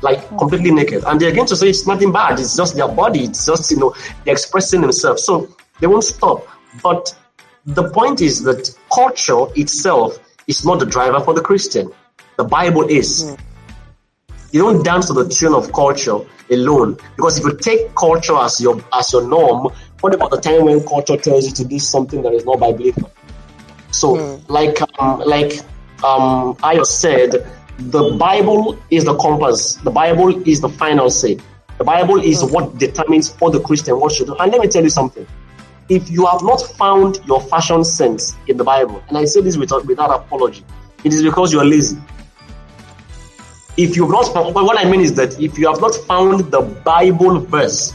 Like 0.01 0.21
hmm. 0.25 0.39
completely 0.39 0.71
naked. 0.71 1.05
And 1.07 1.21
they're 1.21 1.35
going 1.35 1.49
to 1.49 1.57
say 1.57 1.69
it's 1.69 1.87
nothing 1.87 2.13
bad, 2.13 2.39
it's 2.39 2.57
just 2.57 2.77
their 2.77 2.89
body, 2.89 3.25
it's 3.25 3.47
just, 3.47 3.71
you 3.71 3.79
know, 3.79 3.95
they're 4.25 4.35
expressing 4.35 4.81
themselves. 4.81 5.25
So 5.25 5.49
they 5.81 5.87
won't 5.87 6.05
stop. 6.05 6.47
But 6.83 7.17
the 7.67 7.91
point 7.91 8.21
is 8.21 8.43
that 8.43 8.77
culture 8.93 9.47
itself 9.57 10.19
is 10.47 10.65
not 10.65 10.79
the 10.79 10.87
driver 10.87 11.21
for 11.21 11.35
the 11.35 11.41
Christian. 11.41 11.91
The 12.37 12.45
Bible 12.45 12.89
is. 12.89 13.25
Mm. 13.25 13.41
You 14.53 14.61
don't 14.63 14.85
dance 14.85 15.07
to 15.07 15.13
the 15.13 15.29
tune 15.29 15.53
of 15.53 15.73
culture 15.73 16.19
alone. 16.51 16.97
Because 17.17 17.39
if 17.39 17.45
you 17.45 17.57
take 17.57 17.95
culture 17.95 18.37
as 18.37 18.61
your 18.61 18.83
as 18.93 19.13
your 19.13 19.27
norm, 19.27 19.73
what 20.05 20.15
about 20.15 20.31
the 20.31 20.37
time 20.39 20.67
when 20.67 20.87
culture 20.87 21.17
tells 21.17 21.47
you 21.47 21.53
to 21.53 21.65
do 21.65 21.79
something 21.79 22.21
that 22.21 22.35
is 22.35 22.45
not 22.45 22.61
biblical? 22.61 23.11
So, 23.91 24.17
mm. 24.17 24.49
like 24.51 24.77
um, 25.01 25.21
like 25.21 25.61
um, 26.05 26.59
I 26.63 26.83
said, 26.83 27.51
the 27.79 28.15
Bible 28.19 28.79
is 28.91 29.07
the 29.07 29.17
compass. 29.17 29.77
The 29.77 29.91
Bible 29.91 30.47
is 30.47 30.61
the 30.61 30.69
final 30.69 31.09
say. 31.09 31.39
The 31.79 31.85
Bible 31.85 32.21
is 32.21 32.43
mm. 32.43 32.53
what 32.53 32.77
determines 32.77 33.31
for 33.31 33.51
the 33.51 33.61
Christian 33.61 33.99
what 33.99 34.13
should 34.13 34.27
do. 34.27 34.37
And 34.37 34.53
let 34.53 34.61
me 34.61 34.69
tell 34.69 34.83
you 34.83 34.91
something 34.91 35.27
if 35.89 36.11
you 36.11 36.27
have 36.27 36.43
not 36.43 36.61
found 36.77 37.21
your 37.27 37.41
fashion 37.41 37.83
sense 37.83 38.37
in 38.47 38.59
the 38.59 38.65
Bible, 38.65 39.03
and 39.09 39.17
I 39.17 39.25
say 39.25 39.41
this 39.41 39.57
without, 39.57 39.87
without 39.87 40.11
apology, 40.11 40.67
it 41.03 41.15
is 41.15 41.23
because 41.23 41.51
you 41.51 41.61
are 41.61 41.65
lazy. 41.65 41.97
If 43.79 43.97
you've 43.97 44.11
not 44.11 44.27
what 44.35 44.79
I 44.79 44.85
mean 44.89 45.01
is 45.01 45.15
that 45.15 45.41
if 45.41 45.59
you 45.59 45.67
have 45.67 45.81
not 45.81 45.95
found 45.95 46.53
the 46.53 46.61
Bible 46.61 47.41
verse, 47.41 47.95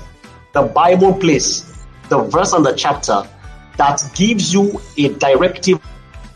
the 0.53 0.63
Bible 0.63 1.13
place, 1.13 1.68
the 2.09 2.19
verse 2.23 2.53
and 2.53 2.65
the 2.65 2.73
chapter 2.73 3.23
that 3.77 4.03
gives 4.15 4.53
you 4.53 4.79
a 4.97 5.09
directive 5.15 5.79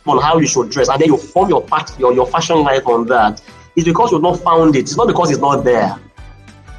on 0.06 0.22
how 0.22 0.38
you 0.38 0.48
should 0.48 0.70
dress, 0.70 0.90
and 0.90 1.02
then 1.02 1.10
you 1.10 1.18
form 1.18 1.50
your 1.50 1.62
part, 1.62 1.98
your, 2.00 2.14
your 2.14 2.28
fashion 2.28 2.62
life 2.62 2.86
on 2.88 3.06
that, 3.08 3.42
it's 3.76 3.86
because 3.86 4.12
you've 4.12 4.22
not 4.22 4.40
found 4.40 4.76
it. 4.76 4.80
It's 4.80 4.98
not 4.98 5.08
because 5.08 5.32
it's 5.32 5.40
not 5.40 5.64
there. 5.64 5.98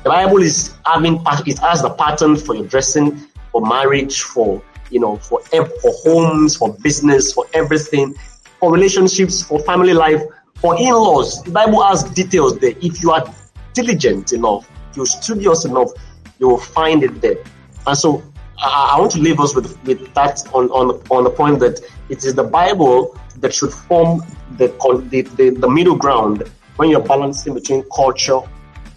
The 0.05 0.11
Bible 0.11 0.43
is 0.43 0.75
having 0.85 1.23
it 1.47 1.59
has 1.59 1.83
the 1.83 1.91
pattern 1.91 2.37
for 2.37 2.55
your 2.55 2.67
dressing, 2.67 3.17
for 3.51 3.67
marriage, 3.67 4.23
for 4.23 4.63
you 4.91 5.01
know, 5.01 5.17
for 5.17 5.41
for 5.41 5.93
homes, 6.05 6.57
for 6.57 6.75
business, 6.75 7.33
for 7.33 7.47
everything, 7.55 8.15
for 8.61 8.71
relationships, 8.73 9.43
for 9.43 9.59
family 9.61 9.95
life, 9.95 10.23
for 10.57 10.79
in-laws. 10.79 11.43
The 11.43 11.51
Bible 11.51 11.83
has 11.83 12.05
details 12.05 12.59
there. 12.59 12.75
If 12.83 13.03
you 13.03 13.11
are 13.11 13.25
diligent 13.73 14.33
enough, 14.33 14.71
you're 14.95 15.07
studious 15.07 15.65
enough, 15.65 15.91
you 16.39 16.49
will 16.49 16.59
find 16.59 17.03
it 17.03 17.21
there. 17.21 17.39
And 17.87 17.97
so 17.97 18.23
I, 18.59 18.97
want 18.99 19.13
to 19.13 19.19
leave 19.19 19.41
us 19.41 19.55
with, 19.55 19.83
with 19.85 20.13
that 20.15 20.43
on, 20.55 20.71
on, 20.71 21.01
on 21.11 21.25
the 21.25 21.31
point 21.31 21.59
that 21.61 21.81
it 22.09 22.25
is 22.25 22.35
the 22.35 22.45
Bible 22.45 23.19
that 23.41 23.53
should 23.53 23.73
form 23.73 24.23
the, 24.57 24.69
the, 25.11 25.23
the, 25.23 25.51
the 25.51 25.69
middle 25.69 25.97
ground 25.97 26.45
when 26.77 26.91
you're 26.91 27.03
balancing 27.03 27.55
between 27.55 27.85
culture 27.95 28.41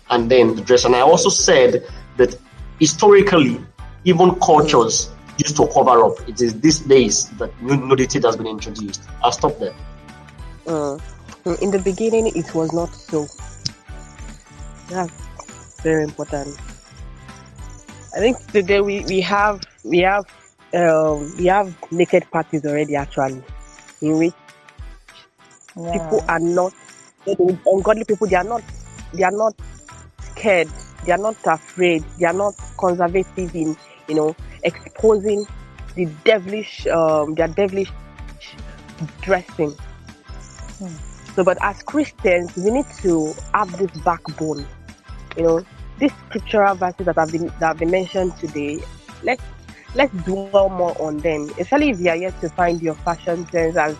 and 0.10 0.30
then 0.30 0.56
the 0.56 0.62
dress. 0.62 0.86
And 0.86 0.96
I 0.96 1.02
also 1.02 1.30
said 1.30 1.86
that 2.18 2.38
historically, 2.80 3.60
even 4.06 4.36
cultures 4.40 5.12
used 5.38 5.58
to 5.58 5.68
cover 5.68 6.04
up. 6.04 6.28
It 6.28 6.42
is 6.42 6.60
these 6.60 6.80
days 6.80 7.30
that 7.38 7.52
nudity 7.62 8.20
has 8.22 8.36
been 8.38 8.48
introduced. 8.48 9.04
I'll 9.24 9.32
stop 9.32 9.60
there. 9.60 9.76
Uh, 10.66 10.98
in 11.62 11.72
the 11.72 11.80
beginning, 11.84 12.28
it 12.36 12.54
was 12.54 12.74
not 12.74 12.94
so. 12.94 13.28
That's 14.90 15.82
very 15.82 16.04
important. 16.04 16.58
I 18.18 18.20
think 18.20 18.38
today 18.52 18.82
we, 18.82 19.06
we 19.06 19.22
have 19.22 19.62
we 19.84 20.00
have 20.00 20.26
um, 20.74 21.36
we 21.38 21.46
have 21.46 21.76
naked 21.92 22.30
parties 22.32 22.66
already 22.66 22.96
actually, 22.96 23.44
in 24.02 24.18
which 24.18 24.34
Yeah. 25.76 25.92
people 25.92 26.24
are 26.28 26.40
not 26.40 26.74
ungodly 27.66 28.06
people. 28.06 28.28
They 28.28 28.36
are 28.36 28.44
not. 28.44 28.64
They 29.14 29.24
are 29.24 29.32
not 29.32 29.56
scared. 30.20 30.70
They 31.06 31.12
are 31.12 31.18
not 31.20 31.38
afraid. 31.46 32.04
They 32.20 32.26
are 32.26 32.34
not 32.34 32.56
conservative 32.80 33.56
in 33.56 33.78
you 34.08 34.16
know 34.16 34.36
exposing 34.64 35.46
the 35.96 36.06
devilish 36.26 36.88
um, 36.88 37.36
their 37.36 37.48
devilish 37.50 37.94
dressing. 39.22 39.76
Hmm. 40.80 40.98
So, 41.36 41.44
but 41.44 41.58
as 41.62 41.84
Christians, 41.84 42.56
we 42.58 42.72
need 42.72 42.88
to 43.02 43.34
have 43.54 43.78
this 43.78 43.92
backbone. 44.04 44.68
You 45.36 45.44
know, 45.44 45.66
these 46.00 46.14
scriptural 46.28 46.76
verses 46.76 47.06
that 47.06 47.16
have 47.16 47.32
been 47.32 47.48
that 47.48 47.68
have 47.68 47.80
been 47.80 47.92
mentioned 47.92 48.36
today. 48.38 48.80
Let's 49.24 49.42
let's 49.96 50.14
dwell 50.24 50.70
more 50.70 50.96
on 51.02 51.18
them, 51.20 51.50
especially 51.58 51.90
if 51.90 52.00
you 52.00 52.10
are 52.10 52.16
yet 52.16 52.40
to 52.42 52.50
find 52.50 52.82
your 52.82 52.96
fashion 52.96 53.48
sense 53.50 53.76
as 53.76 53.96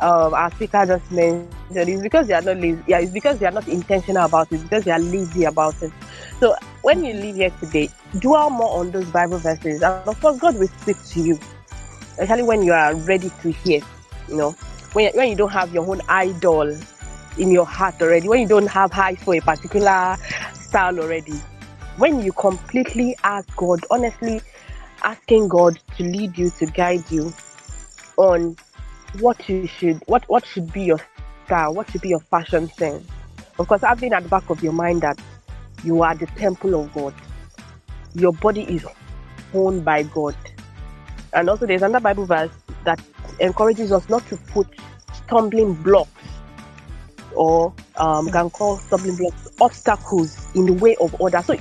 um, 0.00 0.32
our 0.34 0.50
speaker 0.52 0.86
just 0.86 1.10
mentioned. 1.10 1.50
It's 1.70 2.02
because 2.02 2.26
they 2.26 2.34
are 2.34 2.42
not 2.42 2.56
lazy. 2.56 2.82
Yeah, 2.86 2.98
it's 3.00 3.12
because 3.12 3.38
they 3.38 3.46
are 3.46 3.52
not 3.52 3.68
intentional 3.68 4.24
about 4.24 4.52
it. 4.52 4.62
Because 4.62 4.84
they 4.84 4.90
are 4.90 4.98
lazy 4.98 5.44
about 5.44 5.80
it. 5.82 5.92
So 6.38 6.54
when 6.82 7.04
you 7.04 7.14
leave 7.14 7.36
here 7.36 7.50
today, 7.60 7.90
dwell 8.18 8.50
more 8.50 8.78
on 8.78 8.90
those 8.90 9.08
Bible 9.10 9.38
verses, 9.38 9.82
and 9.82 10.08
of 10.08 10.20
course, 10.20 10.38
God 10.38 10.58
will 10.58 10.68
speak 10.68 10.96
to 11.10 11.20
you, 11.20 11.38
especially 12.18 12.42
when 12.42 12.62
you 12.62 12.72
are 12.72 12.94
ready 12.94 13.30
to 13.42 13.50
hear. 13.52 13.80
You 14.28 14.36
know, 14.36 14.50
when 14.92 15.12
when 15.14 15.28
you 15.28 15.36
don't 15.36 15.52
have 15.52 15.72
your 15.74 15.88
own 15.88 16.00
idol 16.08 16.76
in 17.38 17.50
your 17.50 17.66
heart 17.66 18.00
already, 18.00 18.28
when 18.28 18.40
you 18.40 18.48
don't 18.48 18.66
have 18.68 18.92
high 18.92 19.16
for 19.16 19.34
a 19.34 19.40
particular 19.40 20.16
style 20.70 21.00
already, 21.00 21.34
when 21.96 22.22
you 22.22 22.32
completely 22.32 23.16
ask 23.24 23.54
God, 23.56 23.80
honestly, 23.90 24.40
asking 25.02 25.48
God 25.48 25.78
to 25.96 26.04
lead 26.04 26.38
you, 26.38 26.50
to 26.58 26.66
guide 26.66 27.04
you 27.10 27.32
on 28.16 28.56
what 29.18 29.48
you 29.48 29.66
should, 29.66 30.00
what 30.06 30.22
what 30.28 30.46
should 30.46 30.72
be 30.72 30.82
your 30.82 31.00
style, 31.44 31.74
what 31.74 31.90
should 31.90 32.00
be 32.00 32.10
your 32.10 32.20
fashion 32.20 32.68
sense. 32.68 33.04
Of 33.58 33.66
course, 33.66 33.82
having 33.82 34.12
at 34.12 34.22
the 34.22 34.28
back 34.28 34.48
of 34.48 34.62
your 34.62 34.72
mind 34.72 35.02
that 35.02 35.20
you 35.82 36.02
are 36.02 36.14
the 36.14 36.26
temple 36.26 36.80
of 36.80 36.92
God, 36.94 37.14
your 38.14 38.32
body 38.32 38.62
is 38.62 38.86
owned 39.52 39.84
by 39.84 40.04
God, 40.04 40.36
and 41.32 41.50
also 41.50 41.66
there's 41.66 41.82
another 41.82 42.00
Bible 42.00 42.26
verse 42.26 42.52
that 42.84 43.02
encourages 43.40 43.90
us 43.90 44.08
not 44.08 44.24
to 44.28 44.36
put 44.36 44.68
stumbling 45.12 45.74
blocks 45.74 46.22
or 47.34 47.72
um, 47.96 48.30
can 48.30 48.50
call 48.50 48.78
stumbling 48.78 49.16
blocks 49.16 49.48
obstacles 49.60 50.54
in 50.54 50.66
the 50.66 50.72
way 50.72 50.96
of 50.96 51.20
others. 51.20 51.46
So, 51.46 51.56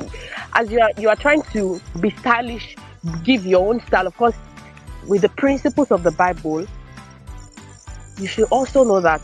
as 0.54 0.72
you 0.72 0.80
are 0.80 0.92
you 0.98 1.10
are 1.10 1.16
trying 1.16 1.42
to 1.54 1.80
be 2.00 2.10
stylish, 2.12 2.76
give 3.24 3.46
your 3.46 3.68
own 3.68 3.80
style, 3.82 4.08
of 4.08 4.16
course, 4.18 4.36
with 5.08 5.22
the 5.22 5.30
principles 5.30 5.92
of 5.92 6.04
the 6.04 6.12
Bible, 6.12 6.66
you 8.18 8.28
should 8.28 8.48
also 8.52 8.84
know 8.84 9.00
that 9.00 9.22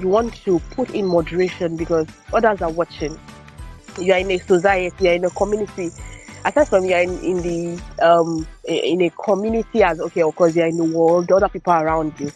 you 0.00 0.08
want 0.08 0.34
to 0.44 0.58
put 0.70 0.90
in 0.90 1.06
moderation 1.06 1.76
because 1.76 2.06
others 2.32 2.62
are 2.62 2.70
watching. 2.70 3.18
You 3.98 4.12
are 4.12 4.18
in 4.18 4.30
a 4.30 4.38
society, 4.38 5.04
you 5.04 5.10
are 5.10 5.14
in 5.14 5.24
a 5.24 5.30
community. 5.30 5.90
Aside 6.44 6.68
from 6.68 6.84
you 6.86 6.94
are 6.94 7.02
in, 7.02 7.18
in 7.22 7.42
the 7.42 7.82
um 8.00 8.46
in 8.64 9.02
a 9.02 9.10
community 9.10 9.82
as 9.82 10.00
okay, 10.00 10.22
of 10.22 10.34
course 10.34 10.56
you 10.56 10.62
are 10.62 10.68
in 10.68 10.76
the 10.76 10.84
world, 10.84 11.30
other 11.30 11.48
people 11.48 11.72
around 11.72 12.18
you. 12.18 12.30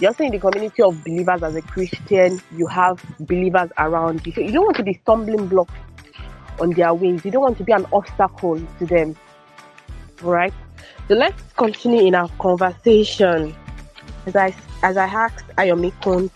You're 0.00 0.10
also 0.10 0.24
in 0.24 0.32
the 0.32 0.38
community 0.38 0.82
of 0.82 1.04
believers 1.04 1.42
as 1.42 1.54
a 1.56 1.62
Christian, 1.62 2.40
you 2.56 2.66
have 2.66 3.04
believers 3.20 3.70
around 3.76 4.26
you. 4.26 4.32
So 4.32 4.40
you 4.40 4.52
don't 4.52 4.64
want 4.64 4.76
to 4.78 4.82
be 4.82 4.98
stumbling 5.02 5.46
blocks 5.46 5.74
on 6.58 6.70
their 6.70 6.94
ways. 6.94 7.24
You 7.24 7.30
don't 7.30 7.42
want 7.42 7.58
to 7.58 7.64
be 7.64 7.72
an 7.72 7.86
obstacle 7.92 8.60
to 8.78 8.86
them. 8.86 9.14
Right. 10.22 10.54
So 11.08 11.14
let's 11.14 11.42
continue 11.54 12.06
in 12.06 12.14
our 12.14 12.28
conversation. 12.38 13.54
As 14.26 14.36
I 14.36 14.54
as 14.82 14.96
I 14.96 15.04
asked 15.04 15.48
Ayomikun 15.56 16.30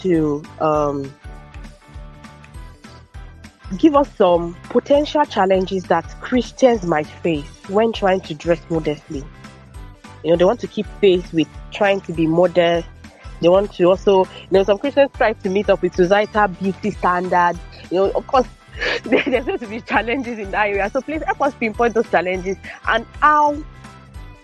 to 0.00 0.42
um, 0.60 1.14
give 3.78 3.96
us 3.96 4.08
some 4.16 4.56
potential 4.64 5.24
challenges 5.24 5.84
that 5.84 6.04
Christians 6.20 6.84
might 6.84 7.06
face 7.06 7.46
when 7.68 7.92
trying 7.92 8.20
to 8.22 8.34
dress 8.34 8.60
modestly. 8.70 9.24
You 10.24 10.30
know, 10.30 10.36
they 10.36 10.44
want 10.44 10.60
to 10.60 10.66
keep 10.66 10.86
pace 11.00 11.32
with 11.32 11.48
trying 11.72 12.00
to 12.02 12.12
be 12.12 12.26
modest. 12.26 12.88
They 13.40 13.48
want 13.48 13.72
to 13.74 13.84
also, 13.84 14.24
you 14.24 14.28
know, 14.50 14.62
some 14.62 14.78
Christians 14.78 15.10
try 15.16 15.32
to 15.34 15.50
meet 15.50 15.68
up 15.70 15.82
with 15.82 15.94
societal 15.94 16.48
beauty 16.48 16.90
standards. 16.90 17.58
You 17.90 17.98
know, 17.98 18.10
of 18.12 18.26
course, 18.26 18.46
there- 19.04 19.22
there's 19.24 19.44
going 19.46 19.58
to 19.58 19.66
be 19.66 19.80
challenges 19.80 20.38
in 20.38 20.50
that 20.52 20.68
area. 20.68 20.88
So 20.90 21.00
please 21.00 21.22
help 21.22 21.40
us 21.42 21.54
pinpoint 21.54 21.94
those 21.94 22.08
challenges 22.10 22.56
and 22.88 23.06
how 23.20 23.56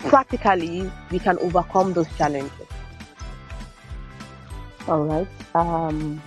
practically 0.01 0.91
we 1.11 1.19
can 1.19 1.39
overcome 1.39 1.93
those 1.93 2.09
challenges. 2.17 2.67
All 4.89 5.05
right. 5.05 5.29
Um, 5.55 6.21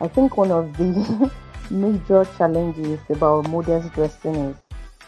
I 0.00 0.08
think 0.08 0.36
one 0.36 0.50
of 0.52 0.76
the 0.76 1.30
major 1.70 2.24
challenges 2.38 3.00
about 3.10 3.48
modest 3.48 3.92
dressing 3.94 4.34
is 4.36 4.56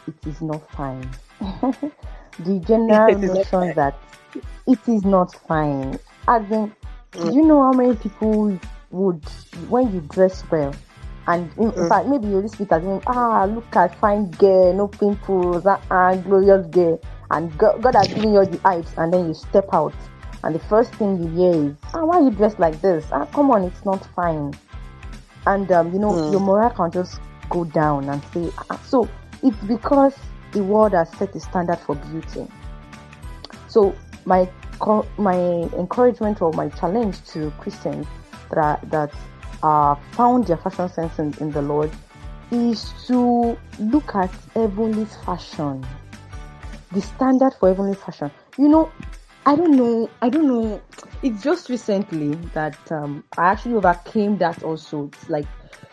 it 0.09 0.27
is 0.27 0.41
not 0.41 0.69
fine. 0.73 1.09
the 1.41 2.59
general 2.67 3.19
notion 3.19 3.73
that 3.75 3.95
it 4.67 4.79
is 4.89 5.05
not 5.05 5.35
fine. 5.47 5.99
As 6.27 6.51
in, 6.51 6.73
do 7.13 7.31
you 7.35 7.43
know 7.43 7.63
how 7.63 7.73
many 7.73 7.95
people 7.97 8.59
would, 8.91 9.23
when 9.69 9.93
you 9.93 10.01
dress 10.13 10.45
well, 10.51 10.75
and 11.27 11.51
in, 11.59 11.73
Mm. 11.73 11.89
fact, 11.89 12.09
maybe 12.09 12.29
you 12.29 12.47
speak 12.49 12.73
as 12.73 12.83
in, 12.85 13.03
ah, 13.07 13.45
look 13.45 13.75
at 13.77 13.95
fine 13.99 14.31
girl, 14.33 14.73
no 14.75 14.89
pimples, 14.89 15.67
ah, 15.67 15.81
ah, 15.91 16.15
glorious 16.15 16.67
girl, 16.69 17.01
and 17.31 17.57
God, 17.59 17.83
God 17.83 17.95
has 17.95 18.09
given 18.15 18.33
you 18.33 18.39
all 18.39 18.47
the 18.47 18.61
eyes, 18.67 18.93
and 18.97 19.13
then 19.13 19.29
you 19.29 19.35
step 19.35 19.69
out, 19.73 19.95
and 20.45 20.55
the 20.55 20.59
first 20.61 20.95
thing 20.95 21.19
you 21.23 21.29
hear 21.29 21.71
is, 21.71 21.77
ah, 21.95 22.05
why 22.05 22.21
you 22.21 22.31
dressed 22.31 22.59
like 22.59 22.81
this? 22.81 23.05
Ah, 23.13 23.27
come 23.27 23.51
on, 23.51 23.65
it's 23.65 23.85
not 23.85 24.05
fine. 24.15 24.55
And 25.47 25.71
um, 25.73 25.93
you 25.93 25.99
know, 25.99 26.13
Mm. 26.15 26.31
your 26.33 26.41
morale 26.41 26.71
can 26.71 26.91
just 26.91 27.21
go 27.49 27.65
down 27.65 28.09
and 28.09 28.23
say, 28.35 28.51
ah, 28.71 28.81
so 28.87 29.09
it's 29.43 29.57
because 29.65 30.15
the 30.53 30.63
world 30.63 30.93
has 30.93 31.11
set 31.19 31.35
a 31.35 31.41
standard 31.41 31.79
for 31.79 31.95
beauty. 31.95 32.47
So 33.69 33.95
my 34.25 34.49
my 35.19 35.37
encouragement 35.77 36.41
or 36.43 36.53
my 36.53 36.69
challenge 36.71 37.25
to 37.27 37.51
Christians 37.59 38.07
that 38.51 38.59
are, 38.59 38.81
that 38.85 39.13
uh, 39.63 39.95
found 40.13 40.47
their 40.47 40.57
fashion 40.57 40.89
sense 40.89 41.19
in, 41.19 41.35
in 41.41 41.53
the 41.53 41.63
Lord 41.63 41.91
is 42.51 42.93
to 43.07 43.59
look 43.79 44.15
at 44.15 44.31
heavenly 44.55 45.05
fashion, 45.25 45.85
the 46.93 47.01
standard 47.01 47.55
for 47.55 47.69
heavenly 47.69 47.95
fashion. 47.95 48.31
You 48.57 48.69
know, 48.69 48.93
I 49.45 49.57
don't 49.57 49.77
know. 49.77 50.11
I 50.23 50.29
don't 50.29 50.47
know. 50.47 50.81
It's 51.23 51.43
just 51.43 51.69
recently 51.69 52.35
that 52.55 52.77
um, 52.93 53.25
I 53.37 53.49
actually 53.49 53.75
overcame 53.75 54.39
that. 54.39 54.63
Also, 54.63 55.11
it's 55.13 55.29
like 55.29 55.47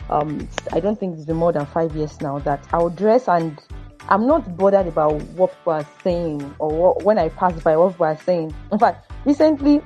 um, 0.10 0.48
I 0.72 0.80
don't 0.80 1.00
think 1.00 1.16
it's 1.16 1.26
been 1.26 1.38
more 1.38 1.52
than 1.52 1.66
five 1.66 1.96
years 1.96 2.22
now 2.22 2.40
that 2.40 2.66
I'll 2.72 2.90
dress 2.90 3.28
and 3.28 3.60
I'm 4.08 4.28
not 4.28 4.56
bothered 4.56 4.88
about 4.88 5.22
what 5.34 5.52
people 5.52 5.74
are 5.74 5.88
saying 6.04 6.56
or 6.60 6.70
what, 6.70 7.04
when 7.04 7.18
I 7.18 7.30
pass 7.30 7.60
by 7.62 7.76
what 7.76 7.94
people 7.94 8.06
are 8.06 8.20
saying. 8.22 8.54
In 8.72 8.80
fact, 8.80 9.12
recently 9.26 9.82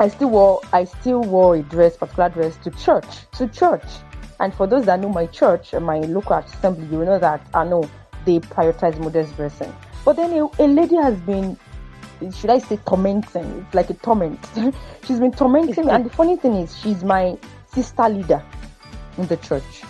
I 0.00 0.08
still 0.08 0.30
wore 0.30 0.60
I 0.72 0.84
still 0.84 1.22
wore 1.22 1.56
a 1.56 1.62
dress, 1.62 1.96
particular 1.96 2.28
dress 2.28 2.56
to 2.58 2.70
church, 2.70 3.06
to 3.32 3.48
church. 3.48 3.84
And 4.38 4.54
for 4.54 4.66
those 4.66 4.84
that 4.84 5.00
know 5.00 5.08
my 5.08 5.26
church, 5.26 5.72
my 5.72 5.98
local 6.00 6.36
assembly, 6.36 6.86
you 6.86 7.04
know 7.04 7.18
that 7.18 7.44
I 7.54 7.64
know 7.64 7.88
they 8.24 8.38
prioritize 8.38 8.98
modest 8.98 9.34
dressing. 9.36 9.74
But 10.04 10.16
then 10.16 10.32
a, 10.32 10.44
a 10.62 10.66
lady 10.66 10.96
has 10.96 11.18
been, 11.20 11.58
should 12.36 12.50
I 12.50 12.58
say, 12.58 12.78
tormenting? 12.86 13.64
It's 13.66 13.74
like 13.74 13.90
a 13.90 13.94
torment. 13.94 14.38
she's 15.06 15.18
been 15.18 15.32
tormenting 15.32 15.86
me. 15.86 15.90
And 15.90 16.06
the 16.06 16.10
funny 16.10 16.36
thing 16.36 16.54
is, 16.54 16.78
she's 16.78 17.02
my 17.02 17.36
sister 17.66 18.08
leader 18.08 18.42
in 19.16 19.26
the 19.26 19.36
church. 19.38 19.82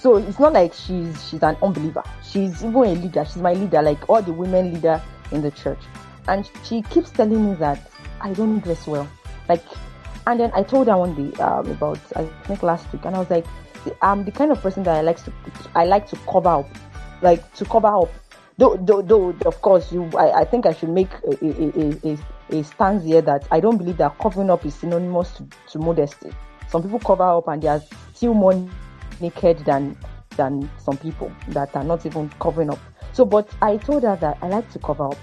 So 0.00 0.16
it's 0.16 0.38
not 0.38 0.54
like 0.54 0.72
she's 0.72 1.28
she's 1.28 1.42
an 1.42 1.58
unbeliever. 1.62 2.02
She's 2.22 2.64
even 2.64 2.74
a 2.74 2.94
leader. 2.94 3.22
She's 3.26 3.36
my 3.36 3.52
leader, 3.52 3.82
like 3.82 4.08
all 4.08 4.22
the 4.22 4.32
women 4.32 4.72
leader 4.72 5.00
in 5.30 5.42
the 5.42 5.50
church. 5.50 5.80
And 6.26 6.48
she 6.64 6.80
keeps 6.82 7.10
telling 7.10 7.50
me 7.50 7.54
that 7.56 7.90
I 8.22 8.32
don't 8.32 8.60
dress 8.60 8.86
well. 8.86 9.06
Like, 9.46 9.62
and 10.26 10.40
then 10.40 10.52
I 10.54 10.62
told 10.62 10.86
her 10.86 10.96
one 10.96 11.14
day 11.14 11.36
um, 11.42 11.70
about 11.70 11.98
I 12.16 12.24
think 12.44 12.62
last 12.62 12.90
week, 12.94 13.04
and 13.04 13.14
I 13.14 13.18
was 13.18 13.28
like, 13.28 13.44
I'm 14.00 14.24
the 14.24 14.30
kind 14.30 14.50
of 14.50 14.62
person 14.62 14.84
that 14.84 14.96
I 14.96 15.02
like 15.02 15.22
to 15.24 15.32
I 15.74 15.84
like 15.84 16.08
to 16.08 16.16
cover 16.30 16.48
up, 16.48 16.68
like 17.20 17.52
to 17.56 17.66
cover 17.66 17.88
up. 17.88 18.10
Though, 18.56 18.78
though, 18.78 19.02
though 19.02 19.34
of 19.44 19.60
course, 19.60 19.92
you 19.92 20.08
I, 20.16 20.40
I 20.40 20.44
think 20.44 20.64
I 20.64 20.72
should 20.72 20.90
make 20.90 21.10
a, 21.26 21.44
a, 21.44 22.14
a, 22.14 22.18
a, 22.58 22.64
stance 22.64 23.04
here 23.04 23.22
that 23.22 23.46
I 23.50 23.60
don't 23.60 23.76
believe 23.76 23.98
that 23.98 24.18
covering 24.18 24.50
up 24.50 24.64
is 24.64 24.74
synonymous 24.74 25.32
to, 25.32 25.46
to 25.72 25.78
modesty. 25.78 26.30
Some 26.68 26.82
people 26.82 27.00
cover 27.00 27.24
up 27.24 27.48
and 27.48 27.62
they 27.62 27.68
are 27.68 27.82
still 28.14 28.34
more 28.34 28.54
naked 29.20 29.58
than 29.60 29.96
than 30.36 30.70
some 30.78 30.96
people 30.96 31.30
that 31.48 31.74
are 31.76 31.84
not 31.84 32.06
even 32.06 32.28
covering 32.40 32.70
up. 32.70 32.78
So, 33.12 33.24
but 33.24 33.48
I 33.60 33.76
told 33.76 34.04
her 34.04 34.16
that 34.16 34.38
I 34.40 34.48
like 34.48 34.70
to 34.72 34.78
cover 34.78 35.06
up, 35.08 35.18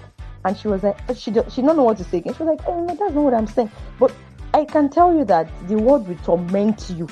and 0.46 0.58
she 0.58 0.68
was 0.68 0.84
like, 0.84 0.98
she 1.16 1.32
do- 1.32 1.46
she 1.50 1.62
don't 1.62 1.78
know 1.78 1.84
what 1.84 1.98
to 1.98 2.04
say 2.04 2.18
again. 2.18 2.34
She 2.34 2.44
was 2.44 2.58
like, 2.58 2.68
oh 2.68 2.86
that's 2.86 3.00
not 3.00 3.14
what 3.14 3.34
I'm 3.34 3.48
saying. 3.48 3.72
But 4.00 4.14
I 4.54 4.66
can 4.66 4.90
tell 4.90 5.16
you 5.16 5.26
that 5.26 5.50
the 5.68 5.76
world 5.76 6.08
will 6.08 6.18
torment 6.18 6.90
you 6.90 7.08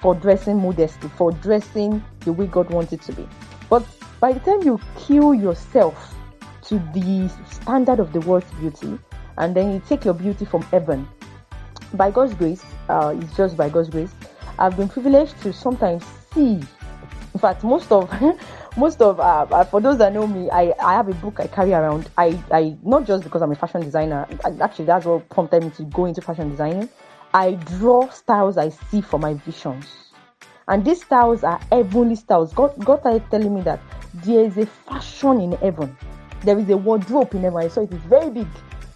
for 0.00 0.14
dressing 0.14 0.60
modestly, 0.60 1.10
for 1.10 1.32
dressing 1.32 2.02
the 2.20 2.32
way 2.32 2.46
God 2.46 2.70
wants 2.70 2.92
it 2.92 3.02
to 3.02 3.12
be. 3.12 3.28
But 3.68 3.86
by 4.18 4.32
the 4.32 4.40
time 4.40 4.62
you 4.62 4.80
kill 4.98 5.34
yourself 5.34 6.14
to 6.64 6.78
the 6.94 7.30
standard 7.50 8.00
of 8.00 8.12
the 8.12 8.20
world's 8.20 8.50
beauty, 8.52 8.98
and 9.38 9.54
then 9.54 9.72
you 9.72 9.82
take 9.86 10.04
your 10.04 10.14
beauty 10.14 10.44
from 10.44 10.62
heaven 10.62 11.08
by 11.94 12.10
God's 12.10 12.34
grace, 12.34 12.62
uh, 12.88 13.14
it's 13.18 13.36
just 13.36 13.56
by 13.56 13.68
God's 13.68 13.90
grace, 13.90 14.12
I've 14.60 14.76
been 14.76 14.90
privileged 14.90 15.40
to 15.42 15.54
sometimes 15.54 16.04
see. 16.34 16.60
In 17.32 17.40
fact, 17.40 17.64
most 17.64 17.90
of 17.90 18.12
most 18.76 19.00
of 19.00 19.18
uh, 19.18 19.46
uh, 19.50 19.64
for 19.64 19.80
those 19.80 19.96
that 19.98 20.12
know 20.12 20.26
me, 20.26 20.50
I, 20.50 20.74
I 20.78 20.92
have 20.92 21.08
a 21.08 21.14
book 21.14 21.40
I 21.40 21.46
carry 21.46 21.72
around. 21.72 22.10
I, 22.18 22.38
I 22.52 22.76
not 22.82 23.06
just 23.06 23.24
because 23.24 23.40
I'm 23.40 23.52
a 23.52 23.54
fashion 23.54 23.80
designer. 23.80 24.26
Actually, 24.60 24.84
that's 24.84 25.06
what 25.06 25.26
prompted 25.30 25.64
me 25.64 25.70
to 25.70 25.84
go 25.84 26.04
into 26.04 26.20
fashion 26.20 26.50
designing. 26.50 26.90
I 27.32 27.52
draw 27.52 28.10
styles 28.10 28.58
I 28.58 28.68
see 28.68 29.00
for 29.00 29.18
my 29.18 29.34
visions, 29.34 29.86
and 30.68 30.84
these 30.84 31.02
styles 31.02 31.42
are 31.42 31.58
heavenly 31.72 32.16
styles. 32.16 32.52
God 32.52 32.78
God 32.84 33.00
started 33.00 33.30
telling 33.30 33.54
me 33.54 33.62
that 33.62 33.80
there 34.12 34.44
is 34.44 34.58
a 34.58 34.66
fashion 34.66 35.40
in 35.40 35.52
heaven. 35.52 35.96
There 36.42 36.58
is 36.58 36.68
a 36.68 36.76
wardrobe 36.76 37.34
in 37.34 37.42
heaven. 37.42 37.60
I 37.62 37.68
saw 37.68 37.80
it 37.80 37.92
is 37.92 38.02
very 38.02 38.30
big 38.30 38.48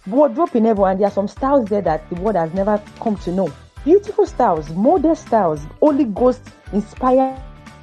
wardrobe 0.05 0.55
in 0.55 0.65
heaven, 0.65 0.83
and 0.83 0.99
there 0.99 1.07
are 1.07 1.11
some 1.11 1.27
styles 1.27 1.69
there 1.69 1.81
that 1.81 2.07
the 2.11 2.21
world 2.21 2.35
has 2.35 2.53
never 2.53 2.79
come 2.99 3.17
to 3.17 3.31
know. 3.31 3.51
Beautiful 3.85 4.25
styles, 4.25 4.67
modest 4.71 5.27
styles, 5.27 5.61
Holy 5.79 6.05
Ghost 6.05 6.41
inspired, 6.73 7.39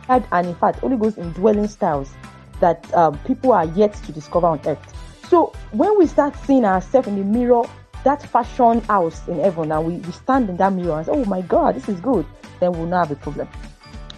and 0.09 0.47
in 0.49 0.55
fact, 0.57 0.81
Holy 0.81 0.97
Ghost 0.97 1.17
indwelling 1.17 1.69
styles 1.69 2.13
that 2.59 2.93
um, 2.93 3.17
people 3.21 3.53
are 3.53 3.67
yet 3.67 3.95
to 3.95 4.11
discover 4.11 4.49
on 4.49 4.61
earth. 4.67 4.81
So 5.29 5.53
when 5.71 5.97
we 5.97 6.09
start 6.09 6.35
seeing 6.45 6.65
ourselves 6.65 7.07
in 7.07 7.17
the 7.17 7.25
mirror, 7.25 7.63
that 8.03 8.21
fashion 8.21 8.81
house 8.81 9.29
in 9.29 9.39
heaven, 9.39 9.71
and 9.71 9.87
we, 9.87 9.95
we 9.99 10.11
stand 10.11 10.51
in 10.51 10.57
that 10.57 10.73
mirror 10.73 10.97
and 10.97 11.07
say, 11.07 11.13
"Oh 11.13 11.25
my 11.27 11.41
God, 11.43 11.77
this 11.77 11.89
is 11.89 12.01
good," 12.01 12.27
then 12.59 12.73
we'll 12.73 12.87
not 12.87 13.07
have 13.07 13.17
a 13.17 13.21
problem. 13.23 13.49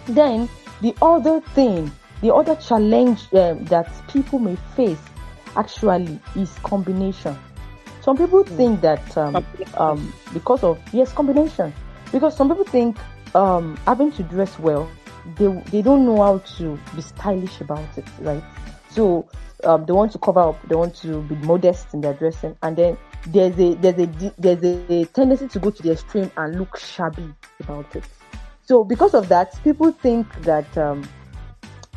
Then 0.07 0.49
the 0.81 0.95
other 1.03 1.39
thing, 1.39 1.91
the 2.21 2.33
other 2.33 2.55
challenge 2.55 3.31
um, 3.33 3.63
that 3.65 3.91
people 4.07 4.39
may 4.39 4.55
face 4.75 5.01
actually 5.55 6.19
is 6.35 6.51
combination. 6.63 7.37
Some 8.05 8.17
people 8.17 8.43
hmm. 8.43 8.55
think 8.55 8.81
that 8.81 9.17
um, 9.17 9.43
um, 9.77 10.13
because 10.31 10.63
of 10.63 10.79
yes 10.93 11.11
combination, 11.11 11.73
because 12.11 12.37
some 12.37 12.49
people 12.49 12.63
think 12.63 12.97
um, 13.33 13.75
having 13.87 14.11
to 14.11 14.21
dress 14.21 14.59
well, 14.59 14.87
they 15.37 15.47
they 15.71 15.81
don't 15.81 16.05
know 16.05 16.21
how 16.21 16.37
to 16.57 16.79
be 16.95 17.01
stylish 17.01 17.61
about 17.61 17.97
it, 17.97 18.05
right? 18.19 18.43
So 18.91 19.27
um, 19.63 19.87
they 19.87 19.93
want 19.93 20.11
to 20.11 20.19
cover 20.19 20.39
up, 20.39 20.67
they 20.67 20.75
want 20.75 20.95
to 20.97 21.23
be 21.23 21.33
modest 21.37 21.95
in 21.95 22.01
their 22.01 22.13
dressing, 22.13 22.55
and 22.61 22.77
then 22.77 22.95
there's 23.25 23.59
a 23.59 23.73
there's 23.73 23.97
a 23.97 24.05
there's 24.37 24.63
a 24.63 25.05
tendency 25.05 25.47
to 25.47 25.57
go 25.57 25.71
to 25.71 25.81
the 25.81 25.93
extreme 25.93 26.31
and 26.37 26.59
look 26.59 26.77
shabby 26.77 27.33
about 27.61 27.95
it. 27.95 28.03
So 28.67 28.83
because 28.83 29.15
of 29.15 29.29
that, 29.29 29.59
people 29.63 29.91
think 29.91 30.31
that 30.43 30.77
um, 30.77 31.09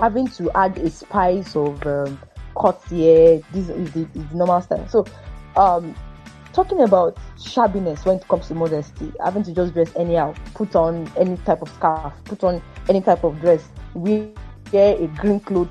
having 0.01 0.27
to 0.29 0.51
add 0.57 0.79
a 0.79 0.89
spice 0.89 1.55
of 1.55 1.87
um, 1.87 2.19
Cartier, 2.57 3.43
this 3.53 3.69
is 3.69 3.93
the, 3.93 4.09
is 4.15 4.29
the 4.31 4.35
normal 4.35 4.63
style. 4.63 4.89
So 4.89 5.05
um, 5.59 5.95
talking 6.53 6.81
about 6.81 7.17
shabbiness 7.37 8.05
when 8.07 8.17
it 8.17 8.29
comes 8.29 8.49
to 8.49 8.55
modesty, 8.55 9.13
having 9.23 9.43
to 9.43 9.53
just 9.53 9.75
dress 9.75 9.95
anyhow, 9.97 10.35
put 10.55 10.75
on 10.75 11.11
any 11.17 11.37
type 11.39 11.63
of 11.63 11.69
scarf, 11.71 12.13
put 12.25 12.43
on 12.45 12.63
any 12.89 13.01
type 13.01 13.25
of 13.25 13.41
dress, 13.41 13.69
We 13.95 14.33
wear 14.73 14.97
a 14.97 15.07
green 15.09 15.41
cloth 15.41 15.69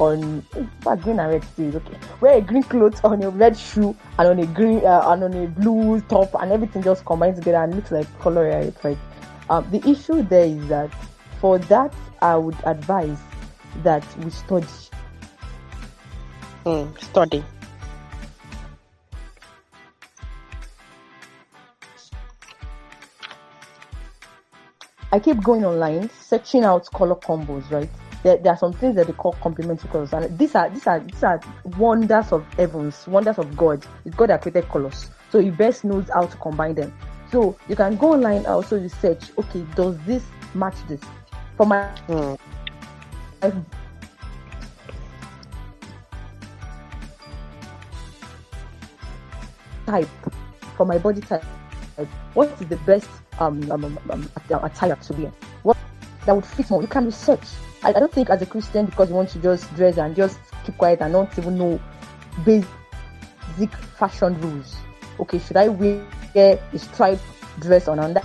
on 0.00 0.44
but 0.82 1.00
green 1.02 1.20
and 1.20 1.30
red 1.30 1.44
still 1.44 1.76
okay. 1.76 1.96
Wear 2.20 2.38
a 2.38 2.40
green 2.40 2.62
cloth 2.64 3.04
on 3.04 3.22
a 3.22 3.30
red 3.30 3.56
shoe 3.56 3.96
and 4.18 4.28
on 4.28 4.38
a 4.38 4.46
green 4.46 4.84
uh, 4.84 5.02
and 5.06 5.24
on 5.24 5.34
a 5.34 5.46
blue 5.46 6.00
top 6.02 6.34
and 6.40 6.52
everything 6.52 6.82
just 6.82 7.04
combines 7.04 7.38
together 7.38 7.62
and 7.62 7.74
looks 7.74 7.90
like 7.90 8.18
color 8.18 8.48
right? 8.82 8.98
Um, 9.50 9.68
the 9.70 9.88
issue 9.88 10.22
there 10.22 10.46
is 10.46 10.66
that 10.68 10.90
for 11.40 11.58
that 11.58 11.94
I 12.22 12.36
would 12.36 12.56
advise 12.64 13.18
that 13.82 14.04
we 14.18 14.30
study. 14.30 14.66
Mm, 16.64 17.00
study. 17.00 17.44
I 25.14 25.20
keep 25.20 25.40
going 25.44 25.64
online, 25.64 26.10
searching 26.10 26.64
out 26.64 26.90
color 26.90 27.14
combos, 27.14 27.70
right? 27.70 27.88
There, 28.24 28.36
there, 28.36 28.52
are 28.52 28.58
some 28.58 28.72
things 28.72 28.96
that 28.96 29.06
they 29.06 29.12
call 29.12 29.34
complementary 29.34 29.88
colors, 29.88 30.12
and 30.12 30.36
these 30.36 30.56
are 30.56 30.68
these 30.68 30.88
are 30.88 30.98
these 30.98 31.22
are 31.22 31.40
wonders 31.78 32.32
of 32.32 32.44
heavens, 32.54 33.06
wonders 33.06 33.38
of 33.38 33.56
God. 33.56 33.86
It's 34.04 34.16
God 34.16 34.30
that 34.30 34.42
created 34.42 34.68
colors, 34.70 35.12
so 35.30 35.38
He 35.38 35.50
best 35.50 35.84
knows 35.84 36.10
how 36.12 36.26
to 36.26 36.36
combine 36.38 36.74
them. 36.74 36.92
So 37.30 37.56
you 37.68 37.76
can 37.76 37.94
go 37.94 38.14
online 38.14 38.44
also 38.46 38.80
research. 38.80 39.30
Okay, 39.38 39.64
does 39.76 39.96
this 40.04 40.24
match 40.52 40.74
this? 40.88 41.00
For 41.56 41.64
my, 41.64 41.86
hmm. 42.08 42.34
type, 49.86 50.08
for 50.76 50.86
my 50.86 50.98
body 50.98 51.20
type, 51.20 51.44
what 52.34 52.48
is 52.60 52.68
the 52.68 52.76
best 52.78 53.08
um, 53.38 53.70
um, 53.70 53.84
um, 53.84 53.98
um 54.10 54.64
attire 54.64 54.96
to 54.96 55.12
wear. 55.14 55.32
What 55.62 55.76
that 56.26 56.34
would 56.34 56.46
fit 56.46 56.70
more. 56.70 56.82
You 56.82 56.88
can 56.88 57.06
research. 57.06 57.44
I, 57.82 57.90
I 57.90 57.92
don't 57.92 58.12
think 58.12 58.30
as 58.30 58.42
a 58.42 58.46
Christian 58.46 58.86
because 58.86 59.08
you 59.08 59.14
want 59.14 59.30
to 59.30 59.38
just 59.38 59.72
dress 59.74 59.98
and 59.98 60.16
just 60.16 60.38
keep 60.64 60.76
quiet 60.78 61.00
and 61.00 61.12
not 61.12 61.36
even 61.38 61.58
know 61.58 61.80
basic 62.44 63.72
fashion 63.98 64.40
rules. 64.40 64.76
Okay, 65.20 65.38
should 65.38 65.56
I 65.56 65.68
wear 65.68 66.04
a 66.34 66.58
striped 66.76 67.22
dress 67.60 67.88
on 67.88 67.98
under? 67.98 68.22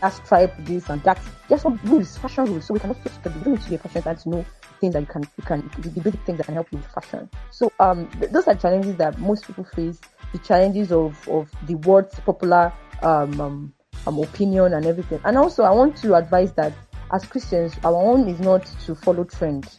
That 0.00 0.10
stripe 0.10 0.54
this 0.60 0.88
and 0.88 1.02
that. 1.02 1.20
Just 1.48 1.62
some 1.62 1.80
rules, 1.84 2.16
fashion 2.16 2.44
rules. 2.46 2.66
So 2.66 2.74
we 2.74 2.80
cannot 2.80 3.02
just 3.02 3.22
don't 3.22 3.46
need 3.46 3.60
to 3.60 3.68
be 3.68 3.74
a 3.76 3.78
fashion 3.78 4.02
designer 4.02 4.18
to 4.20 4.28
know 4.28 4.46
things 4.78 4.94
that 4.94 5.00
you 5.00 5.06
can 5.06 5.22
you 5.36 5.44
can 5.44 5.70
the 5.82 6.00
basic 6.00 6.20
things 6.24 6.38
that 6.38 6.44
can 6.44 6.54
help 6.54 6.70
you 6.72 6.78
with 6.78 6.86
fashion. 6.86 7.28
So 7.50 7.72
um 7.80 8.08
th- 8.20 8.30
those 8.32 8.46
are 8.46 8.54
challenges 8.54 8.96
that 8.96 9.18
most 9.18 9.46
people 9.46 9.64
face 9.64 10.00
the 10.32 10.38
challenges 10.38 10.92
of, 10.92 11.26
of 11.28 11.50
the 11.66 11.74
world's 11.76 12.18
popular 12.20 12.72
um, 13.02 13.40
um, 13.40 13.72
um, 14.06 14.18
opinion 14.18 14.74
and 14.74 14.86
everything. 14.86 15.20
And 15.24 15.36
also, 15.38 15.62
I 15.62 15.70
want 15.70 15.96
to 15.98 16.14
advise 16.14 16.52
that 16.52 16.72
as 17.12 17.24
Christians, 17.24 17.74
our 17.84 17.94
own 17.94 18.28
is 18.28 18.40
not 18.40 18.66
to 18.84 18.94
follow 18.94 19.24
trend. 19.24 19.76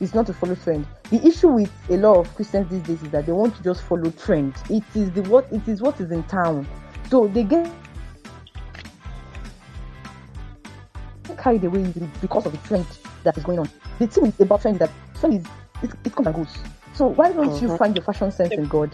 It's 0.00 0.14
not 0.14 0.26
to 0.26 0.32
follow 0.32 0.54
trend. 0.54 0.86
The 1.10 1.24
issue 1.26 1.48
with 1.48 1.72
a 1.90 1.96
lot 1.96 2.18
of 2.18 2.34
Christians 2.34 2.70
these 2.70 2.82
days 2.82 3.02
is 3.02 3.10
that 3.10 3.26
they 3.26 3.32
want 3.32 3.56
to 3.56 3.62
just 3.62 3.82
follow 3.82 4.10
trend. 4.12 4.54
It 4.70 4.84
is 4.94 5.10
the 5.10 5.22
what 5.22 5.52
it 5.52 5.66
is 5.68 5.82
what 5.82 6.00
is 6.00 6.10
in 6.10 6.22
town. 6.24 6.66
So 7.10 7.26
they 7.26 7.42
get 7.42 7.70
carried 11.36 11.64
away 11.64 11.82
because 12.20 12.46
of 12.46 12.52
the 12.52 12.58
trend 12.68 12.86
that 13.24 13.36
is 13.36 13.44
going 13.44 13.58
on. 13.58 13.68
The 13.98 14.06
thing 14.06 14.24
with 14.24 14.40
about 14.40 14.62
trend 14.62 14.76
is 14.76 14.80
that 14.80 14.90
trend 15.18 15.34
is 15.34 15.46
it, 15.82 15.90
it 16.04 16.14
comes 16.14 16.26
and 16.26 16.36
goes. 16.36 16.56
So 16.94 17.06
why 17.06 17.32
don't 17.32 17.60
you 17.62 17.68
uh-huh. 17.68 17.78
find 17.78 17.96
your 17.96 18.04
fashion 18.04 18.30
sense 18.32 18.52
in 18.52 18.66
God 18.66 18.90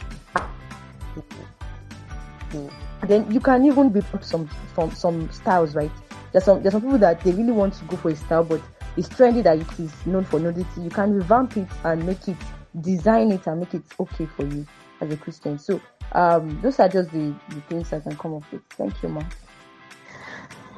then 3.02 3.30
you 3.30 3.40
can 3.40 3.64
even 3.64 3.90
be 3.90 4.00
some 4.20 4.46
from 4.74 4.90
some 4.92 5.30
styles, 5.30 5.74
right? 5.74 5.90
There's 6.32 6.44
some 6.44 6.62
there's 6.62 6.72
some 6.72 6.82
people 6.82 6.98
that 6.98 7.20
they 7.22 7.32
really 7.32 7.52
want 7.52 7.74
to 7.74 7.84
go 7.84 7.96
for 7.96 8.10
a 8.10 8.16
style, 8.16 8.44
but 8.44 8.60
it's 8.96 9.08
trendy 9.08 9.42
that 9.42 9.58
it 9.58 9.80
is 9.80 9.92
known 10.06 10.24
for 10.24 10.40
nudity. 10.40 10.80
You 10.80 10.90
can 10.90 11.12
revamp 11.12 11.56
it 11.56 11.68
and 11.84 12.04
make 12.06 12.26
it 12.28 12.36
design 12.80 13.32
it 13.32 13.46
and 13.46 13.60
make 13.60 13.74
it 13.74 13.82
okay 14.00 14.26
for 14.26 14.44
you 14.44 14.66
as 15.00 15.12
a 15.12 15.16
Christian. 15.16 15.58
So 15.58 15.80
um, 16.12 16.60
those 16.62 16.78
are 16.80 16.88
just 16.88 17.10
the, 17.10 17.34
the 17.50 17.60
things 17.62 17.92
I 17.92 18.00
can 18.00 18.16
come 18.16 18.34
up 18.34 18.52
with. 18.52 18.62
Thank 18.70 19.02
you, 19.02 19.08
ma. 19.08 19.22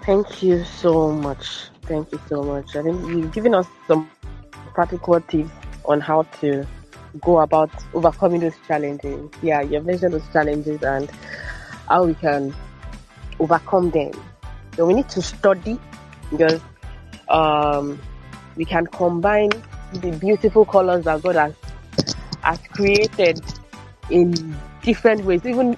Thank 0.04 0.42
you 0.42 0.64
so 0.64 1.12
much. 1.12 1.68
Thank 1.88 2.12
you 2.12 2.20
so 2.28 2.42
much. 2.42 2.76
I 2.76 2.82
think 2.82 3.00
you've 3.08 3.32
given 3.32 3.54
us 3.54 3.66
some 3.86 4.10
practical 4.74 5.18
tips 5.22 5.50
on 5.86 6.02
how 6.02 6.24
to 6.40 6.66
go 7.22 7.38
about 7.38 7.70
overcoming 7.94 8.40
those 8.42 8.56
challenges. 8.66 9.30
Yeah, 9.42 9.62
you've 9.62 9.86
mentioned 9.86 10.12
those 10.12 10.28
challenges 10.30 10.82
and 10.82 11.10
how 11.88 12.04
we 12.04 12.12
can 12.12 12.54
overcome 13.40 13.90
them. 13.90 14.12
So 14.76 14.84
we 14.84 14.92
need 14.92 15.08
to 15.08 15.22
study 15.22 15.80
because 16.30 16.60
um, 17.30 17.98
we 18.54 18.66
can 18.66 18.86
combine 18.86 19.50
the 19.94 20.10
beautiful 20.10 20.66
colors 20.66 21.06
that 21.06 21.22
God 21.22 21.36
has, 21.36 21.54
has 22.42 22.58
created 22.70 23.42
in 24.10 24.54
different 24.82 25.24
ways, 25.24 25.46
even 25.46 25.74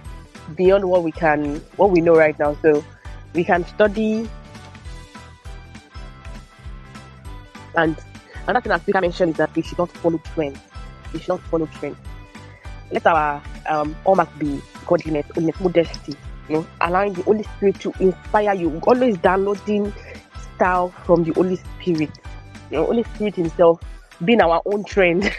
beyond 0.56 0.84
what 0.84 1.04
we 1.04 1.12
can, 1.12 1.56
what 1.76 1.90
we 1.90 2.00
know 2.00 2.16
right 2.16 2.36
now. 2.36 2.56
So 2.62 2.84
we 3.32 3.44
can 3.44 3.64
study 3.64 4.28
and 7.76 7.96
another 8.46 8.68
thing 8.68 8.78
Peter 8.80 9.00
mentioned 9.00 9.32
is 9.32 9.36
that 9.36 9.54
we 9.54 9.62
should 9.62 9.78
not 9.78 9.90
follow 9.90 10.20
trends. 10.34 10.58
We 11.12 11.20
should 11.20 11.28
not 11.28 11.40
follow 11.42 11.66
trends. 11.66 11.98
Let 12.90 13.06
our 13.06 13.42
um, 13.68 13.94
hallmark 14.04 14.36
be 14.38 14.60
godliness, 14.86 15.26
holiness, 15.34 15.60
modesty, 15.60 16.14
you 16.48 16.56
know, 16.56 16.66
allowing 16.80 17.12
the 17.12 17.22
Holy 17.22 17.44
Spirit 17.44 17.80
to 17.80 17.92
inspire 18.00 18.54
you, 18.54 18.80
always 18.86 19.16
downloading 19.18 19.92
style 20.54 20.88
from 21.04 21.24
the 21.24 21.32
Holy 21.32 21.56
Spirit. 21.56 22.10
You 22.70 22.78
know, 22.78 22.86
Holy 22.86 23.04
Spirit 23.04 23.36
Himself 23.36 23.80
being 24.24 24.40
our 24.40 24.60
own 24.66 24.84
trend. 24.84 25.22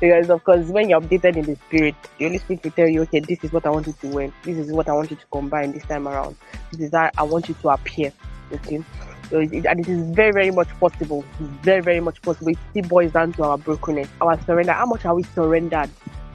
because 0.00 0.30
of 0.30 0.42
course 0.44 0.66
when 0.68 0.88
you're 0.88 1.00
updated 1.00 1.36
in 1.36 1.44
the 1.44 1.56
spirit, 1.56 1.94
the 2.18 2.26
Holy 2.26 2.38
Spirit 2.38 2.64
will 2.64 2.70
tell 2.72 2.88
you, 2.88 3.02
okay, 3.02 3.20
this 3.20 3.42
is 3.42 3.52
what 3.52 3.66
I 3.66 3.70
want 3.70 3.86
you 3.86 3.94
to 4.00 4.06
wear, 4.08 4.32
this 4.44 4.56
is 4.56 4.72
what 4.72 4.88
I 4.88 4.92
want 4.92 5.10
you 5.10 5.16
to 5.16 5.26
combine 5.30 5.72
this 5.72 5.84
time 5.84 6.08
around. 6.08 6.36
This 6.70 6.80
is 6.80 6.92
how 6.92 7.10
I 7.16 7.22
want 7.22 7.48
you 7.48 7.54
to 7.62 7.68
appear. 7.70 8.12
Okay. 8.52 8.82
And 9.30 9.80
it 9.80 9.88
is 9.88 10.10
very, 10.10 10.32
very 10.32 10.50
much 10.50 10.68
possible. 10.80 11.24
Very, 11.62 11.80
very 11.80 12.00
much 12.00 12.20
possible. 12.22 12.48
It 12.48 12.58
still 12.70 12.88
boils 12.88 13.12
down 13.12 13.32
to 13.34 13.44
our 13.44 13.58
brokenness, 13.58 14.08
our 14.20 14.40
surrender. 14.42 14.72
How 14.72 14.86
much 14.86 15.04
are 15.04 15.14
we 15.14 15.22
surrendered 15.22 15.90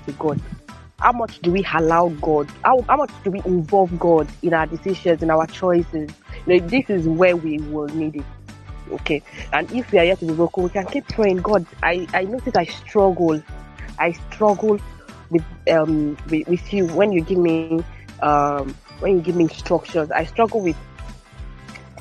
to 0.05 0.11
God? 0.13 0.41
how 0.99 1.11
much 1.11 1.39
do 1.41 1.51
we 1.51 1.65
allow 1.73 2.09
God? 2.21 2.49
How, 2.63 2.81
how 2.81 2.97
much 2.97 3.11
do 3.23 3.31
we 3.31 3.41
involve 3.45 3.97
God 3.99 4.27
in 4.41 4.53
our 4.53 4.65
decisions, 4.65 5.21
in 5.21 5.29
our 5.29 5.45
choices? 5.47 6.09
You 6.45 6.59
know, 6.59 6.67
this 6.67 6.89
is 6.89 7.07
where 7.07 7.35
we 7.35 7.59
will 7.59 7.87
need 7.89 8.17
it. 8.17 8.25
Okay. 8.91 9.21
And 9.53 9.71
if 9.71 9.91
we 9.91 9.99
are 9.99 10.05
yet 10.05 10.19
to 10.19 10.25
be 10.25 10.33
broken, 10.33 10.63
we 10.63 10.69
can 10.69 10.85
keep 10.87 11.07
praying. 11.07 11.37
God, 11.37 11.65
I, 11.83 12.07
I 12.13 12.23
notice 12.23 12.55
I 12.55 12.65
struggle. 12.65 13.41
I 13.99 14.13
struggle 14.31 14.79
with 15.29 15.43
um 15.69 16.17
with, 16.29 16.47
with 16.47 16.73
you 16.73 16.87
when 16.87 17.11
you 17.11 17.21
give 17.21 17.37
me 17.37 17.83
um 18.21 18.73
when 18.99 19.17
you 19.17 19.21
give 19.21 19.35
me 19.35 19.43
instructions. 19.43 20.09
I 20.11 20.23
struggle 20.25 20.61
with 20.61 20.77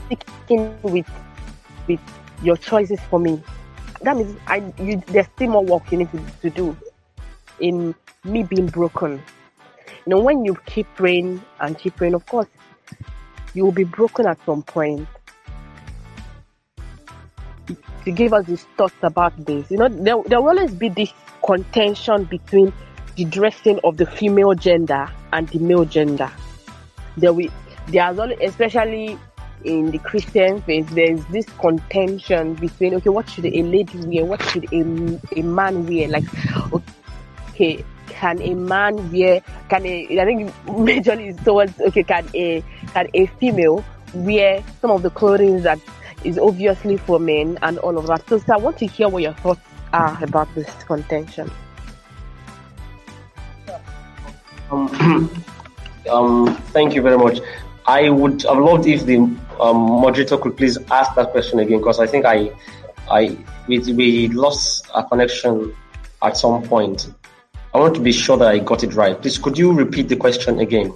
sticking 0.06 0.78
with 0.82 1.08
with 1.88 2.00
your 2.42 2.56
choices 2.56 3.00
for 3.10 3.18
me. 3.18 3.42
That 4.02 4.16
means 4.16 4.36
I 4.46 4.72
you 4.78 5.02
there's 5.06 5.26
still 5.26 5.50
more 5.50 5.64
work 5.64 5.90
you 5.90 5.98
need 5.98 6.10
to, 6.12 6.20
to 6.42 6.50
do 6.50 6.76
in 7.60 7.94
me 8.24 8.42
being 8.42 8.66
broken. 8.66 9.22
You 10.06 10.10
know, 10.10 10.20
when 10.20 10.44
you 10.44 10.56
keep 10.66 10.86
praying 10.94 11.42
and 11.60 11.78
keep 11.78 11.96
praying, 11.96 12.14
of 12.14 12.24
course, 12.26 12.46
you 13.54 13.64
will 13.64 13.72
be 13.72 13.84
broken 13.84 14.26
at 14.26 14.38
some 14.46 14.62
point. 14.62 15.08
To 18.04 18.12
give 18.12 18.32
us 18.32 18.46
these 18.46 18.64
thoughts 18.76 18.94
about 19.02 19.32
this, 19.44 19.68
you 19.68 19.78
know, 19.78 19.88
there, 19.88 20.14
there 20.26 20.40
will 20.40 20.50
always 20.50 20.72
be 20.72 20.88
this 20.88 21.12
contention 21.44 22.24
between 22.24 22.72
the 23.16 23.24
dressing 23.24 23.80
of 23.82 23.96
the 23.96 24.06
female 24.06 24.54
gender 24.54 25.08
and 25.32 25.48
the 25.48 25.58
male 25.58 25.84
gender. 25.84 26.30
There 27.16 27.32
we 27.32 27.50
there's 27.88 28.18
always, 28.18 28.38
especially 28.40 29.18
in 29.64 29.90
the 29.90 29.98
Christian 29.98 30.62
faith, 30.62 30.88
there's 30.90 31.24
this 31.26 31.46
contention 31.58 32.54
between 32.54 32.94
okay, 32.94 33.10
what 33.10 33.28
should 33.28 33.46
a 33.46 33.62
lady 33.62 33.98
wear, 34.06 34.24
what 34.24 34.42
should 34.50 34.72
a, 34.72 34.80
a 35.36 35.42
man 35.42 35.86
wear? 35.86 36.08
Like, 36.08 36.24
okay, 37.50 37.84
can 38.08 38.40
a 38.42 38.54
man 38.54 39.12
wear? 39.12 39.42
Can 39.68 39.86
a 39.86 40.20
I 40.20 40.24
think 40.24 40.52
majorly 40.66 41.42
towards 41.44 41.80
okay, 41.80 42.02
can 42.02 42.28
a 42.34 42.62
can 42.92 43.08
a 43.14 43.26
female 43.38 43.84
wear 44.14 44.62
some 44.80 44.90
of 44.90 45.02
the 45.02 45.10
clothing 45.10 45.62
that 45.62 45.78
is 46.24 46.38
obviously 46.38 46.96
for 46.96 47.18
men 47.18 47.58
and 47.62 47.78
all 47.78 47.98
of 47.98 48.06
that? 48.06 48.28
So, 48.28 48.38
so 48.38 48.54
I 48.54 48.56
want 48.56 48.78
to 48.78 48.86
hear 48.86 49.08
what 49.08 49.22
your 49.22 49.34
thoughts 49.34 49.60
are 49.92 50.22
about 50.22 50.52
this 50.54 50.70
contention. 50.84 51.50
Um, 54.70 55.30
um, 56.10 56.56
thank 56.72 56.94
you 56.94 57.02
very 57.02 57.18
much. 57.18 57.38
I 57.86 58.10
would 58.10 58.42
have 58.42 58.58
loved 58.58 58.86
if 58.86 59.06
the 59.06 59.18
um, 59.60 59.76
moderator 59.76 60.36
could 60.38 60.56
please 60.56 60.78
ask 60.90 61.14
that 61.14 61.30
question 61.30 61.58
again 61.58 61.78
because 61.78 62.00
I 62.00 62.06
think 62.06 62.24
I, 62.24 62.52
I 63.10 63.36
we, 63.66 63.78
we 63.92 64.28
lost 64.28 64.86
a 64.94 65.02
connection 65.04 65.74
at 66.22 66.36
some 66.36 66.62
point. 66.62 67.12
I 67.74 67.78
want 67.78 67.94
to 67.94 68.00
be 68.00 68.12
sure 68.12 68.36
that 68.38 68.48
I 68.48 68.58
got 68.58 68.82
it 68.84 68.94
right. 68.94 69.20
Please, 69.20 69.38
could 69.38 69.58
you 69.58 69.72
repeat 69.72 70.08
the 70.08 70.16
question 70.16 70.60
again? 70.60 70.94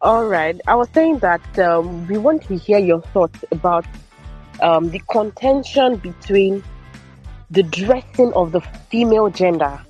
All 0.00 0.26
right. 0.26 0.60
I 0.68 0.74
was 0.76 0.88
saying 0.94 1.18
that 1.18 1.58
um, 1.58 2.06
we 2.06 2.16
want 2.16 2.42
to 2.44 2.56
hear 2.56 2.78
your 2.78 3.00
thoughts 3.00 3.44
about 3.50 3.84
um, 4.60 4.90
the 4.90 5.00
contention 5.10 5.96
between 5.96 6.62
the 7.50 7.62
dressing 7.64 8.32
of 8.34 8.52
the 8.52 8.60
female 8.60 9.30
gender 9.30 9.80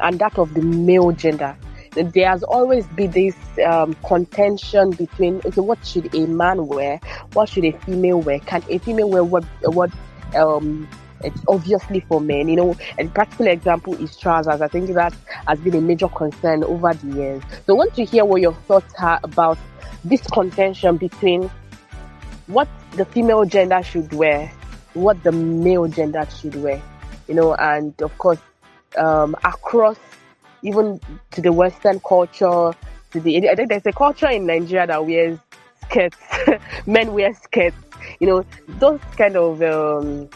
and 0.00 0.18
that 0.18 0.38
of 0.38 0.52
the 0.54 0.60
male 0.60 1.12
gender. 1.12 1.56
There 1.94 2.28
has 2.28 2.42
always 2.42 2.86
been 2.88 3.10
this 3.10 3.36
um, 3.64 3.94
contention 4.06 4.90
between 4.90 5.40
okay, 5.44 5.60
what 5.60 5.84
should 5.86 6.14
a 6.14 6.26
man 6.26 6.66
wear? 6.66 7.00
What 7.32 7.48
should 7.48 7.64
a 7.64 7.72
female 7.72 8.20
wear? 8.20 8.40
Can 8.40 8.62
a 8.68 8.78
female 8.78 9.08
wear 9.08 9.24
what 9.24 9.44
what 9.62 9.90
um, 10.34 10.88
it's 11.24 11.40
obviously 11.48 12.00
for 12.00 12.20
men, 12.20 12.48
you 12.48 12.56
know, 12.56 12.76
a 12.98 13.06
practical 13.08 13.46
example 13.46 13.94
is 13.94 14.16
trousers. 14.16 14.60
I 14.60 14.68
think 14.68 14.90
that 14.90 15.14
has 15.46 15.58
been 15.60 15.74
a 15.74 15.80
major 15.80 16.08
concern 16.08 16.64
over 16.64 16.92
the 16.94 17.16
years. 17.16 17.42
So 17.66 17.74
I 17.74 17.78
want 17.78 17.94
to 17.94 18.04
hear 18.04 18.24
what 18.24 18.40
your 18.40 18.52
thoughts 18.52 18.92
are 18.98 19.20
about 19.22 19.58
this 20.04 20.22
contention 20.26 20.96
between 20.96 21.50
what 22.46 22.68
the 22.92 23.04
female 23.06 23.44
gender 23.44 23.82
should 23.82 24.12
wear, 24.12 24.52
what 24.92 25.22
the 25.24 25.32
male 25.32 25.86
gender 25.88 26.26
should 26.38 26.54
wear, 26.56 26.82
you 27.26 27.34
know, 27.34 27.54
and 27.54 28.00
of 28.02 28.16
course, 28.18 28.38
um, 28.98 29.34
across 29.44 29.96
even 30.64 30.98
to 31.30 31.40
the 31.40 31.52
Western 31.52 32.00
culture, 32.00 32.72
to 33.12 33.20
the 33.20 33.48
I 33.48 33.54
think 33.54 33.68
there's 33.68 33.86
a 33.86 33.92
culture 33.92 34.28
in 34.28 34.46
Nigeria 34.46 34.86
that 34.86 35.06
wears 35.06 35.38
skirts, 35.82 36.16
men 36.86 37.12
wear 37.12 37.32
skirts, 37.34 37.76
you 38.18 38.26
know, 38.26 38.44
those 38.80 39.00
kind 39.16 39.36
of 39.36 39.62
um, 39.62 40.28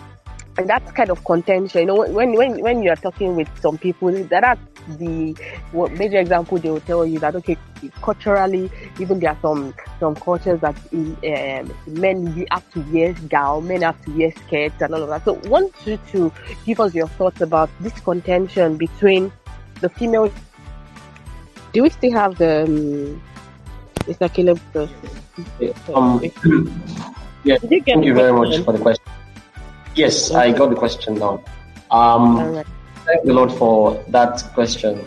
and 0.59 0.69
that 0.69 0.95
kind 0.95 1.11
of 1.11 1.25
contention. 1.25 1.81
You 1.83 1.87
know, 1.87 2.07
when 2.09 2.35
when 2.35 2.61
when 2.61 2.83
you 2.83 2.91
are 2.91 2.97
talking 2.97 3.37
with 3.37 3.49
some 3.61 3.79
people, 3.79 4.13
that 4.13 4.45
are 4.45 4.59
the 4.99 5.35
what 5.73 5.93
major 5.93 6.19
example 6.19 6.59
they 6.59 6.71
will 6.71 6.81
tell 6.81 7.07
you 7.07 7.19
that 7.21 7.35
okay, 7.37 7.57
culturally, 8.03 8.71
even 8.99 9.21
there 9.21 9.31
are 9.31 9.39
some 9.41 9.73
some 10.01 10.15
cultures 10.17 10.61
that 10.61 10.77
um, 10.93 11.73
men 11.87 12.47
have 12.51 12.71
to 12.73 12.81
wear 12.93 13.13
gown, 13.29 13.67
men 13.67 13.83
have 13.83 14.05
to 14.05 14.11
wear 14.11 14.31
skirts 14.33 14.83
and 14.83 14.95
all 14.95 15.03
of 15.03 15.09
that. 15.09 15.25
So, 15.25 15.35
want 15.49 15.73
you 15.87 15.99
to 16.13 16.33
give 16.67 16.81
us 16.81 16.95
your 16.95 17.09
thoughts 17.09 17.41
about 17.41 17.71
this 17.81 17.99
contention 18.01 18.77
between 18.77 19.33
the 19.81 19.89
female. 19.89 20.33
Do 21.73 21.83
we 21.83 21.91
still 21.91 22.13
have 22.13 22.39
the? 22.39 22.65
Um, 22.65 23.23
Mr. 24.09 24.33
Caleb? 24.33 24.61
Um, 25.95 26.21
yeah, 27.45 27.59
thank 27.59 28.05
you 28.05 28.15
very 28.15 28.33
much 28.33 28.65
for 28.65 28.73
the 28.73 28.79
question. 28.79 29.05
Yes, 29.95 30.31
I 30.31 30.53
got 30.53 30.71
the 30.71 30.77
question 30.77 31.19
now. 31.19 31.43
Um, 31.91 32.55
right. 32.55 32.67
Thank 33.05 33.25
the 33.25 33.33
Lord 33.35 33.53
for 33.53 34.03
that 34.09 34.43
question. 34.55 35.07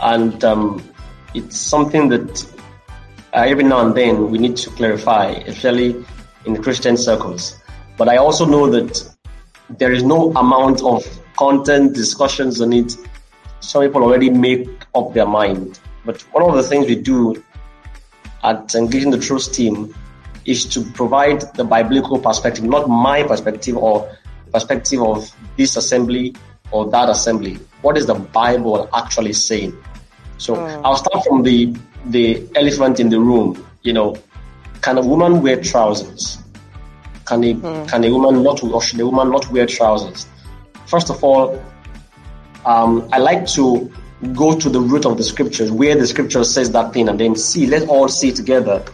And 0.00 0.42
um, 0.44 0.82
it's 1.34 1.56
something 1.56 2.08
that 2.08 2.44
uh, 3.32 3.44
every 3.46 3.64
now 3.64 3.86
and 3.86 3.94
then 3.94 4.30
we 4.30 4.38
need 4.38 4.56
to 4.58 4.70
clarify, 4.70 5.26
especially 5.46 6.04
in 6.44 6.62
Christian 6.62 6.96
circles. 6.96 7.60
But 7.96 8.08
I 8.08 8.16
also 8.16 8.46
know 8.46 8.68
that 8.70 9.14
there 9.68 9.92
is 9.92 10.02
no 10.02 10.32
amount 10.32 10.82
of 10.82 11.04
content 11.36 11.94
discussions 11.94 12.60
on 12.60 12.72
it. 12.72 12.96
Some 13.60 13.82
people 13.82 14.02
already 14.02 14.30
make 14.30 14.68
up 14.94 15.12
their 15.14 15.26
mind. 15.26 15.78
But 16.04 16.22
one 16.32 16.42
of 16.42 16.54
the 16.56 16.62
things 16.62 16.86
we 16.86 16.96
do 16.96 17.42
at 18.42 18.74
Engaging 18.74 19.10
the 19.10 19.18
Truth 19.18 19.52
team 19.52 19.94
is 20.46 20.64
to 20.66 20.82
provide 20.92 21.42
the 21.54 21.64
biblical 21.64 22.18
perspective, 22.18 22.64
not 22.64 22.88
my 22.88 23.22
perspective 23.22 23.76
or 23.76 24.10
perspective 24.52 25.02
of 25.02 25.30
this 25.56 25.76
assembly 25.76 26.34
or 26.70 26.90
that 26.90 27.08
assembly. 27.08 27.58
What 27.82 27.96
is 27.96 28.06
the 28.06 28.14
Bible 28.14 28.88
actually 28.94 29.32
saying? 29.32 29.76
So 30.38 30.54
mm. 30.56 30.80
I'll 30.84 30.96
start 30.96 31.24
from 31.24 31.42
the 31.42 31.76
the 32.06 32.48
elephant 32.56 32.98
in 32.98 33.10
the 33.10 33.20
room. 33.20 33.64
You 33.82 33.92
know, 33.92 34.16
can 34.80 34.98
a 34.98 35.02
woman 35.02 35.42
wear 35.42 35.60
trousers? 35.60 36.38
Can 37.26 37.44
a 37.44 37.54
mm. 37.54 37.88
can 37.88 38.04
a 38.04 38.10
woman 38.10 38.42
not 38.42 38.62
or 38.62 38.82
should 38.82 39.00
a 39.00 39.06
woman 39.06 39.30
not 39.30 39.50
wear 39.50 39.66
trousers? 39.66 40.26
First 40.86 41.10
of 41.10 41.22
all, 41.22 41.62
um, 42.64 43.08
I 43.12 43.18
like 43.18 43.46
to 43.48 43.90
go 44.34 44.58
to 44.58 44.68
the 44.68 44.80
root 44.80 45.06
of 45.06 45.16
the 45.16 45.24
scriptures, 45.24 45.70
where 45.70 45.96
the 45.96 46.06
scripture 46.06 46.44
says 46.44 46.70
that 46.72 46.92
thing, 46.92 47.08
and 47.08 47.18
then 47.18 47.36
see. 47.36 47.66
Let's 47.66 47.86
all 47.86 48.08
see 48.08 48.32
together 48.32 48.84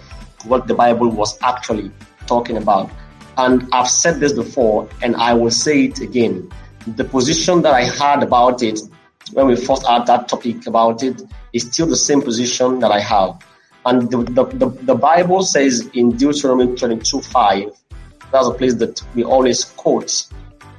what 0.44 0.66
the 0.68 0.74
Bible 0.74 1.08
was 1.08 1.38
actually 1.42 1.90
talking 2.26 2.56
about. 2.56 2.90
And 3.36 3.68
I've 3.72 3.88
said 3.88 4.20
this 4.20 4.32
before, 4.32 4.88
and 5.02 5.16
I 5.16 5.34
will 5.34 5.50
say 5.50 5.86
it 5.86 6.00
again. 6.00 6.50
The 6.86 7.04
position 7.04 7.62
that 7.62 7.74
I 7.74 7.84
had 7.84 8.22
about 8.22 8.62
it 8.62 8.80
when 9.32 9.46
we 9.46 9.56
first 9.56 9.86
had 9.86 10.06
that 10.06 10.28
topic 10.28 10.66
about 10.66 11.02
it 11.02 11.20
is 11.52 11.64
still 11.64 11.86
the 11.86 11.96
same 11.96 12.22
position 12.22 12.78
that 12.80 12.92
I 12.92 13.00
have. 13.00 13.42
And 13.84 14.10
the, 14.10 14.18
the, 14.18 14.44
the, 14.44 14.68
the 14.82 14.94
Bible 14.94 15.42
says 15.42 15.88
in 15.94 16.16
Deuteronomy 16.16 16.76
22 16.76 17.20
5, 17.20 17.70
that's 18.32 18.46
a 18.46 18.52
place 18.52 18.74
that 18.74 19.02
we 19.14 19.24
always 19.24 19.64
quote. 19.64 20.26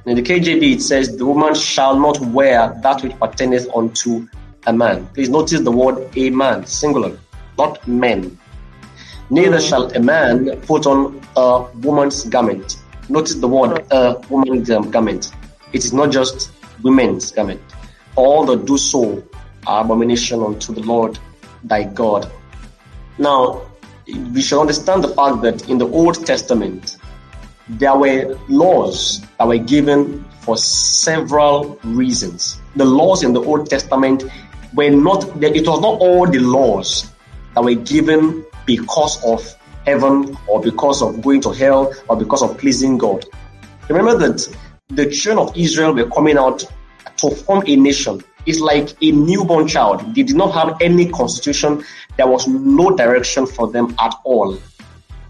In 0.08 0.16
the 0.16 0.22
KJV, 0.22 0.76
it 0.76 0.80
says, 0.80 1.18
The 1.18 1.26
woman 1.26 1.54
shall 1.54 2.00
not 2.00 2.18
wear 2.20 2.74
that 2.82 3.02
which 3.02 3.12
pertaineth 3.18 3.68
unto 3.76 4.26
a 4.66 4.72
man. 4.72 5.06
Please 5.08 5.28
notice 5.28 5.60
the 5.60 5.70
word 5.70 6.08
a 6.16 6.30
man, 6.30 6.64
singular, 6.64 7.18
not 7.58 7.86
men. 7.86 8.38
Neither 9.28 9.60
shall 9.60 9.94
a 9.94 10.00
man 10.00 10.58
put 10.62 10.86
on 10.86 11.20
a 11.36 11.66
woman's 11.80 12.24
garment. 12.24 12.78
Notice 13.10 13.34
the 13.34 13.48
word 13.48 13.84
a 13.90 14.18
woman's 14.30 14.70
garment. 14.70 15.30
It 15.74 15.84
is 15.84 15.92
not 15.92 16.10
just 16.10 16.52
women's 16.82 17.30
garment. 17.30 17.60
All 18.16 18.46
that 18.46 18.64
do 18.64 18.78
so 18.78 19.22
are 19.66 19.84
abomination 19.84 20.42
unto 20.42 20.72
the 20.72 20.80
Lord 20.80 21.18
thy 21.64 21.84
God. 21.84 22.32
Now, 23.18 23.60
we 24.06 24.40
should 24.40 24.58
understand 24.58 25.04
the 25.04 25.08
fact 25.08 25.42
that 25.42 25.68
in 25.68 25.76
the 25.76 25.86
Old 25.86 26.24
Testament, 26.24 26.96
there 27.68 27.96
were 27.96 28.38
laws 28.48 29.20
that 29.38 29.46
were 29.46 29.58
given 29.58 30.24
for 30.40 30.56
several 30.56 31.78
reasons. 31.84 32.60
The 32.76 32.84
laws 32.84 33.22
in 33.22 33.32
the 33.32 33.42
Old 33.42 33.68
Testament 33.68 34.24
were 34.74 34.90
not, 34.90 35.24
it 35.42 35.66
was 35.66 35.80
not 35.80 36.00
all 36.00 36.26
the 36.26 36.38
laws 36.38 37.10
that 37.54 37.62
were 37.62 37.74
given 37.74 38.44
because 38.66 39.22
of 39.24 39.54
heaven 39.84 40.36
or 40.46 40.60
because 40.60 41.02
of 41.02 41.20
going 41.22 41.40
to 41.42 41.50
hell 41.50 41.94
or 42.08 42.16
because 42.16 42.42
of 42.42 42.56
pleasing 42.58 42.98
God. 42.98 43.24
Remember 43.88 44.16
that 44.18 44.56
the 44.88 45.10
children 45.10 45.48
of 45.48 45.56
Israel 45.56 45.94
were 45.94 46.08
coming 46.08 46.38
out 46.38 46.64
to 47.18 47.30
form 47.30 47.64
a 47.66 47.76
nation, 47.76 48.22
It's 48.46 48.60
like 48.60 48.94
a 49.02 49.10
newborn 49.10 49.66
child. 49.66 50.14
They 50.14 50.22
did 50.22 50.36
not 50.36 50.52
have 50.54 50.76
any 50.80 51.10
constitution. 51.10 51.84
There 52.16 52.26
was 52.26 52.46
no 52.46 52.96
direction 52.96 53.46
for 53.46 53.70
them 53.70 53.94
at 53.98 54.14
all. 54.24 54.58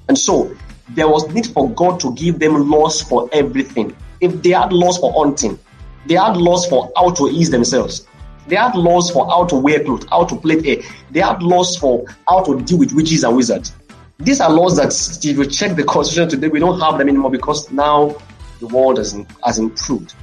And 0.08 0.18
so 0.18 0.54
there 0.90 1.08
was 1.08 1.28
need 1.32 1.46
for 1.46 1.70
God 1.70 2.00
to 2.00 2.14
give 2.14 2.38
them 2.38 2.70
laws 2.70 3.02
for 3.02 3.28
everything. 3.32 3.96
If 4.20 4.42
they 4.42 4.50
had 4.50 4.72
laws 4.72 4.98
for 4.98 5.12
hunting, 5.12 5.58
they 6.06 6.14
had 6.14 6.36
laws 6.36 6.66
for 6.66 6.90
how 6.96 7.10
to 7.10 7.28
ease 7.28 7.50
themselves. 7.50 8.06
They 8.46 8.56
had 8.56 8.74
laws 8.74 9.10
for 9.10 9.28
how 9.28 9.44
to 9.46 9.56
wear 9.56 9.84
clothes, 9.84 10.06
how 10.10 10.24
to 10.24 10.36
play 10.36 10.60
air. 10.64 10.82
They 11.10 11.20
had 11.20 11.42
laws 11.42 11.76
for 11.76 12.06
how 12.26 12.42
to 12.44 12.60
deal 12.62 12.78
with 12.78 12.92
witches 12.92 13.24
and 13.24 13.36
wizards. 13.36 13.74
These 14.18 14.40
are 14.40 14.50
laws 14.50 14.76
that 14.76 14.88
if 15.24 15.36
you 15.36 15.46
check 15.46 15.76
the 15.76 15.84
constitution 15.84 16.30
today, 16.30 16.48
we 16.48 16.58
don't 16.58 16.80
have 16.80 16.98
them 16.98 17.08
anymore 17.08 17.30
because 17.30 17.70
now 17.70 18.16
the 18.58 18.66
world 18.66 18.96
has, 18.98 19.16
has 19.44 19.58
improved. 19.58 20.14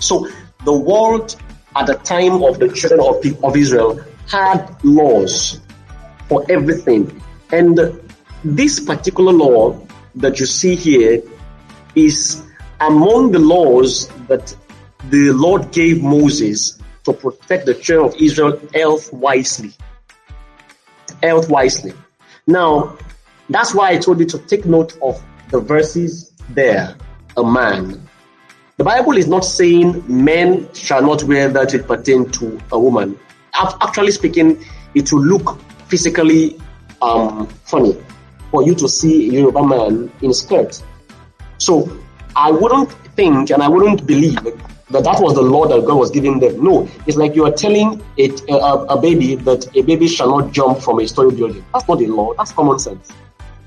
So 0.00 0.28
the 0.64 0.72
world 0.72 1.36
at 1.76 1.86
the 1.86 1.94
time 1.94 2.42
of 2.42 2.58
the 2.58 2.68
children 2.68 3.00
of, 3.00 3.44
of 3.44 3.56
Israel 3.56 4.02
had 4.28 4.74
laws 4.82 5.60
for 6.28 6.44
everything. 6.50 7.22
And 7.52 7.78
this 8.44 8.80
particular 8.80 9.32
law 9.32 9.78
that 10.16 10.40
you 10.40 10.46
see 10.46 10.74
here 10.74 11.22
is 11.94 12.42
among 12.80 13.32
the 13.32 13.38
laws 13.38 14.08
that 14.28 14.54
the 15.10 15.32
Lord 15.32 15.70
gave 15.72 16.02
Moses 16.02 16.78
to 17.04 17.12
protect 17.12 17.66
the 17.66 17.74
children 17.74 18.12
of 18.12 18.20
Israel 18.20 18.60
health 18.74 19.12
wisely. 19.12 19.72
Health 21.22 21.48
wisely. 21.48 21.92
Now, 22.46 22.96
that's 23.48 23.74
why 23.74 23.90
I 23.90 23.98
told 23.98 24.20
you 24.20 24.26
to 24.26 24.38
take 24.38 24.64
note 24.66 24.96
of 25.02 25.22
the 25.50 25.60
verses 25.60 26.32
there. 26.50 26.96
A 27.36 27.44
man. 27.44 28.08
The 28.76 28.84
Bible 28.84 29.16
is 29.16 29.28
not 29.28 29.44
saying 29.44 30.04
men 30.08 30.72
shall 30.74 31.02
not 31.02 31.22
wear 31.24 31.48
that 31.48 31.74
it 31.74 31.86
pertain 31.86 32.30
to 32.32 32.60
a 32.72 32.78
woman. 32.78 33.18
Actually 33.54 34.12
speaking, 34.12 34.64
it 34.94 35.12
will 35.12 35.22
look 35.22 35.60
physically 35.88 36.60
um, 37.00 37.46
funny 37.64 37.96
for 38.50 38.62
you 38.62 38.74
to 38.76 38.88
see 38.88 39.28
a 39.28 39.32
Yoruba 39.32 39.66
man 39.66 40.10
in 40.22 40.32
skirt. 40.32 40.82
So 41.58 41.90
I 42.36 42.50
wouldn't 42.50 42.92
think 43.16 43.50
and 43.50 43.62
I 43.62 43.68
wouldn't 43.68 44.06
believe 44.06 44.42
that 44.90 45.04
that 45.04 45.20
was 45.20 45.34
the 45.34 45.42
law 45.42 45.66
that 45.66 45.84
God 45.84 45.96
was 45.96 46.10
giving 46.10 46.38
them. 46.38 46.62
No, 46.62 46.88
it's 47.06 47.16
like 47.16 47.34
you 47.34 47.44
are 47.44 47.52
telling 47.52 48.02
it, 48.16 48.40
a, 48.48 48.54
a, 48.56 49.00
baby 49.00 49.34
that 49.34 49.66
a 49.76 49.82
baby 49.82 50.08
shall 50.08 50.38
not 50.38 50.52
jump 50.52 50.80
from 50.80 51.00
a 51.00 51.06
story 51.06 51.34
building. 51.34 51.64
That's 51.74 51.86
not 51.88 52.00
a 52.00 52.06
law. 52.06 52.32
That's 52.34 52.52
common 52.52 52.78
sense. 52.78 53.10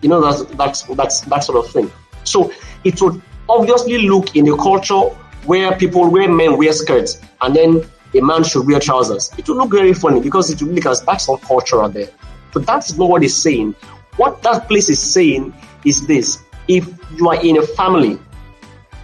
You 0.01 0.09
know, 0.09 0.19
that's 0.19 0.43
that's 0.55 0.81
that's 0.95 1.21
that 1.21 1.43
sort 1.43 1.63
of 1.63 1.71
thing. 1.71 1.91
So 2.23 2.51
it 2.83 2.99
would 3.01 3.21
obviously 3.47 3.99
look 4.07 4.35
in 4.35 4.47
a 4.47 4.57
culture 4.57 5.01
where 5.45 5.75
people, 5.77 6.09
where 6.09 6.31
men 6.31 6.57
wear 6.57 6.73
skirts, 6.73 7.21
and 7.41 7.55
then 7.55 7.83
a 8.13 8.21
man 8.21 8.43
should 8.43 8.65
wear 8.65 8.79
trousers. 8.79 9.31
It 9.37 9.47
would 9.47 9.57
look 9.57 9.71
very 9.71 9.93
funny 9.93 10.21
because 10.21 10.49
it 10.49 10.61
will 10.61 10.69
look 10.73 10.85
as 10.85 11.01
that's 11.03 11.27
not 11.27 11.41
cultural 11.41 11.87
there. 11.89 12.09
But 12.53 12.65
that's 12.65 12.97
not 12.97 13.09
what 13.09 13.23
it's 13.23 13.35
saying. 13.35 13.75
What 14.17 14.41
that 14.43 14.67
place 14.67 14.89
is 14.89 15.01
saying 15.01 15.53
is 15.85 16.05
this: 16.07 16.43
if 16.67 16.87
you 17.15 17.29
are 17.29 17.43
in 17.43 17.57
a 17.57 17.61
family, 17.61 18.19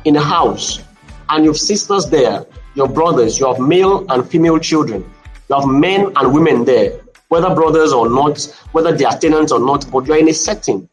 in 0.05 0.15
a 0.15 0.21
house, 0.21 0.81
and 1.29 1.43
you 1.43 1.51
have 1.51 1.57
sisters 1.57 2.09
there, 2.09 2.45
your 2.75 2.87
brothers, 2.87 3.39
you 3.39 3.47
have 3.47 3.59
male 3.59 4.05
and 4.11 4.27
female 4.29 4.59
children, 4.59 5.09
you 5.49 5.55
have 5.55 5.67
men 5.67 6.11
and 6.15 6.33
women 6.33 6.65
there, 6.65 6.99
whether 7.29 7.53
brothers 7.55 7.93
or 7.93 8.09
not, 8.09 8.43
whether 8.71 8.91
they 8.91 9.05
are 9.05 9.17
tenants 9.17 9.51
or 9.51 9.59
not, 9.59 9.89
but 9.91 10.05
you're 10.05 10.17
in 10.17 10.29
a 10.29 10.33
setting 10.33 10.87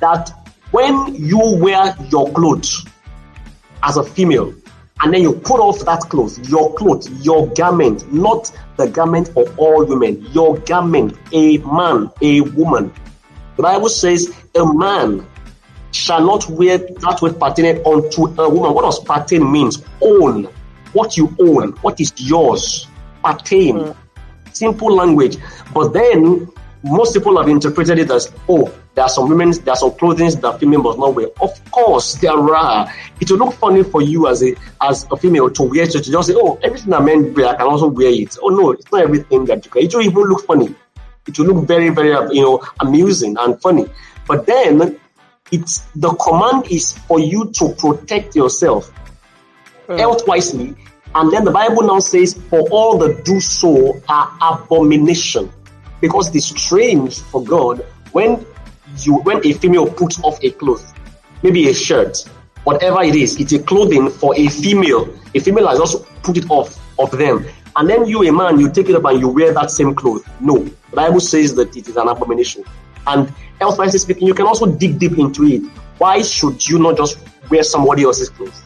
that 0.00 0.30
when 0.70 1.14
you 1.14 1.40
wear 1.60 1.94
your 2.10 2.30
clothes 2.32 2.86
as 3.82 3.96
a 3.96 4.04
female, 4.04 4.54
and 5.00 5.14
then 5.14 5.22
you 5.22 5.32
put 5.32 5.60
off 5.60 5.84
that 5.84 6.00
clothes, 6.00 6.38
your 6.50 6.74
clothes, 6.74 7.10
your 7.24 7.46
garment, 7.54 8.12
not 8.12 8.50
the 8.76 8.88
garment 8.88 9.28
for 9.28 9.48
all 9.56 9.84
women, 9.84 10.20
your 10.32 10.58
garment, 10.58 11.16
a 11.32 11.58
man, 11.58 12.10
a 12.20 12.40
woman. 12.40 12.92
The 13.58 13.64
Bible 13.64 13.88
says 13.88 14.32
a 14.54 14.72
man 14.72 15.26
shall 15.90 16.24
not 16.24 16.48
wear 16.48 16.78
that 16.78 17.18
which 17.20 17.32
pertaineth 17.40 17.84
unto 17.84 18.26
a 18.40 18.48
woman. 18.48 18.72
What 18.72 18.82
does 18.82 19.00
pertain 19.00 19.50
means? 19.50 19.82
Own. 20.00 20.44
What 20.92 21.16
you 21.16 21.34
own, 21.40 21.72
what 21.82 22.00
is 22.00 22.12
yours. 22.16 22.86
Pertain. 23.24 23.78
Mm. 23.78 23.96
Simple 24.52 24.94
language. 24.94 25.38
But 25.74 25.88
then 25.88 26.48
most 26.84 27.14
people 27.14 27.36
have 27.36 27.48
interpreted 27.48 27.98
it 27.98 28.12
as, 28.12 28.32
oh, 28.48 28.72
there 28.94 29.02
are 29.02 29.08
some 29.08 29.28
women, 29.28 29.50
there 29.50 29.72
are 29.72 29.76
some 29.76 29.90
clothing 29.90 30.30
that 30.30 30.60
female 30.60 30.82
must 30.82 30.98
not 31.00 31.16
wear. 31.16 31.26
Of 31.40 31.70
course, 31.72 32.14
there 32.14 32.32
are. 32.32 32.94
It 33.20 33.28
will 33.28 33.38
look 33.38 33.54
funny 33.54 33.82
for 33.82 34.02
you 34.02 34.28
as 34.28 34.40
a 34.44 34.54
as 34.80 35.04
a 35.10 35.16
female 35.16 35.50
to 35.50 35.62
wear 35.64 35.86
to, 35.86 36.00
to 36.00 36.10
just 36.12 36.28
say, 36.28 36.34
oh, 36.36 36.60
everything 36.62 36.90
that 36.90 37.02
men 37.02 37.34
wear, 37.34 37.48
I 37.48 37.56
can 37.56 37.66
also 37.66 37.88
wear 37.88 38.10
it. 38.10 38.38
Oh 38.40 38.50
no, 38.50 38.70
it's 38.70 38.90
not 38.92 39.02
everything 39.02 39.46
that 39.46 39.64
you 39.64 39.70
can. 39.72 39.82
It 39.82 39.94
will 39.94 40.02
even 40.02 40.22
look 40.22 40.46
funny. 40.46 40.76
It 41.28 41.38
will 41.38 41.46
look 41.46 41.68
very, 41.68 41.90
very, 41.90 42.10
you 42.34 42.42
know, 42.42 42.62
amusing 42.80 43.36
and 43.38 43.60
funny. 43.60 43.86
But 44.26 44.46
then 44.46 44.98
it's 45.52 45.80
the 45.94 46.10
command 46.14 46.70
is 46.70 46.92
for 47.06 47.20
you 47.20 47.50
to 47.52 47.74
protect 47.74 48.34
yourself 48.34 48.90
mm. 49.86 49.98
health 49.98 50.26
wisely. 50.26 50.74
And 51.14 51.32
then 51.32 51.44
the 51.44 51.50
Bible 51.50 51.82
now 51.82 52.00
says, 52.00 52.34
for 52.34 52.68
all 52.70 52.98
that 52.98 53.24
do 53.24 53.40
so 53.40 54.00
are 54.08 54.36
abomination. 54.40 55.50
Because 56.00 56.28
it 56.28 56.36
is 56.36 56.46
strange 56.46 57.20
for 57.20 57.42
God 57.42 57.84
when 58.12 58.44
you 58.98 59.16
when 59.18 59.44
a 59.44 59.52
female 59.52 59.90
puts 59.90 60.22
off 60.22 60.38
a 60.42 60.50
cloth, 60.50 60.94
maybe 61.42 61.68
a 61.68 61.74
shirt, 61.74 62.18
whatever 62.64 63.02
it 63.02 63.14
is, 63.14 63.40
it's 63.40 63.52
a 63.52 63.58
clothing 63.58 64.10
for 64.10 64.34
a 64.36 64.48
female. 64.48 65.08
A 65.34 65.40
female 65.40 65.68
has 65.68 65.80
also 65.80 66.04
put 66.22 66.36
it 66.36 66.48
off 66.50 66.78
of 66.98 67.10
them. 67.10 67.46
And 67.78 67.88
then 67.88 68.06
you, 68.06 68.28
a 68.28 68.32
man, 68.32 68.58
you 68.58 68.68
take 68.68 68.88
it 68.88 68.96
up 68.96 69.04
and 69.04 69.20
you 69.20 69.28
wear 69.28 69.54
that 69.54 69.70
same 69.70 69.94
cloth. 69.94 70.28
No. 70.40 70.58
The 70.90 70.96
Bible 70.96 71.20
says 71.20 71.54
that 71.54 71.76
it 71.76 71.86
is 71.86 71.96
an 71.96 72.08
abomination. 72.08 72.64
And 73.06 73.32
elsewise 73.60 74.00
speaking, 74.02 74.26
you 74.26 74.34
can 74.34 74.46
also 74.46 74.66
dig 74.66 74.98
deep 74.98 75.16
into 75.16 75.44
it. 75.44 75.62
Why 75.98 76.22
should 76.22 76.66
you 76.68 76.80
not 76.80 76.96
just 76.96 77.18
wear 77.48 77.62
somebody 77.62 78.02
else's 78.02 78.30
clothes? 78.30 78.60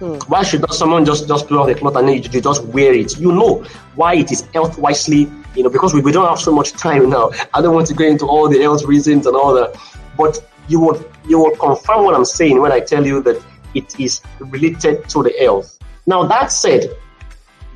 Hmm. 0.00 0.16
Why 0.26 0.42
should 0.42 0.60
not 0.60 0.74
someone 0.74 1.04
just 1.04 1.28
just 1.28 1.46
pull 1.46 1.60
off 1.60 1.68
the 1.68 1.76
cloth 1.76 1.94
and 1.94 2.08
then 2.08 2.16
you, 2.16 2.28
you, 2.32 2.40
just 2.40 2.64
wear 2.64 2.92
it? 2.92 3.16
You 3.16 3.30
know 3.30 3.64
why 3.94 4.16
it 4.16 4.32
is 4.32 4.40
health 4.52 4.76
wisely, 4.76 5.30
you 5.54 5.62
know, 5.62 5.70
because 5.70 5.94
we, 5.94 6.00
we 6.00 6.10
don't 6.10 6.28
have 6.28 6.40
so 6.40 6.52
much 6.52 6.72
time 6.72 7.08
now. 7.08 7.30
I 7.54 7.62
don't 7.62 7.74
want 7.76 7.86
to 7.86 7.94
go 7.94 8.04
into 8.04 8.26
all 8.26 8.48
the 8.48 8.60
health 8.60 8.82
reasons 8.82 9.26
and 9.26 9.36
all 9.36 9.54
that, 9.54 9.80
but 10.18 10.44
you 10.66 10.80
will 10.80 11.02
you 11.28 11.38
will 11.38 11.56
confirm 11.56 12.04
what 12.04 12.16
I'm 12.16 12.24
saying 12.24 12.60
when 12.60 12.72
I 12.72 12.80
tell 12.80 13.06
you 13.06 13.22
that 13.22 13.40
it 13.74 13.98
is 14.00 14.20
related 14.40 15.08
to 15.10 15.22
the 15.22 15.32
health. 15.38 15.78
Now 16.06 16.24
that 16.24 16.50
said, 16.50 16.90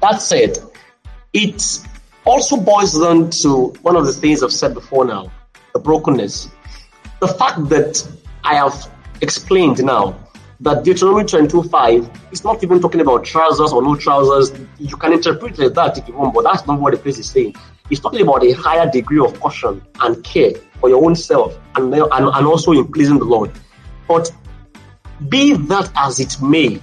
that 0.00 0.22
said, 0.22 0.58
it 1.32 1.62
also 2.24 2.56
boils 2.56 2.98
down 2.98 3.30
to 3.30 3.68
one 3.82 3.96
of 3.96 4.06
the 4.06 4.12
things 4.12 4.42
I've 4.42 4.52
said 4.52 4.74
before 4.74 5.04
now 5.04 5.30
the 5.72 5.78
brokenness. 5.78 6.48
The 7.20 7.28
fact 7.28 7.68
that 7.68 8.08
I 8.44 8.54
have 8.54 8.90
explained 9.20 9.84
now 9.84 10.18
that 10.60 10.84
Deuteronomy 10.84 11.24
22.5 11.24 12.32
is 12.32 12.44
not 12.44 12.62
even 12.62 12.80
talking 12.80 13.00
about 13.00 13.24
trousers 13.24 13.72
or 13.72 13.82
no 13.82 13.94
trousers. 13.94 14.52
You 14.78 14.96
can 14.96 15.12
interpret 15.12 15.58
it 15.58 15.74
that 15.74 15.98
if 15.98 16.08
you 16.08 16.14
want, 16.14 16.34
but 16.34 16.42
that's 16.42 16.66
not 16.66 16.80
what 16.80 16.92
the 16.92 16.98
place 16.98 17.18
is 17.18 17.30
saying. 17.30 17.54
It's 17.88 18.00
talking 18.00 18.20
about 18.20 18.44
a 18.44 18.52
higher 18.52 18.88
degree 18.90 19.20
of 19.20 19.38
caution 19.40 19.82
and 20.00 20.22
care 20.22 20.52
for 20.80 20.88
your 20.88 21.04
own 21.04 21.16
self 21.16 21.58
and, 21.76 21.92
and, 21.92 22.12
and 22.12 22.46
also 22.46 22.72
in 22.72 22.90
pleasing 22.92 23.18
the 23.18 23.24
Lord. 23.24 23.50
But 24.06 24.30
be 25.28 25.54
that 25.54 25.90
as 25.96 26.20
it 26.20 26.40
may, 26.40 26.80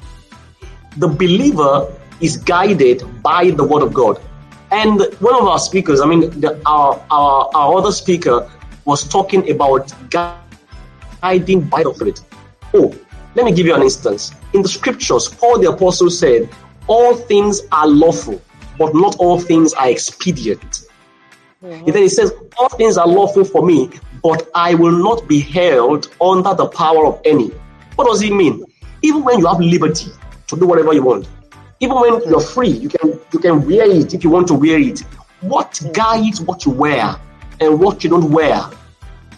the 0.97 1.07
believer 1.07 1.91
is 2.21 2.37
guided 2.37 3.03
by 3.21 3.51
the 3.51 3.63
word 3.63 3.83
of 3.83 3.93
God. 3.93 4.21
And 4.71 4.99
one 5.19 5.35
of 5.35 5.47
our 5.47 5.59
speakers, 5.59 6.01
I 6.01 6.05
mean, 6.05 6.21
the, 6.41 6.59
our, 6.65 7.01
our, 7.09 7.49
our 7.55 7.77
other 7.77 7.91
speaker 7.91 8.49
was 8.85 9.07
talking 9.07 9.49
about 9.49 9.93
guiding 10.09 11.61
by 11.61 11.83
the 11.83 11.93
Spirit. 11.93 12.21
Oh, 12.73 12.93
let 13.35 13.45
me 13.45 13.51
give 13.53 13.65
you 13.65 13.75
an 13.75 13.81
instance. 13.81 14.33
In 14.53 14.61
the 14.61 14.69
scriptures, 14.69 15.29
Paul 15.29 15.59
the 15.59 15.71
Apostle 15.71 16.09
said, 16.09 16.49
All 16.87 17.15
things 17.15 17.61
are 17.71 17.87
lawful, 17.87 18.41
but 18.77 18.93
not 18.93 19.15
all 19.19 19.39
things 19.39 19.73
are 19.73 19.89
expedient. 19.89 20.87
Mm-hmm. 21.63 21.85
And 21.85 21.87
then 21.87 22.03
he 22.03 22.09
says, 22.09 22.33
All 22.57 22.69
things 22.69 22.97
are 22.97 23.07
lawful 23.07 23.45
for 23.45 23.65
me, 23.65 23.89
but 24.21 24.49
I 24.53 24.73
will 24.73 24.91
not 24.91 25.27
be 25.27 25.39
held 25.39 26.13
under 26.19 26.53
the 26.53 26.67
power 26.67 27.05
of 27.05 27.21
any. 27.25 27.49
What 27.95 28.07
does 28.07 28.21
it 28.21 28.33
mean? 28.33 28.63
Even 29.01 29.23
when 29.23 29.39
you 29.39 29.47
have 29.47 29.59
liberty 29.59 30.11
to 30.47 30.55
do 30.55 30.65
whatever 30.65 30.93
you 30.93 31.03
want, 31.03 31.27
even 31.79 31.99
when 31.99 32.21
you're 32.27 32.41
free, 32.41 32.69
you 32.69 32.89
can 32.89 33.19
you 33.31 33.39
can 33.39 33.65
wear 33.65 33.89
it 33.89 34.13
if 34.13 34.23
you 34.23 34.29
want 34.29 34.47
to 34.47 34.53
wear 34.53 34.79
it. 34.79 34.99
What 35.41 35.73
mm. 35.73 35.93
guides 35.93 36.41
what 36.41 36.65
you 36.65 36.71
wear 36.71 37.15
and 37.59 37.79
what 37.79 38.03
you 38.03 38.09
don't 38.09 38.31
wear 38.31 38.61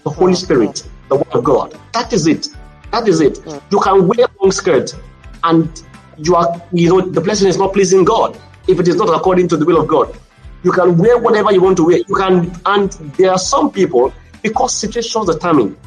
the 0.04 0.10
Holy 0.10 0.36
Spirit, 0.36 0.88
the 1.10 1.16
Word 1.16 1.32
of 1.32 1.44
God. 1.44 1.80
That 1.94 2.14
is 2.14 2.28
it. 2.28 2.48
That 2.92 3.08
is 3.08 3.22
it. 3.22 3.40
You 3.72 3.80
can 3.80 4.08
wear 4.08 4.28
long 4.42 4.52
skirt 4.52 4.96
and 5.44 5.84
you 6.18 6.36
are, 6.36 6.62
you 6.72 6.90
know, 6.90 7.02
the 7.02 7.22
person 7.22 7.48
is 7.48 7.58
not 7.58 7.74
pleasing 7.74 8.04
God 8.04 8.38
if 8.68 8.80
it 8.80 8.88
is 8.88 8.96
not 8.96 9.10
according 9.10 9.48
to 9.50 9.58
the 9.58 9.66
will 9.66 9.82
of 9.82 9.88
God. 9.88 10.18
You 10.64 10.72
can 10.72 10.98
wear 10.98 11.18
whatever 11.18 11.52
you 11.52 11.62
want 11.62 11.78
to 11.78 11.86
wear. 11.86 11.98
You 11.98 12.16
can, 12.16 12.52
and 12.66 12.92
there 13.18 13.32
are 13.32 13.40
some 13.40 13.72
people 13.72 14.14
because 14.42 14.76
situations 14.76 15.28
determine. 15.28 15.78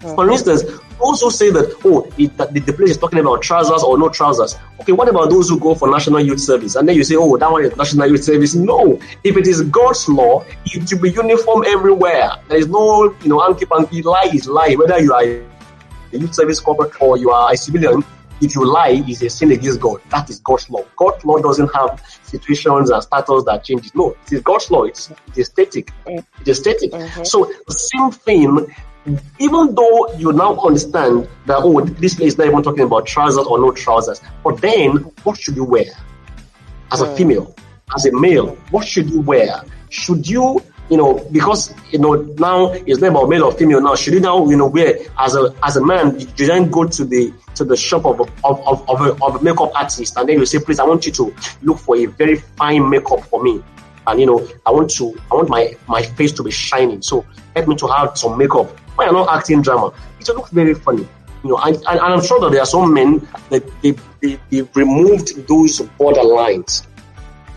For 0.00 0.30
instance, 0.30 0.62
those 1.00 1.20
who 1.20 1.30
say 1.30 1.50
that, 1.50 1.74
oh, 1.84 2.10
it, 2.18 2.36
that 2.36 2.52
the, 2.52 2.60
the 2.60 2.72
place 2.72 2.90
is 2.90 2.98
talking 2.98 3.18
about 3.18 3.42
trousers 3.42 3.82
or 3.82 3.98
no 3.98 4.08
trousers. 4.08 4.56
Okay, 4.80 4.92
what 4.92 5.08
about 5.08 5.30
those 5.30 5.48
who 5.48 5.58
go 5.58 5.74
for 5.74 5.90
national 5.90 6.20
youth 6.20 6.40
service? 6.40 6.76
And 6.76 6.88
then 6.88 6.96
you 6.96 7.04
say, 7.04 7.16
oh, 7.16 7.36
that 7.36 7.50
one 7.50 7.64
is 7.64 7.76
national 7.76 8.10
youth 8.10 8.22
service. 8.22 8.54
No, 8.54 9.00
if 9.24 9.36
it 9.36 9.46
is 9.46 9.62
God's 9.62 10.08
law, 10.08 10.44
it 10.66 10.88
should 10.88 11.02
be 11.02 11.10
uniform 11.10 11.64
everywhere. 11.66 12.30
There 12.48 12.58
is 12.58 12.68
no, 12.68 13.14
you 13.22 13.28
know, 13.28 13.38
anki 13.38 13.68
panky, 13.68 14.02
lie 14.02 14.30
is 14.32 14.46
lie. 14.46 14.74
Whether 14.74 15.00
you 15.00 15.12
are 15.14 15.22
a 15.22 15.42
youth 16.12 16.34
service 16.34 16.60
corporate 16.60 17.00
or 17.00 17.16
you 17.16 17.30
are 17.30 17.52
a 17.52 17.56
civilian, 17.56 18.04
if 18.40 18.54
you 18.54 18.66
lie, 18.66 19.02
is 19.08 19.22
a 19.22 19.30
sin 19.30 19.52
against 19.52 19.80
God. 19.80 20.02
That 20.10 20.28
is 20.28 20.40
God's 20.40 20.68
law. 20.68 20.84
God's 20.96 21.24
law 21.24 21.38
doesn't 21.38 21.74
have 21.74 22.02
situations 22.22 22.90
and 22.90 23.02
status 23.02 23.44
that 23.44 23.64
changes. 23.64 23.94
No, 23.94 24.10
it 24.26 24.32
is 24.32 24.42
God's 24.42 24.70
law. 24.70 24.84
It's, 24.84 25.10
it 25.10 25.38
is 25.38 25.46
static. 25.46 25.90
It 26.06 26.24
is 26.44 26.58
static. 26.58 26.92
Mm-hmm. 26.92 27.24
So 27.24 27.50
the 27.66 27.72
same 27.72 28.10
thing, 28.10 28.74
even 29.38 29.74
though 29.74 30.12
you 30.16 30.32
now 30.32 30.56
understand 30.58 31.28
that, 31.46 31.58
oh, 31.58 31.80
this 31.80 32.14
place 32.14 32.32
is 32.32 32.38
not 32.38 32.46
even 32.48 32.62
talking 32.62 32.84
about 32.84 33.06
trousers 33.06 33.46
or 33.46 33.58
no 33.58 33.72
trousers, 33.72 34.20
but 34.42 34.60
then 34.60 34.96
what 35.24 35.38
should 35.38 35.56
you 35.56 35.64
wear 35.64 35.84
as 36.92 37.00
a 37.00 37.06
hmm. 37.06 37.16
female, 37.16 37.56
as 37.94 38.06
a 38.06 38.12
male? 38.12 38.56
What 38.70 38.86
should 38.86 39.10
you 39.10 39.20
wear? 39.20 39.62
Should 39.90 40.28
you 40.28 40.62
you 40.88 40.96
know, 40.96 41.14
because 41.32 41.74
you 41.90 41.98
know 41.98 42.14
now 42.38 42.72
it's 42.72 43.00
not 43.00 43.10
about 43.10 43.28
male 43.28 43.44
or 43.44 43.52
female 43.52 43.80
now. 43.80 43.94
Should 43.94 44.14
you 44.14 44.20
now, 44.20 44.48
you 44.48 44.56
know, 44.56 44.66
wear 44.66 44.98
as 45.18 45.34
a 45.34 45.52
as 45.62 45.76
a 45.76 45.84
man, 45.84 46.18
you 46.20 46.46
then 46.46 46.70
go 46.70 46.84
to 46.84 47.04
the 47.04 47.32
to 47.56 47.64
the 47.64 47.76
shop 47.76 48.04
of 48.06 48.20
of, 48.20 48.60
of, 48.66 48.88
of, 48.88 49.00
a, 49.00 49.24
of 49.24 49.36
a 49.36 49.42
makeup 49.42 49.72
artist 49.74 50.16
and 50.16 50.28
then 50.28 50.38
you 50.38 50.46
say, 50.46 50.58
please, 50.60 50.78
I 50.78 50.84
want 50.84 51.06
you 51.06 51.12
to 51.12 51.34
look 51.62 51.78
for 51.78 51.96
a 51.96 52.06
very 52.06 52.36
fine 52.36 52.88
makeup 52.88 53.24
for 53.24 53.42
me. 53.42 53.62
And 54.06 54.20
you 54.20 54.26
know, 54.26 54.48
I 54.64 54.70
want 54.70 54.90
to 54.90 55.14
I 55.30 55.34
want 55.34 55.48
my 55.48 55.76
my 55.88 56.02
face 56.02 56.32
to 56.32 56.42
be 56.42 56.50
shining. 56.50 57.02
So 57.02 57.24
help 57.54 57.68
me 57.68 57.76
to 57.76 57.86
have 57.88 58.16
some 58.16 58.38
makeup. 58.38 58.68
You're 58.98 59.12
not 59.12 59.28
acting 59.36 59.62
drama, 59.62 59.92
it 60.20 60.28
will 60.28 60.36
look 60.36 60.48
very 60.50 60.74
funny. 60.74 61.06
You 61.44 61.50
know, 61.50 61.58
and, 61.58 61.76
and, 61.76 61.86
and 61.86 62.00
I'm 62.00 62.22
sure 62.22 62.40
that 62.40 62.50
there 62.50 62.60
are 62.60 62.66
some 62.66 62.92
men 62.92 63.26
that 63.50 63.62
they, 63.82 63.94
they, 64.20 64.40
they 64.50 64.62
removed 64.74 65.46
those 65.46 65.80
borderlines. 65.98 66.86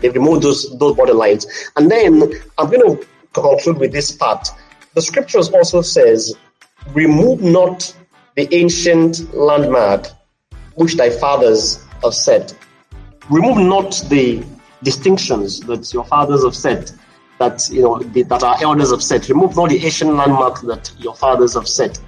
They 0.00 0.10
removed 0.10 0.42
those 0.42 0.78
those 0.78 0.96
borderlines. 0.96 1.46
And 1.76 1.90
then 1.90 2.22
I'm 2.58 2.70
going 2.70 2.98
to 2.98 3.06
conclude 3.32 3.78
with 3.78 3.92
this 3.92 4.12
part. 4.12 4.48
The 4.94 5.02
scriptures 5.02 5.48
also 5.50 5.82
says, 5.82 6.34
remove 6.92 7.42
not 7.42 7.94
the 8.36 8.52
ancient 8.54 9.34
landmark 9.34 10.08
which 10.74 10.94
thy 10.94 11.10
fathers 11.10 11.84
have 12.02 12.14
set. 12.14 12.54
Remove 13.28 13.58
not 13.58 14.02
the 14.08 14.42
distinctions 14.82 15.60
that 15.60 15.92
your 15.92 16.04
fathers 16.04 16.44
have 16.44 16.56
set, 16.56 16.92
that 17.38 17.68
you 17.70 17.82
know 17.82 17.98
the, 17.98 18.22
that 18.22 18.42
our 18.42 18.56
elders 18.62 18.90
have 18.90 19.02
set. 19.02 19.28
Remove 19.28 19.58
all 19.58 19.68
the 19.68 19.84
Asian 19.84 20.16
landmarks 20.16 20.60
that 20.62 20.92
your 20.98 21.14
fathers 21.14 21.54
have 21.54 21.68
set. 21.68 21.98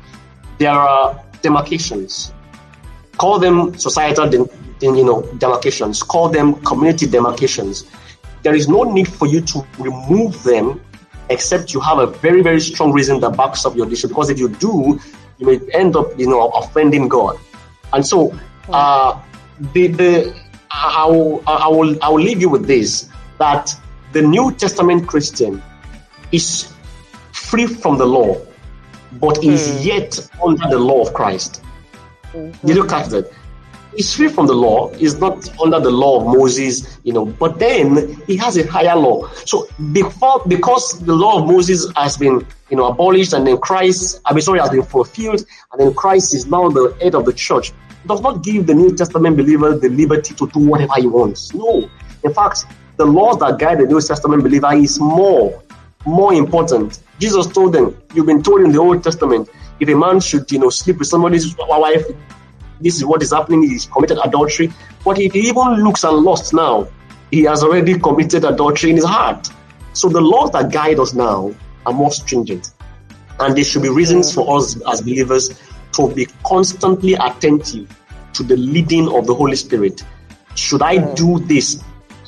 There 0.59 0.71
are 0.71 1.23
demarcations. 1.43 2.33
Call 3.19 3.39
them 3.39 3.77
societal, 3.79 4.29
de- 4.29 4.47
de- 4.79 4.87
you 4.87 5.05
know, 5.05 5.23
demarcations. 5.39 6.03
Call 6.03 6.29
them 6.29 6.55
community 6.63 7.07
demarcations. 7.07 7.85
There 8.43 8.55
is 8.55 8.69
no 8.69 8.83
need 8.83 9.09
for 9.09 9.27
you 9.27 9.41
to 9.43 9.67
remove 9.79 10.43
them 10.43 10.81
except 11.31 11.73
you 11.73 11.81
have 11.81 11.99
a 11.99 12.07
very, 12.07 12.43
very 12.43 12.61
strong 12.61 12.93
reason 12.93 13.21
that 13.21 13.37
backs 13.37 13.65
up 13.65 13.77
your 13.77 13.87
decision. 13.87 14.09
Because 14.09 14.31
if 14.31 14.39
you 14.39 14.49
do, 14.49 15.01
you 15.39 15.47
may 15.47 15.61
end 15.73 15.97
up, 15.97 16.19
you 16.19 16.29
know, 16.29 16.49
offending 16.51 17.09
God. 17.09 17.39
And 17.93 18.07
so, 18.07 18.37
uh, 18.69 19.21
the, 19.73 19.87
the, 19.89 20.42
I 20.73 21.07
will, 21.07 21.43
I 21.47 21.69
will, 21.69 22.03
I 22.03 22.09
will 22.09 22.23
leave 22.23 22.41
you 22.41 22.49
with 22.49 22.67
this, 22.67 23.09
that 23.39 23.75
the 24.13 24.23
New 24.23 24.53
Testament 24.53 25.07
Christian 25.07 25.63
is 26.33 26.73
free 27.33 27.67
from 27.67 27.99
the 27.99 28.07
law, 28.07 28.41
but 29.21 29.43
is 29.45 29.79
hmm. 29.79 29.83
yet 29.83 30.31
under 30.43 30.69
the 30.69 30.79
law 30.79 31.03
of 31.03 31.13
Christ. 31.13 31.63
Mm-hmm. 32.33 32.67
You 32.67 32.75
look 32.75 32.93
at 32.93 33.11
that. 33.11 33.31
He's 33.95 34.15
free 34.15 34.29
from 34.29 34.47
the 34.47 34.55
law. 34.55 34.91
He's 34.95 35.19
not 35.21 35.47
under 35.61 35.79
the 35.79 35.91
law 35.91 36.21
of 36.21 36.39
Moses, 36.39 36.99
you 37.03 37.13
know, 37.13 37.27
but 37.27 37.59
then 37.59 38.17
he 38.27 38.39
has 38.39 38.57
a 38.57 38.67
higher 38.67 38.97
law. 38.97 39.29
So 39.45 39.69
before, 39.93 40.43
because 40.49 40.99
the 41.01 41.13
law 41.13 41.41
of 41.43 41.47
Moses 41.47 41.93
has 41.97 42.17
been, 42.17 42.47
you 42.71 42.77
know, 42.79 42.87
abolished 42.87 43.35
and 43.35 43.47
then 43.47 43.59
Christ, 43.59 44.23
I 44.25 44.33
mean, 44.33 44.41
sorry, 44.41 44.61
has 44.61 44.71
been 44.71 44.83
fulfilled 44.83 45.45
and 45.73 45.81
then 45.81 45.93
Christ 45.93 46.35
is 46.35 46.47
now 46.47 46.71
the 46.71 46.97
head 47.03 47.15
of 47.15 47.27
the 47.27 47.35
church, 47.35 47.73
does 48.07 48.21
not 48.21 48.43
give 48.43 48.67
the 48.67 48.75
New 48.75 48.95
Testament 48.95 49.37
believer 49.37 49.77
the 49.77 49.89
liberty 49.89 50.35
to 50.35 50.47
do 50.49 50.61
whatever 50.61 50.95
he 50.99 51.07
wants. 51.07 51.55
No. 51.55 51.89
In 52.25 52.35
fact, 52.35 52.67
the 52.97 53.05
laws 53.05 53.39
that 53.39 53.59
guide 53.59 53.79
the 53.79 53.87
New 53.87 54.01
Testament 54.01 54.43
believer 54.43 54.73
is 54.75 54.99
more, 55.01 55.63
more 56.05 56.35
important. 56.35 57.01
Jesus 57.19 57.47
told 57.47 57.73
them, 57.73 57.97
you've 58.15 58.27
been 58.27 58.43
told 58.43 58.63
in 58.63 58.73
the 58.73 58.79
Old 58.79 59.03
Testament, 59.03 59.49
if 59.81 59.89
a 59.89 59.95
man 59.95 60.21
should, 60.21 60.51
you 60.53 60.59
know, 60.59 60.71
sleep 60.71 60.99
with 60.99 61.09
somebody's 61.09 61.57
wife, 61.59 62.05
this 62.81 62.97
is 62.97 63.05
what 63.05 63.23
is 63.23 63.33
happening, 63.33 63.63
he's 63.63 63.87
committed 63.87 64.19
adultery. 64.25 64.73
But 65.05 65.19
if 65.19 65.33
he 65.33 65.49
even 65.49 65.85
looks 65.85 66.05
and 66.05 66.17
lust 66.19 66.53
now, 66.53 66.89
he 67.31 67.43
has 67.45 67.63
already 67.63 67.99
committed 67.99 68.45
adultery 68.45 68.91
in 68.91 68.97
his 68.97 69.05
heart. 69.05 69.49
So 69.95 70.09
the 70.09 70.21
laws 70.21 70.51
that 70.53 70.73
guide 70.73 70.99
us 70.99 71.15
now 71.15 71.55
are 71.87 71.93
more 71.93 72.11
stringent. 72.11 72.73
And 73.41 73.57
there 73.57 73.65
should 73.65 73.83
be 73.83 73.89
reasons 73.89 74.35
for 74.35 74.57
us 74.57 74.81
as 74.89 75.01
believers 75.01 75.61
to 75.93 76.15
be 76.15 76.27
constantly 76.45 77.15
attentive 77.15 77.89
to 78.35 78.43
the 78.43 78.57
leading 78.57 79.09
of 79.09 79.27
the 79.27 79.35
Holy 79.35 79.57
Spirit. 79.57 80.05
Should 80.55 80.83
I 80.83 81.15
do 81.15 81.39
this? 81.41 81.83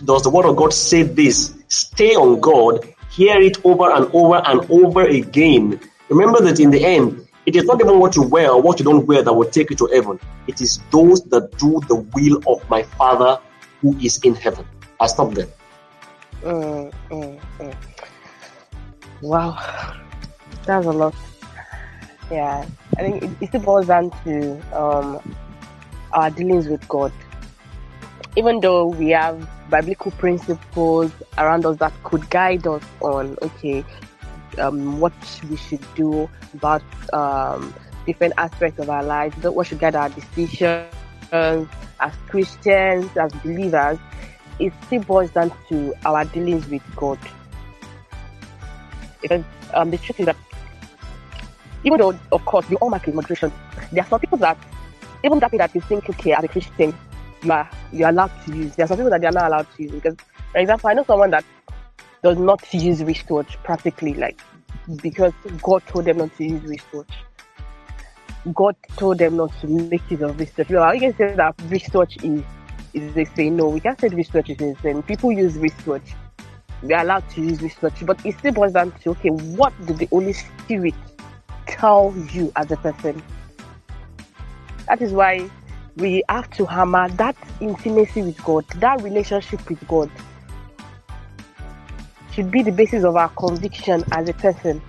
Does 0.05 0.23
the 0.23 0.31
Word 0.31 0.47
of 0.47 0.57
God 0.57 0.73
say 0.73 1.03
this? 1.03 1.55
Stay 1.69 2.15
on 2.15 2.41
God, 2.41 2.87
hear 3.11 3.41
it 3.41 3.65
over 3.65 3.91
and 3.91 4.11
over 4.13 4.43
and 4.47 4.71
over 4.71 5.05
again. 5.05 5.81
Remember 6.09 6.41
that 6.43 6.61
in 6.61 6.71
the 6.71 6.85
end, 6.85 7.27
it 7.47 7.57
is 7.57 7.65
not 7.65 7.81
even 7.81 7.99
what 7.99 8.17
you 8.17 8.23
wear 8.23 8.51
or 8.51 8.61
what 8.61 8.79
you 8.79 8.85
don't 8.85 9.07
wear 9.07 9.23
that 9.23 9.33
will 9.33 9.49
take 9.49 9.71
you 9.71 9.77
to 9.77 9.87
heaven. 9.87 10.19
It 10.47 10.61
is 10.61 10.81
those 10.91 11.23
that 11.25 11.57
do 11.59 11.81
the 11.89 11.97
will 11.97 12.43
of 12.47 12.69
my 12.71 12.83
Father 12.83 13.41
who 13.81 13.97
is 13.99 14.19
in 14.25 14.35
heaven. 14.35 14.67
I 15.01 15.07
stop 15.07 15.35
there. 15.35 15.49
Mm, 16.43 16.93
mm, 17.11 17.41
mm. 17.59 17.75
Wow, 19.21 19.59
that's 20.65 20.87
a 20.87 20.91
lot. 20.91 21.15
Yeah, 22.31 22.67
I 22.97 23.03
think 23.03 23.23
it, 23.23 23.31
it 23.41 23.49
still 23.49 23.61
boils 23.61 23.87
down 23.87 24.11
to 24.25 24.79
um, 24.79 25.37
our 26.13 26.31
dealings 26.31 26.69
with 26.69 26.87
God. 26.89 27.13
Even 28.37 28.61
though 28.61 28.87
we 28.87 29.11
have 29.11 29.49
biblical 29.71 30.11
principles 30.13 31.13
around 31.39 31.65
us 31.67 31.77
that 31.79 31.93
could 32.05 32.29
guide 32.31 32.67
us 32.67 32.83
on, 33.01 33.37
okay, 33.43 33.85
um, 34.59 35.01
what 35.01 35.13
we 35.49 35.57
should 35.57 35.85
do 35.95 36.29
about 36.55 36.83
um, 37.13 37.75
different 38.07 38.35
aspects 38.37 38.79
of 38.79 38.91
our 38.91 39.03
lives, 39.03 39.37
what 39.37 39.67
should 39.67 39.79
guide 39.79 39.95
our 39.95 40.09
decisions 40.09 40.89
as 41.33 42.15
Christians, 42.29 43.17
as 43.17 43.33
believers, 43.35 43.99
it 44.59 44.73
still 44.87 45.03
boils 45.03 45.31
down 45.31 45.53
to 45.69 45.95
our 46.05 46.25
dealings 46.27 46.69
with 46.69 46.83
God. 46.95 47.19
Because 49.21 49.45
um, 49.73 49.91
the 49.91 49.99
truth 49.99 50.21
is 50.21 50.27
that 50.27 50.37
even 51.85 51.99
though, 51.99 52.19
of 52.33 52.45
course, 52.45 52.69
we 52.69 52.77
all 52.77 52.91
mark 52.91 53.07
in 53.07 53.15
moderation, 53.15 53.53
there 53.93 54.03
are 54.03 54.09
some 54.09 54.21
people 54.21 54.39
that, 54.39 54.59
even 55.23 55.39
that 55.39 55.53
that 55.53 55.75
you 55.75 55.81
think, 55.83 56.09
okay, 56.11 56.33
as 56.33 56.45
a 56.45 56.49
Christian, 56.49 56.95
you 57.43 57.53
are 57.53 57.69
you're 57.93 58.09
allowed 58.09 58.33
to 58.47 58.57
use. 58.57 58.75
There 58.75 58.85
are 58.85 58.89
some 58.89 58.97
people 58.97 59.11
that 59.11 59.21
they 59.21 59.27
are 59.27 59.33
not 59.33 59.47
allowed 59.47 59.67
to 59.77 59.83
use. 59.83 59.93
Because, 59.93 60.17
for 60.53 60.59
example, 60.59 60.91
I 60.91 60.95
know 60.95 61.05
someone 61.05 61.31
that 61.31 61.45
does 62.23 62.39
not 62.39 62.73
use 62.73 63.03
wristwatch 63.05 63.63
practically, 63.63 64.15
like 64.15 64.41
because 65.03 65.33
God 65.63 65.83
told 65.87 66.07
them 66.07 66.19
not 66.19 66.35
to 66.37 66.45
use 66.45 66.63
wristwatch. 66.63 67.13
God 68.53 68.77
told 68.97 69.19
them 69.19 69.37
not 69.37 69.53
to 69.61 69.67
make 69.67 70.11
use 70.11 70.23
of 70.23 70.39
wristwatch. 70.39 70.71
You 70.71 71.01
can 71.01 71.17
say 71.17 71.35
that 71.35 71.55
wristwatch 71.69 72.17
is 72.23 72.43
is 72.95 73.13
they 73.15 73.25
say 73.25 73.51
no, 73.51 73.69
we 73.69 73.81
can't 73.81 74.01
say 74.01 74.09
wristwatch 74.09 74.51
is 74.51 74.61
insane. 74.61 75.03
People 75.03 75.33
use 75.33 75.57
wristwatch. 75.59 76.15
They're 76.83 77.01
allowed 77.01 77.29
to 77.31 77.43
use 77.43 77.61
wristwatch, 77.61 78.05
but 78.07 78.25
it 78.25 78.39
still 78.39 78.53
boils 78.53 78.73
down 78.73 78.93
to 79.03 79.11
okay, 79.11 79.31
what 79.31 79.73
did 79.87 79.99
the 79.99 80.07
Holy 80.07 80.33
Spirit 80.33 80.95
tell 81.67 82.15
you 82.33 82.53
as 82.57 82.71
a 82.71 82.77
person? 82.77 83.23
That 84.89 85.01
is 85.01 85.13
why 85.13 85.51
we 85.97 86.23
have 86.29 86.51
to 86.53 86.67
hammer 86.67 87.09
that 87.11 87.37
intimacy 87.61 88.23
with 88.23 88.43
God, 88.45 88.67
that 88.77 89.03
relationship 89.03 89.69
with 89.69 89.87
God 89.87 90.11
should 92.33 92.51
be 92.51 92.63
the 92.63 92.73
basis 92.73 93.05
of 93.05 93.17
our 93.17 93.29
conviction 93.31 94.03
as 94.13 94.29
a 94.29 94.33
person, 94.35 94.83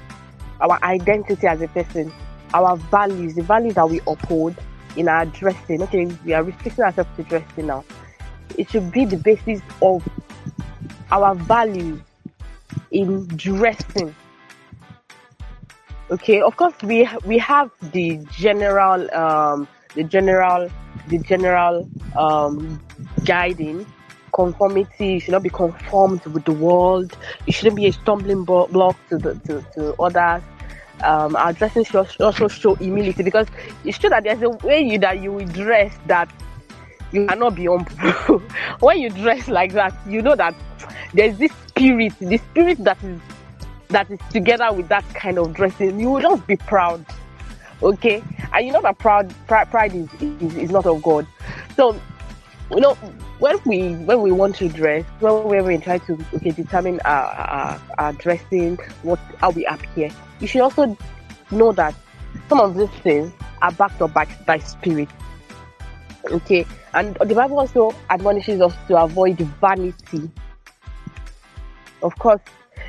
our 0.62 0.84
identity 0.84 1.46
as 1.46 1.62
a 1.62 1.68
person, 1.68 2.12
our 2.54 2.76
values, 2.76 3.36
the 3.36 3.44
values 3.44 3.76
that 3.76 3.88
we 3.88 4.02
uphold 4.08 4.56
in 4.96 5.08
our 5.08 5.26
dressing. 5.28 5.84
Okay, 5.84 6.06
we 6.26 6.34
are 6.34 6.44
restricting 6.44 6.84
ourselves 6.84 7.10
to 7.18 7.24
dressing 7.24 7.68
now. 7.68 7.84
It 8.58 8.70
should 8.70 8.92
be 8.92 9.06
the 9.06 9.18
basis 9.18 9.62
of 9.82 10.08
our 11.12 11.36
values 11.36 12.02
in 12.92 13.28
dressing. 13.28 14.16
Okay, 16.12 16.40
of 16.40 16.56
course 16.56 16.76
we 16.84 17.10
we 17.26 17.40
have 17.40 17.72
the 17.92 18.20
general 18.30 19.10
um, 19.16 19.68
the 19.96 20.04
general 20.04 20.70
the 21.08 21.18
general 21.18 21.90
um, 22.16 22.80
guiding 23.24 23.88
conformity. 24.32 25.14
You 25.14 25.20
should 25.20 25.32
not 25.32 25.42
be 25.42 25.50
conformed 25.50 26.24
with 26.28 26.46
the 26.46 26.52
world. 26.52 27.18
You 27.48 27.54
shouldn't 27.54 27.76
be 27.76 27.88
a 27.88 27.94
stumbling 27.94 28.44
block 28.44 28.96
to 29.10 29.18
the, 29.18 29.34
to, 29.48 29.66
to 29.74 29.96
others. 30.00 30.44
Um, 31.02 31.36
our 31.36 31.54
dressing 31.54 31.84
should 31.84 32.06
also 32.22 32.48
show 32.48 32.76
humility 32.76 33.24
because 33.24 33.48
it's 33.84 33.98
true 33.98 34.10
that 34.12 34.24
there's 34.24 34.44
a 34.44 34.50
way 34.50 34.82
you 34.82 35.00
that 35.00 35.22
you 35.22 35.32
will 35.32 35.48
dress 35.48 35.98
that 36.06 36.30
you 37.12 37.26
cannot 37.26 37.56
be 37.56 37.66
humble. 37.66 38.40
when 38.80 39.00
you 39.00 39.10
dress 39.10 39.48
like 39.48 39.74
that, 39.74 39.94
you 40.08 40.22
know 40.22 40.36
that 40.36 40.54
there's 41.16 41.38
this 41.38 41.52
spirit, 41.68 42.14
the 42.20 42.38
spirit 42.38 42.78
that 42.84 43.02
is 43.04 43.20
that 43.90 44.10
is 44.10 44.20
together 44.32 44.72
with 44.74 44.88
that 44.90 45.06
kind 45.14 45.38
of 45.38 45.54
dressing. 45.54 46.00
You 46.00 46.12
will 46.12 46.22
just 46.22 46.48
be 46.48 46.56
proud, 46.56 47.06
okay? 47.82 48.24
And 48.54 48.66
you 48.66 48.72
know 48.72 48.82
that 48.82 48.98
proud 49.00 49.34
pride, 49.48 49.70
pride 49.70 49.94
is, 49.94 50.08
is 50.22 50.56
is 50.56 50.72
not 50.72 50.86
of 50.86 51.02
God. 51.04 51.28
So 51.76 52.00
you 52.72 52.80
know 52.80 52.96
when 53.40 53.58
we 53.66 53.94
when 53.94 54.22
we 54.22 54.32
want 54.32 54.56
to 54.58 54.70
dress, 54.70 55.06
when 55.20 55.66
we 55.66 55.78
try 55.78 55.98
to 56.00 56.14
okay 56.34 56.52
determine 56.52 57.00
our, 57.06 57.26
our, 57.26 57.82
our 57.98 58.14
dressing, 58.14 58.78
what 59.04 59.20
how 59.38 59.52
we 59.52 59.66
appear, 59.66 60.10
you 60.40 60.48
should 60.48 60.62
also 60.62 60.98
know 61.52 61.72
that 61.74 61.94
some 62.50 62.60
of 62.60 62.76
these 62.76 62.90
things 63.02 63.32
are 63.62 63.72
backed 63.72 64.02
up 64.02 64.14
by, 64.14 64.28
by 64.46 64.60
spirit. 64.60 65.10
Okay, 66.32 66.66
and 66.94 67.16
the 67.16 67.36
Bible 67.36 67.60
also 67.60 67.94
admonishes 68.10 68.60
us 68.62 68.74
to 68.88 68.98
avoid 69.02 69.38
vanity. 69.38 70.30
Of 72.02 72.18
course, 72.18 72.42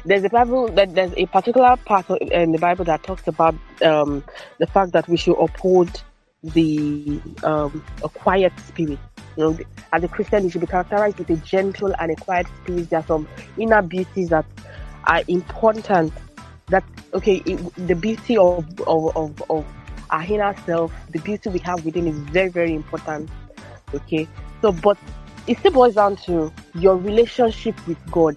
there's 0.06 0.24
a 0.24 0.28
Bible 0.28 0.68
that 0.68 0.94
there's 0.94 1.12
a 1.16 1.26
particular 1.26 1.76
part 1.76 2.08
in 2.10 2.52
the 2.52 2.58
Bible 2.58 2.84
that 2.84 3.02
talks 3.02 3.26
about 3.26 3.54
um, 3.82 4.22
the 4.58 4.66
fact 4.66 4.92
that 4.92 5.08
we 5.08 5.16
should 5.16 5.36
uphold 5.38 6.02
the 6.42 7.20
um, 7.42 7.84
a 8.04 8.08
quiet 8.08 8.52
spirit. 8.60 8.98
You 9.36 9.44
know, 9.44 9.58
as 9.92 10.04
a 10.04 10.08
Christian, 10.08 10.44
you 10.44 10.50
should 10.50 10.60
be 10.60 10.66
characterized 10.66 11.18
with 11.18 11.28
a 11.30 11.36
gentle 11.36 11.92
and 11.98 12.12
a 12.12 12.16
quiet 12.16 12.46
spirit. 12.62 12.88
There 12.88 13.00
are 13.00 13.06
some 13.06 13.28
inner 13.58 13.82
beauties 13.82 14.28
that 14.30 14.46
are 15.04 15.22
important. 15.28 16.12
That 16.68 16.84
okay, 17.12 17.42
it, 17.44 17.86
the 17.86 17.94
beauty 17.94 18.36
of, 18.36 18.64
of, 18.86 19.16
of, 19.16 19.50
of 19.50 19.66
our 20.10 20.24
inner 20.24 20.54
self, 20.66 20.92
the 21.10 21.18
beauty 21.18 21.50
we 21.50 21.58
have 21.60 21.84
within 21.84 22.06
is 22.06 22.18
very, 22.18 22.48
very 22.48 22.74
important. 22.74 23.28
Okay, 23.92 24.28
so 24.62 24.70
but 24.72 24.98
it 25.46 25.58
still 25.58 25.72
boils 25.72 25.94
down 25.94 26.16
to 26.16 26.52
your 26.74 26.96
relationship 26.96 27.74
with 27.86 27.98
God 28.10 28.36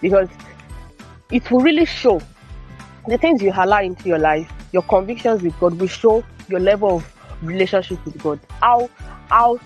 because 0.00 0.28
it 1.30 1.50
will 1.50 1.60
really 1.60 1.84
show 1.84 2.20
the 3.06 3.18
things 3.18 3.42
you 3.42 3.52
allow 3.54 3.80
into 3.80 4.08
your 4.08 4.18
life, 4.18 4.50
your 4.72 4.82
convictions 4.82 5.42
with 5.42 5.58
God 5.58 5.78
will 5.78 5.88
show 5.88 6.24
your 6.48 6.60
level 6.60 6.96
of 6.96 7.14
relationship 7.42 8.04
with 8.04 8.22
God. 8.22 8.40
How 8.60 8.90
how 9.28 9.58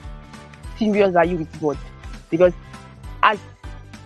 serious 0.79 1.15
are 1.17 1.25
you 1.25 1.39
with 1.39 1.61
God? 1.61 1.79
Because 2.31 2.53
as 3.23 3.39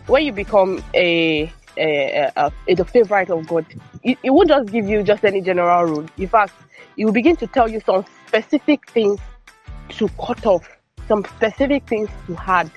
when 0.06 0.24
you 0.24 0.32
become 0.32 0.82
a 0.94 1.52
a, 1.76 2.30
a, 2.36 2.52
a 2.68 2.74
the 2.74 2.84
favorite 2.84 3.30
of 3.30 3.46
God, 3.46 3.66
it, 4.02 4.18
it 4.22 4.30
won't 4.30 4.48
just 4.48 4.70
give 4.70 4.88
you 4.88 5.02
just 5.02 5.24
any 5.24 5.40
general 5.40 5.84
rule. 5.84 6.06
In 6.16 6.28
fact, 6.28 6.52
it 6.96 7.04
will 7.04 7.12
begin 7.12 7.36
to 7.36 7.46
tell 7.46 7.68
you 7.68 7.80
some 7.84 8.04
specific 8.26 8.88
things 8.90 9.20
to 9.90 10.08
cut 10.24 10.44
off, 10.46 10.66
some 11.08 11.24
specific 11.24 11.86
things 11.86 12.08
to 12.26 12.36
add, 12.46 12.70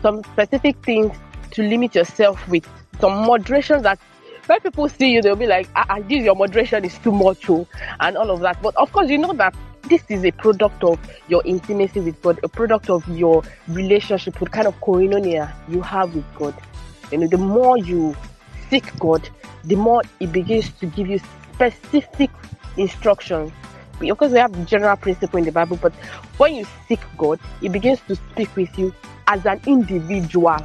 some 0.00 0.22
specific 0.24 0.76
things 0.84 1.16
to 1.52 1.62
limit 1.62 1.94
yourself 1.94 2.46
with, 2.48 2.66
some 3.00 3.26
moderation 3.26 3.82
that 3.82 3.98
when 4.46 4.60
people 4.60 4.88
see 4.88 5.12
you, 5.12 5.22
they'll 5.22 5.36
be 5.36 5.46
like, 5.46 5.68
ah, 5.76 5.86
ah, 5.88 5.98
this 6.00 6.24
your 6.24 6.34
moderation 6.34 6.84
is 6.84 6.98
too 6.98 7.12
much, 7.12 7.48
oh, 7.48 7.66
and 8.00 8.16
all 8.16 8.30
of 8.30 8.40
that. 8.40 8.60
But 8.62 8.76
of 8.76 8.92
course, 8.92 9.08
you 9.08 9.18
know 9.18 9.32
that 9.34 9.54
this 9.84 10.02
is 10.08 10.24
a 10.24 10.30
product 10.32 10.82
of 10.84 10.98
your 11.28 11.42
intimacy 11.44 12.00
with 12.00 12.20
God, 12.22 12.40
a 12.42 12.48
product 12.48 12.90
of 12.90 13.06
your 13.08 13.42
relationship, 13.68 14.40
with 14.40 14.50
kind 14.50 14.66
of 14.66 14.78
koinonia 14.80 15.52
you 15.68 15.80
have 15.82 16.14
with 16.14 16.24
God. 16.34 16.54
You 17.10 17.18
know, 17.18 17.26
the 17.26 17.38
more 17.38 17.78
you 17.78 18.16
seek 18.68 18.96
God, 18.98 19.28
the 19.64 19.76
more 19.76 20.02
it 20.20 20.32
begins 20.32 20.70
to 20.80 20.86
give 20.86 21.08
you 21.08 21.20
specific 21.54 22.30
instructions. 22.76 23.52
Of 24.00 24.18
course, 24.18 24.32
we 24.32 24.38
have 24.38 24.66
general 24.66 24.96
principle 24.96 25.38
in 25.38 25.44
the 25.44 25.52
Bible, 25.52 25.78
but 25.80 25.92
when 26.36 26.56
you 26.56 26.66
seek 26.88 27.00
God, 27.16 27.38
it 27.60 27.70
begins 27.70 28.00
to 28.08 28.16
speak 28.16 28.54
with 28.56 28.76
you 28.76 28.92
as 29.28 29.46
an 29.46 29.60
individual. 29.66 30.58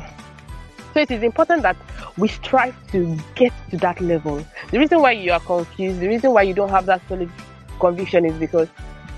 So 0.97 1.01
it 1.01 1.11
is 1.11 1.21
important 1.21 1.61
that 1.61 1.77
we 2.17 2.27
strive 2.27 2.75
to 2.91 3.15
get 3.35 3.53
to 3.69 3.77
that 3.77 4.01
level. 4.01 4.43
The 4.71 4.79
reason 4.79 4.99
why 4.99 5.11
you 5.11 5.31
are 5.31 5.39
confused, 5.39 5.99
the 5.99 6.07
reason 6.07 6.33
why 6.33 6.41
you 6.41 6.55
don't 6.55 6.71
have 6.71 6.87
that 6.87 7.03
solid 7.07 7.29
conviction 7.79 8.25
is 8.25 8.33
because 8.39 8.67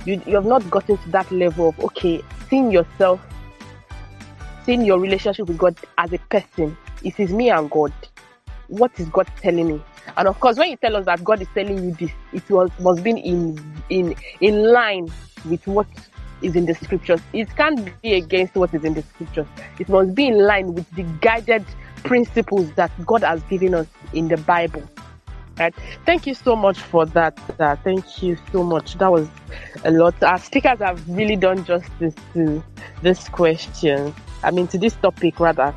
you, 0.03 0.21
you 0.27 0.35
have 0.35 0.45
not 0.45 0.69
gotten 0.69 0.97
to 0.97 1.09
that 1.11 1.31
level 1.31 1.69
of 1.69 1.79
okay, 1.79 2.21
seeing 2.49 2.69
yourself, 2.69 3.21
seeing 4.65 4.83
your 4.83 4.99
relationship 4.99 5.47
with 5.47 5.57
God 5.57 5.77
as 5.97 6.11
a 6.11 6.17
person. 6.17 6.75
It 7.01 7.17
is 7.17 7.31
me 7.31 7.49
and 7.49 7.71
God. 7.71 7.93
What 8.67 8.99
is 8.99 9.07
God 9.07 9.29
telling 9.37 9.69
me? 9.69 9.81
And 10.17 10.27
of 10.27 10.37
course, 10.41 10.57
when 10.57 10.71
you 10.71 10.75
tell 10.75 10.97
us 10.97 11.05
that 11.05 11.23
God 11.23 11.41
is 11.41 11.47
telling 11.53 11.81
you 11.81 11.91
this, 11.93 12.11
it 12.33 12.49
was 12.49 12.69
must 12.81 13.05
be 13.05 13.11
in 13.11 13.57
in 13.89 14.15
in 14.41 14.73
line 14.73 15.09
with 15.45 15.65
what 15.65 15.87
is 16.41 16.55
in 16.55 16.65
the 16.65 16.75
scriptures. 16.75 17.21
It 17.33 17.55
can't 17.55 18.01
be 18.01 18.13
against 18.15 18.55
what 18.55 18.73
is 18.73 18.83
in 18.83 18.93
the 18.93 19.03
scriptures. 19.03 19.47
It 19.79 19.89
must 19.89 20.15
be 20.15 20.27
in 20.27 20.45
line 20.45 20.73
with 20.73 20.89
the 20.91 21.03
guided 21.21 21.65
principles 22.03 22.71
that 22.73 22.91
God 23.05 23.23
has 23.23 23.41
given 23.43 23.73
us 23.73 23.87
in 24.13 24.27
the 24.27 24.37
Bible. 24.37 24.83
Right. 25.57 25.75
Thank 26.05 26.25
you 26.25 26.33
so 26.33 26.55
much 26.55 26.79
for 26.79 27.05
that. 27.07 27.37
Uh, 27.59 27.75
thank 27.83 28.23
you 28.23 28.37
so 28.53 28.63
much. 28.63 28.97
That 28.97 29.11
was 29.11 29.27
a 29.83 29.91
lot. 29.91 30.21
Our 30.23 30.39
speakers 30.39 30.79
have 30.79 31.07
really 31.09 31.35
done 31.35 31.65
justice 31.65 32.15
to 32.33 32.63
this 33.01 33.27
question. 33.27 34.13
I 34.41 34.51
mean, 34.51 34.67
to 34.67 34.77
this 34.77 34.95
topic 34.95 35.39
rather. 35.39 35.75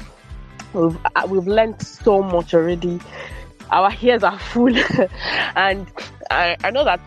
We've 0.73 0.97
uh, 1.17 1.27
we've 1.29 1.49
learned 1.49 1.83
so 1.83 2.23
much 2.23 2.55
already. 2.55 3.01
Our 3.71 3.93
ears 4.01 4.23
are 4.23 4.39
full, 4.39 4.75
and 5.57 5.87
I, 6.31 6.57
I 6.63 6.71
know 6.71 6.85
that 6.85 7.01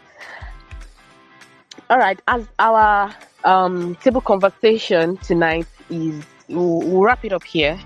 All 1.89 1.97
right, 1.97 2.19
as 2.27 2.45
our 2.59 3.13
um, 3.43 3.95
table 3.95 4.21
conversation 4.21 5.17
tonight 5.17 5.67
is, 5.89 6.23
we'll, 6.47 6.79
we'll, 6.79 7.01
wrap 7.01 7.25
it 7.25 7.33
up 7.33 7.43
here. 7.43 7.77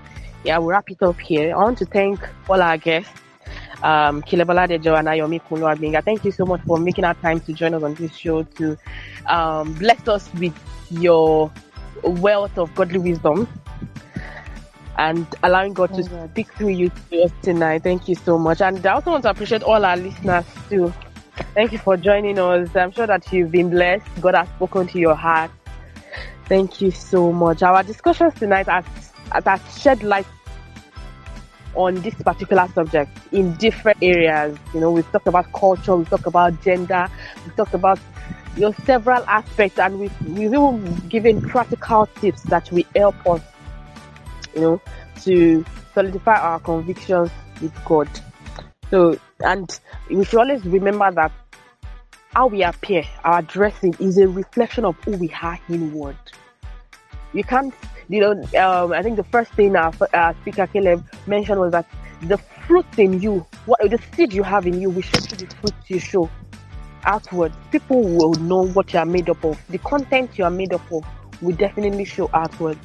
Yeah, 0.44 0.58
we'll 0.58 0.68
wrap 0.68 0.88
it 0.90 1.02
up 1.02 1.18
here. 1.18 1.52
I 1.54 1.58
want 1.58 1.78
to 1.78 1.84
thank 1.84 2.20
all 2.48 2.62
our 2.62 2.76
guests, 2.76 3.10
um, 3.82 4.22
Caleb 4.22 4.48
Oladejo 4.48 4.98
and 4.98 5.08
Ayomi 5.08 5.40
Kunlo 5.42 6.04
Thank 6.04 6.24
you 6.24 6.32
so 6.32 6.44
much 6.44 6.60
for 6.62 6.78
making 6.78 7.04
our 7.04 7.14
time 7.14 7.40
to 7.40 7.52
join 7.52 7.74
us 7.74 7.82
on 7.82 7.94
this 7.94 8.14
show 8.16 8.42
to 8.42 8.76
um, 9.26 9.72
bless 9.74 10.06
us 10.08 10.32
with 10.34 10.54
your 10.90 11.52
wealth 12.02 12.56
of 12.58 12.74
godly 12.74 12.98
wisdom 12.98 13.48
and 14.98 15.26
allowing 15.44 15.72
God 15.72 15.94
to 15.94 16.28
speak 16.30 16.52
through 16.54 16.68
you 16.70 16.90
to 17.10 17.22
us 17.22 17.30
tonight. 17.42 17.82
Thank 17.84 18.08
you 18.08 18.14
so 18.16 18.36
much. 18.36 18.60
And 18.60 18.84
I 18.84 18.94
also 18.94 19.12
want 19.12 19.22
to 19.22 19.30
appreciate 19.30 19.62
all 19.62 19.84
our 19.84 19.96
listeners 19.96 20.44
too. 20.68 20.92
Thank 21.54 21.72
you 21.72 21.78
for 21.78 21.96
joining 21.96 22.38
us. 22.38 22.74
I'm 22.74 22.90
sure 22.90 23.06
that 23.06 23.32
you've 23.32 23.52
been 23.52 23.70
blessed. 23.70 24.06
God 24.20 24.34
has 24.34 24.48
spoken 24.48 24.88
to 24.88 24.98
your 24.98 25.14
heart. 25.14 25.52
Thank 26.46 26.80
you 26.80 26.90
so 26.90 27.32
much. 27.32 27.62
Our 27.62 27.82
discussions 27.84 28.34
tonight 28.34 28.66
has, 28.66 28.84
has 29.44 29.80
shed 29.80 30.02
light 30.02 30.26
on 31.78 31.94
this 32.02 32.14
particular 32.16 32.68
subject 32.74 33.10
in 33.32 33.54
different 33.54 33.96
areas. 34.02 34.58
You 34.74 34.80
know, 34.80 34.90
we've 34.90 35.10
talked 35.12 35.28
about 35.28 35.50
culture, 35.52 35.94
we've 35.94 36.10
talked 36.10 36.26
about 36.26 36.60
gender, 36.60 37.08
we've 37.44 37.56
talked 37.56 37.72
about 37.72 38.00
you 38.56 38.62
know 38.62 38.72
several 38.84 39.24
aspects, 39.26 39.78
and 39.78 40.00
we've 40.00 40.20
we've 40.22 40.52
even 40.52 40.94
given 41.08 41.40
practical 41.40 42.06
tips 42.20 42.42
that 42.42 42.70
will 42.72 42.82
help 42.96 43.26
us, 43.26 43.42
you 44.54 44.60
know, 44.60 44.82
to 45.22 45.64
solidify 45.94 46.38
our 46.38 46.58
convictions 46.58 47.30
with 47.62 47.72
God. 47.84 48.08
So, 48.90 49.16
and 49.40 49.80
we 50.10 50.24
should 50.24 50.40
always 50.40 50.64
remember 50.64 51.10
that 51.12 51.32
how 52.34 52.48
we 52.48 52.64
appear, 52.64 53.04
our 53.24 53.42
dressing 53.42 53.94
is 54.00 54.18
a 54.18 54.26
reflection 54.26 54.84
of 54.84 54.96
who 55.04 55.12
we 55.12 55.30
are 55.40 55.58
inward. 55.68 56.16
You 57.32 57.44
can't, 57.44 57.74
you 58.08 58.20
know, 58.20 58.32
um, 58.58 58.92
I 58.92 59.02
think 59.02 59.16
the 59.16 59.24
first 59.24 59.52
thing 59.52 59.76
our, 59.76 59.92
our 60.14 60.34
speaker 60.40 60.66
Caleb 60.66 61.04
mentioned 61.26 61.60
was 61.60 61.72
that 61.72 61.86
the 62.22 62.38
fruit 62.66 62.86
in 62.98 63.20
you, 63.20 63.46
what 63.66 63.80
the 63.80 64.00
seed 64.14 64.32
you 64.32 64.42
have 64.42 64.66
in 64.66 64.80
you, 64.80 64.90
we 64.90 65.02
show 65.02 65.18
the 65.20 65.46
fruit 65.60 65.74
you 65.86 65.98
show 65.98 66.30
outward. 67.04 67.52
People 67.70 68.02
will 68.02 68.34
know 68.34 68.66
what 68.66 68.92
you 68.92 68.98
are 68.98 69.06
made 69.06 69.28
up 69.30 69.44
of. 69.44 69.60
The 69.68 69.78
content 69.78 70.38
you 70.38 70.44
are 70.44 70.50
made 70.50 70.72
up 70.72 70.90
of 70.90 71.04
will 71.42 71.54
definitely 71.56 72.04
show 72.04 72.30
outward. 72.32 72.78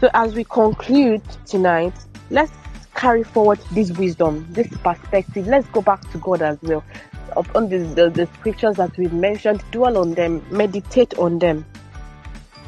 So 0.00 0.10
as 0.14 0.34
we 0.34 0.44
conclude 0.44 1.22
tonight, 1.46 1.94
let's 2.30 2.52
carry 2.94 3.22
forward 3.22 3.60
this 3.72 3.92
wisdom, 3.92 4.46
this 4.50 4.68
perspective. 4.78 5.46
Let's 5.46 5.68
go 5.68 5.82
back 5.82 6.00
to 6.12 6.18
God 6.18 6.42
as 6.42 6.58
well. 6.62 6.84
Upon 7.36 7.68
the, 7.68 7.78
the, 7.78 8.10
the 8.10 8.26
scriptures 8.34 8.76
that 8.76 8.96
we've 8.98 9.12
mentioned, 9.12 9.62
dwell 9.70 9.98
on 9.98 10.14
them, 10.14 10.44
meditate 10.50 11.16
on 11.18 11.38
them. 11.38 11.64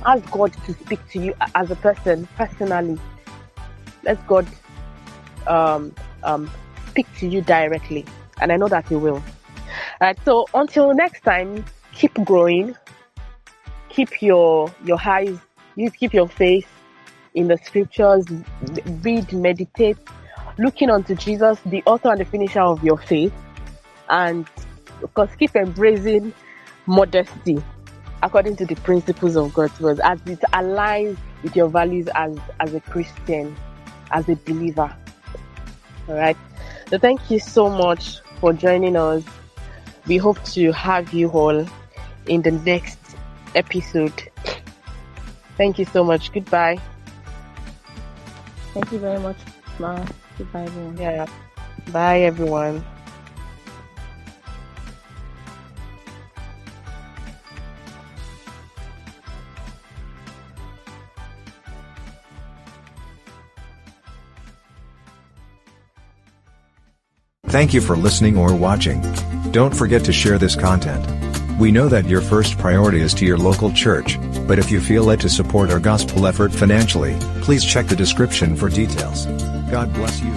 Ask 0.04 0.28
God 0.30 0.52
to 0.66 0.72
speak 0.72 1.00
to 1.10 1.20
you 1.20 1.34
as 1.54 1.70
a 1.70 1.76
person, 1.76 2.28
personally. 2.36 2.98
Let 4.02 4.26
God 4.26 4.46
um, 5.46 5.94
um, 6.24 6.50
speak 6.88 7.06
to 7.18 7.28
you 7.28 7.40
directly. 7.40 8.04
And 8.40 8.50
I 8.50 8.56
know 8.56 8.68
that 8.68 8.88
He 8.88 8.96
will. 8.96 9.22
Alright, 10.00 10.18
so 10.24 10.46
until 10.54 10.94
next 10.94 11.22
time, 11.22 11.64
keep 11.92 12.12
growing, 12.24 12.74
keep 13.88 14.22
your 14.22 14.72
your 14.84 14.98
eyes, 15.04 15.38
you 15.76 15.90
keep 15.90 16.12
your 16.12 16.28
faith 16.28 16.68
in 17.34 17.48
the 17.48 17.56
scriptures, 17.58 18.26
read, 19.02 19.32
meditate, 19.32 19.96
looking 20.58 20.90
unto 20.90 21.14
Jesus, 21.14 21.58
the 21.66 21.82
author 21.86 22.10
and 22.10 22.20
the 22.20 22.24
finisher 22.24 22.60
of 22.60 22.82
your 22.82 22.98
faith, 22.98 23.32
and 24.08 24.46
of 25.02 25.14
course 25.14 25.30
keep 25.38 25.54
embracing 25.56 26.32
modesty 26.86 27.62
according 28.22 28.56
to 28.56 28.66
the 28.66 28.76
principles 28.76 29.36
of 29.36 29.52
God's 29.52 29.78
word 29.80 30.00
as 30.00 30.20
it 30.26 30.40
aligns 30.52 31.16
with 31.42 31.56
your 31.56 31.68
values 31.68 32.08
as 32.14 32.38
as 32.60 32.74
a 32.74 32.80
Christian, 32.80 33.54
as 34.10 34.28
a 34.28 34.36
believer. 34.36 34.94
All 36.08 36.16
right. 36.16 36.36
So 36.88 36.98
thank 36.98 37.30
you 37.30 37.38
so 37.38 37.68
much 37.68 38.20
for 38.40 38.52
joining 38.52 38.96
us. 38.96 39.22
We 40.06 40.16
hope 40.16 40.42
to 40.56 40.72
have 40.72 41.12
you 41.12 41.28
all 41.28 41.66
in 42.26 42.42
the 42.42 42.50
next 42.50 42.98
episode. 43.54 44.30
Thank 45.56 45.78
you 45.78 45.84
so 45.84 46.02
much. 46.04 46.32
Goodbye. 46.32 46.80
Thank 48.74 48.90
you 48.90 48.98
very 48.98 49.20
much, 49.20 49.36
Ma. 49.78 50.04
Goodbye, 50.38 50.64
everyone. 50.64 50.96
Yeah. 50.96 51.26
Bye, 51.92 52.20
everyone. 52.22 52.84
Thank 67.52 67.74
you 67.74 67.82
for 67.82 67.98
listening 67.98 68.38
or 68.38 68.54
watching. 68.54 69.02
Don't 69.50 69.76
forget 69.76 70.02
to 70.04 70.12
share 70.12 70.38
this 70.38 70.56
content. 70.56 71.06
We 71.58 71.70
know 71.70 71.86
that 71.86 72.06
your 72.06 72.22
first 72.22 72.56
priority 72.56 73.02
is 73.02 73.12
to 73.12 73.26
your 73.26 73.36
local 73.36 73.70
church, 73.70 74.18
but 74.48 74.58
if 74.58 74.70
you 74.70 74.80
feel 74.80 75.04
led 75.04 75.20
to 75.20 75.28
support 75.28 75.70
our 75.70 75.78
gospel 75.78 76.26
effort 76.26 76.50
financially, 76.50 77.14
please 77.42 77.62
check 77.62 77.88
the 77.88 77.94
description 77.94 78.56
for 78.56 78.70
details. 78.70 79.26
God 79.70 79.92
bless 79.92 80.18
you. 80.22 80.32